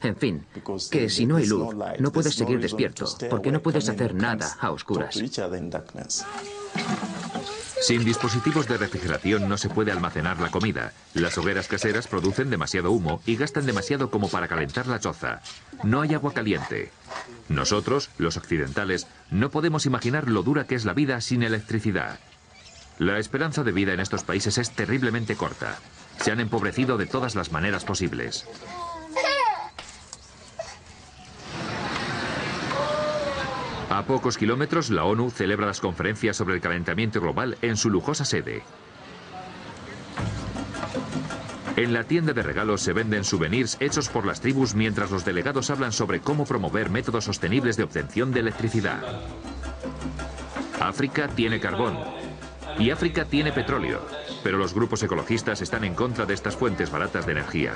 En 0.00 0.16
fin, 0.16 0.46
que 0.90 1.10
si 1.10 1.26
no 1.26 1.36
hay 1.36 1.46
luz, 1.46 1.74
no 1.98 2.12
puedes 2.12 2.34
seguir 2.34 2.60
despierto, 2.60 3.06
porque 3.28 3.50
no 3.50 3.60
puedes 3.60 3.88
hacer 3.88 4.14
nada 4.14 4.56
a 4.60 4.70
oscuras. 4.70 5.16
Sin 7.80 8.04
dispositivos 8.04 8.66
de 8.66 8.76
refrigeración 8.76 9.48
no 9.48 9.56
se 9.56 9.68
puede 9.68 9.92
almacenar 9.92 10.40
la 10.40 10.50
comida. 10.50 10.92
Las 11.14 11.38
hogueras 11.38 11.68
caseras 11.68 12.06
producen 12.08 12.50
demasiado 12.50 12.90
humo 12.90 13.22
y 13.24 13.36
gastan 13.36 13.66
demasiado 13.66 14.10
como 14.10 14.28
para 14.28 14.48
calentar 14.48 14.86
la 14.86 15.00
choza. 15.00 15.40
No 15.84 16.00
hay 16.00 16.14
agua 16.14 16.34
caliente. 16.34 16.90
Nosotros, 17.48 18.10
los 18.18 18.36
occidentales, 18.36 19.06
no 19.30 19.50
podemos 19.50 19.86
imaginar 19.86 20.28
lo 20.28 20.42
dura 20.42 20.66
que 20.66 20.74
es 20.74 20.84
la 20.84 20.92
vida 20.92 21.20
sin 21.20 21.42
electricidad. 21.42 22.18
La 22.98 23.18
esperanza 23.18 23.62
de 23.62 23.72
vida 23.72 23.94
en 23.94 24.00
estos 24.00 24.24
países 24.24 24.58
es 24.58 24.70
terriblemente 24.72 25.36
corta. 25.36 25.78
Se 26.20 26.32
han 26.32 26.40
empobrecido 26.40 26.98
de 26.98 27.06
todas 27.06 27.36
las 27.36 27.52
maneras 27.52 27.84
posibles. 27.84 28.44
A 33.90 34.02
pocos 34.02 34.36
kilómetros, 34.36 34.90
la 34.90 35.04
ONU 35.04 35.30
celebra 35.30 35.66
las 35.66 35.80
conferencias 35.80 36.36
sobre 36.36 36.54
el 36.54 36.60
calentamiento 36.60 37.20
global 37.20 37.56
en 37.62 37.76
su 37.76 37.88
lujosa 37.88 38.24
sede. 38.24 38.62
En 41.76 41.92
la 41.92 42.04
tienda 42.04 42.32
de 42.32 42.42
regalos 42.42 42.82
se 42.82 42.92
venden 42.92 43.24
souvenirs 43.24 43.76
hechos 43.80 44.08
por 44.08 44.26
las 44.26 44.40
tribus 44.40 44.74
mientras 44.74 45.10
los 45.10 45.24
delegados 45.24 45.70
hablan 45.70 45.92
sobre 45.92 46.20
cómo 46.20 46.44
promover 46.44 46.90
métodos 46.90 47.24
sostenibles 47.24 47.76
de 47.76 47.84
obtención 47.84 48.32
de 48.32 48.40
electricidad. 48.40 49.00
África 50.80 51.28
tiene 51.28 51.60
carbón 51.60 51.96
y 52.78 52.90
África 52.90 53.24
tiene 53.24 53.52
petróleo, 53.52 54.04
pero 54.42 54.58
los 54.58 54.74
grupos 54.74 55.02
ecologistas 55.02 55.62
están 55.62 55.84
en 55.84 55.94
contra 55.94 56.26
de 56.26 56.34
estas 56.34 56.56
fuentes 56.56 56.90
baratas 56.90 57.26
de 57.26 57.32
energía. 57.32 57.74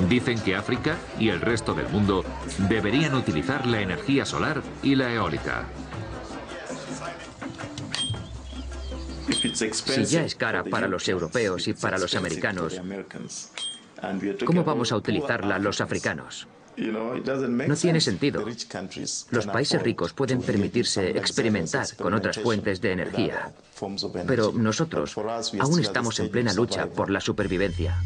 Dicen 0.00 0.38
que 0.40 0.54
África 0.54 0.96
y 1.18 1.30
el 1.30 1.40
resto 1.40 1.74
del 1.74 1.88
mundo 1.88 2.24
deberían 2.68 3.14
utilizar 3.14 3.66
la 3.66 3.80
energía 3.80 4.26
solar 4.26 4.62
y 4.82 4.94
la 4.94 5.12
eólica. 5.12 5.66
Si 9.72 10.04
ya 10.04 10.24
es 10.24 10.34
cara 10.34 10.64
para 10.64 10.86
los 10.86 11.08
europeos 11.08 11.66
y 11.68 11.72
para 11.72 11.98
los 11.98 12.14
americanos, 12.14 12.80
¿cómo 14.44 14.64
vamos 14.64 14.92
a 14.92 14.96
utilizarla 14.96 15.58
los 15.58 15.80
africanos? 15.80 16.46
No 16.76 17.74
tiene 17.74 18.00
sentido. 18.00 18.44
Los 19.30 19.46
países 19.46 19.82
ricos 19.82 20.12
pueden 20.12 20.42
permitirse 20.42 21.10
experimentar 21.10 21.86
con 21.96 22.12
otras 22.12 22.38
fuentes 22.38 22.80
de 22.82 22.92
energía, 22.92 23.52
pero 24.26 24.52
nosotros 24.52 25.16
aún 25.58 25.80
estamos 25.80 26.20
en 26.20 26.30
plena 26.30 26.52
lucha 26.52 26.86
por 26.86 27.10
la 27.10 27.20
supervivencia. 27.20 27.98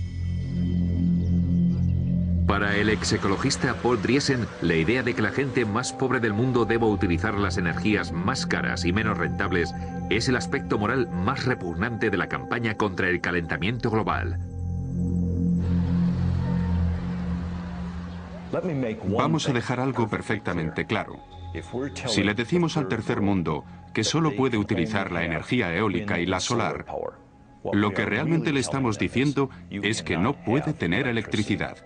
Para 2.50 2.76
el 2.76 2.88
ex 2.88 3.12
ecologista 3.12 3.74
Paul 3.74 4.02
Driesen, 4.02 4.44
la 4.60 4.74
idea 4.74 5.04
de 5.04 5.14
que 5.14 5.22
la 5.22 5.30
gente 5.30 5.64
más 5.64 5.92
pobre 5.92 6.18
del 6.18 6.32
mundo 6.32 6.64
deba 6.64 6.88
utilizar 6.88 7.34
las 7.34 7.58
energías 7.58 8.10
más 8.10 8.44
caras 8.44 8.84
y 8.84 8.92
menos 8.92 9.18
rentables 9.18 9.72
es 10.10 10.28
el 10.28 10.34
aspecto 10.34 10.76
moral 10.76 11.08
más 11.12 11.44
repugnante 11.44 12.10
de 12.10 12.16
la 12.16 12.28
campaña 12.28 12.76
contra 12.76 13.08
el 13.08 13.20
calentamiento 13.20 13.88
global. 13.88 14.40
Vamos 19.16 19.48
a 19.48 19.52
dejar 19.52 19.78
algo 19.78 20.08
perfectamente 20.08 20.86
claro. 20.86 21.20
Si 22.06 22.24
le 22.24 22.34
decimos 22.34 22.76
al 22.76 22.88
tercer 22.88 23.20
mundo 23.20 23.64
que 23.94 24.02
solo 24.02 24.34
puede 24.34 24.58
utilizar 24.58 25.12
la 25.12 25.24
energía 25.24 25.72
eólica 25.72 26.18
y 26.18 26.26
la 26.26 26.40
solar, 26.40 26.84
lo 27.72 27.92
que 27.92 28.06
realmente 28.06 28.52
le 28.52 28.60
estamos 28.60 28.98
diciendo 28.98 29.50
es 29.70 30.02
que 30.02 30.16
no 30.16 30.32
puede 30.32 30.72
tener 30.72 31.06
electricidad. 31.06 31.76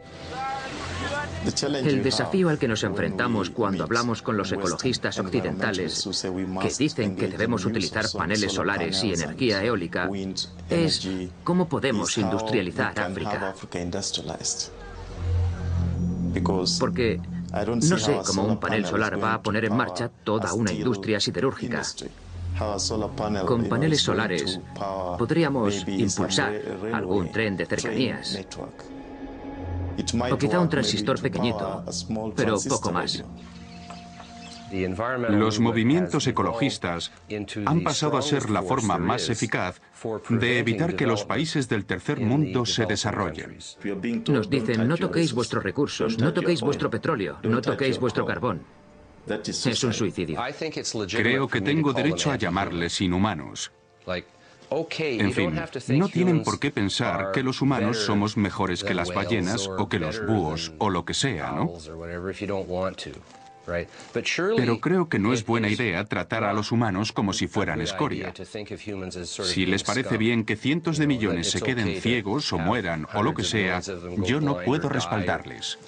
El 1.45 2.03
desafío 2.03 2.49
al 2.49 2.59
que 2.59 2.69
nos 2.69 2.83
enfrentamos 2.85 3.51
cuando 3.51 3.85
hablamos 3.85 4.23
con 4.23 4.37
los 4.37 4.51
ecologistas 4.53 5.19
occidentales 5.19 6.09
que 6.61 6.75
dicen 6.79 7.17
que 7.17 7.29
debemos 7.29 7.65
utilizar 7.67 8.07
paneles 8.17 8.53
solares 8.53 9.03
y 9.05 9.13
energía 9.13 9.63
eólica 9.63 10.09
es 10.71 11.09
cómo 11.43 11.69
podemos 11.69 12.17
industrializar 12.17 12.99
África. 12.99 13.55
Porque 16.81 17.21
no 17.55 17.99
sé 17.99 18.21
cómo 18.27 18.45
un 18.45 18.59
panel 18.59 18.87
solar 18.87 19.23
va 19.23 19.35
a 19.35 19.43
poner 19.43 19.67
en 19.67 19.77
marcha 19.77 20.09
toda 20.09 20.53
una 20.55 20.73
industria 20.73 21.21
siderúrgica. 21.21 21.83
Con 23.47 23.65
paneles 23.69 24.01
solares 24.01 24.61
podríamos 25.19 25.87
impulsar 25.89 26.61
algún 26.93 27.31
tren 27.31 27.57
de 27.57 27.67
cercanías. 27.67 28.39
O 30.31 30.37
quizá 30.39 30.61
un 30.61 30.69
transistor 30.69 31.21
pequeñito, 31.21 31.85
pero 32.37 32.57
poco 32.69 32.93
más. 32.93 33.25
Los 35.31 35.61
movimientos 35.61 36.27
ecologistas 36.27 37.13
han 37.65 37.83
pasado 37.83 38.19
a 38.19 38.23
ser 38.23 38.51
la 38.51 38.63
forma 38.63 38.99
más 38.99 39.29
eficaz 39.29 39.81
de 40.29 40.59
evitar 40.59 40.97
que 40.97 41.07
los 41.07 41.25
países 41.25 41.69
del 41.69 41.85
tercer 41.85 42.21
mundo 42.21 42.67
se 42.67 42.87
desarrollen. 42.87 43.59
Nos 44.29 44.51
dicen, 44.51 44.89
no 44.89 44.97
toquéis 44.97 45.33
vuestros 45.33 45.63
recursos, 45.63 46.19
no 46.19 46.33
toquéis 46.33 46.61
vuestro 46.61 46.91
petróleo, 46.91 47.39
no 47.43 47.61
toquéis 47.63 47.99
vuestro 48.01 48.27
carbón. 48.27 48.63
Es 49.47 49.85
un 49.85 49.93
suicidio. 49.93 50.41
Creo 51.09 51.49
que 51.49 51.61
tengo 51.61 51.93
derecho 51.93 52.31
a 52.33 52.37
llamarles 52.37 53.01
inhumanos. 53.01 53.73
En 54.71 55.33
fin, 55.33 55.61
no 55.89 56.09
tienen 56.09 56.43
por 56.43 56.59
qué 56.59 56.71
pensar 56.71 57.33
que 57.33 57.43
los 57.43 57.61
humanos 57.61 57.99
somos 57.99 58.37
mejores 58.37 58.83
que 58.85 58.95
las 58.95 59.13
ballenas 59.13 59.69
o 59.69 59.89
que 59.89 59.99
los 59.99 60.25
búhos 60.25 60.73
o 60.79 60.91
lo 60.91 61.05
que 61.05 61.15
sea, 61.15 61.53
¿no? 61.53 61.73
Pero 64.57 64.81
creo 64.81 65.09
que 65.09 65.19
no 65.19 65.33
es 65.33 65.45
buena 65.45 65.69
idea 65.69 66.05
tratar 66.05 66.45
a 66.45 66.53
los 66.53 66.71
humanos 66.73 67.13
como 67.13 67.33
si 67.33 67.47
fueran 67.47 67.81
escoria. 67.81 68.33
Si 69.25 69.67
les 69.67 69.83
parece 69.83 70.19
bien 70.19 70.45
que 70.45 70.57
cientos 70.57 70.99
de 70.99 71.07
millones 71.07 71.51
se 71.51 71.61
queden 71.61 72.01
ciegos 72.01 72.53
o 72.53 72.59
mueran 72.59 73.07
o 73.15 73.23
lo 73.23 73.35
que 73.35 73.45
sea, 73.45 73.81
yo 74.19 74.41
no 74.41 74.59
puedo 74.61 74.89
respaldarles. 74.89 75.79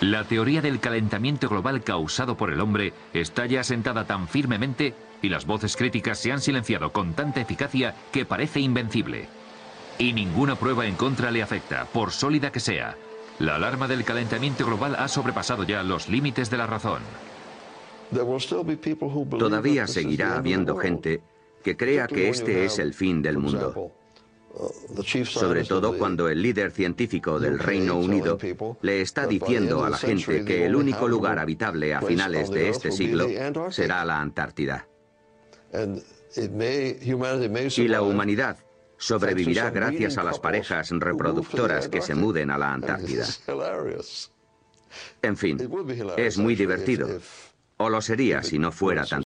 La 0.00 0.24
teoría 0.24 0.60
del 0.60 0.78
calentamiento 0.78 1.48
global 1.48 1.82
causado 1.82 2.36
por 2.36 2.52
el 2.52 2.60
hombre 2.60 2.92
está 3.14 3.46
ya 3.46 3.64
sentada 3.64 4.06
tan 4.06 4.28
firmemente 4.28 4.94
y 5.22 5.30
las 5.30 5.46
voces 5.46 5.74
críticas 5.74 6.18
se 6.18 6.32
han 6.32 6.40
silenciado 6.40 6.92
con 6.92 7.14
tanta 7.14 7.40
eficacia 7.40 7.94
que 8.12 8.26
parece 8.26 8.60
invencible. 8.60 9.26
Y 9.98 10.12
ninguna 10.12 10.56
prueba 10.56 10.86
en 10.86 10.96
contra 10.96 11.30
le 11.30 11.42
afecta, 11.42 11.86
por 11.86 12.10
sólida 12.10 12.52
que 12.52 12.60
sea. 12.60 12.96
La 13.38 13.54
alarma 13.54 13.88
del 13.88 14.04
calentamiento 14.04 14.66
global 14.66 14.96
ha 14.98 15.08
sobrepasado 15.08 15.62
ya 15.64 15.82
los 15.82 16.08
límites 16.10 16.50
de 16.50 16.58
la 16.58 16.66
razón. 16.66 17.00
Todavía 19.38 19.86
seguirá 19.86 20.36
habiendo 20.36 20.76
gente 20.76 21.22
que 21.64 21.76
crea 21.76 22.06
que 22.06 22.28
este 22.28 22.66
es 22.66 22.78
el 22.78 22.92
fin 22.92 23.22
del 23.22 23.38
mundo. 23.38 23.90
Sobre 25.24 25.64
todo 25.64 25.98
cuando 25.98 26.28
el 26.28 26.40
líder 26.40 26.70
científico 26.70 27.38
del 27.38 27.58
Reino 27.58 27.96
Unido 27.98 28.38
le 28.80 29.00
está 29.02 29.26
diciendo 29.26 29.84
a 29.84 29.90
la 29.90 29.98
gente 29.98 30.44
que 30.44 30.64
el 30.64 30.74
único 30.74 31.08
lugar 31.08 31.38
habitable 31.38 31.94
a 31.94 32.00
finales 32.00 32.50
de 32.50 32.70
este 32.70 32.90
siglo 32.90 33.28
será 33.70 34.04
la 34.04 34.20
Antártida. 34.20 34.88
Y 37.76 37.88
la 37.88 38.02
humanidad 38.02 38.58
sobrevivirá 38.96 39.70
gracias 39.70 40.16
a 40.16 40.24
las 40.24 40.38
parejas 40.38 40.90
reproductoras 40.90 41.88
que 41.88 42.00
se 42.00 42.14
muden 42.14 42.50
a 42.50 42.58
la 42.58 42.72
Antártida. 42.72 43.26
En 45.20 45.36
fin, 45.36 45.70
es 46.16 46.38
muy 46.38 46.54
divertido. 46.54 47.08
O 47.76 47.90
lo 47.90 48.00
sería 48.00 48.42
si 48.42 48.58
no 48.58 48.72
fuera 48.72 49.04
tan 49.04 49.25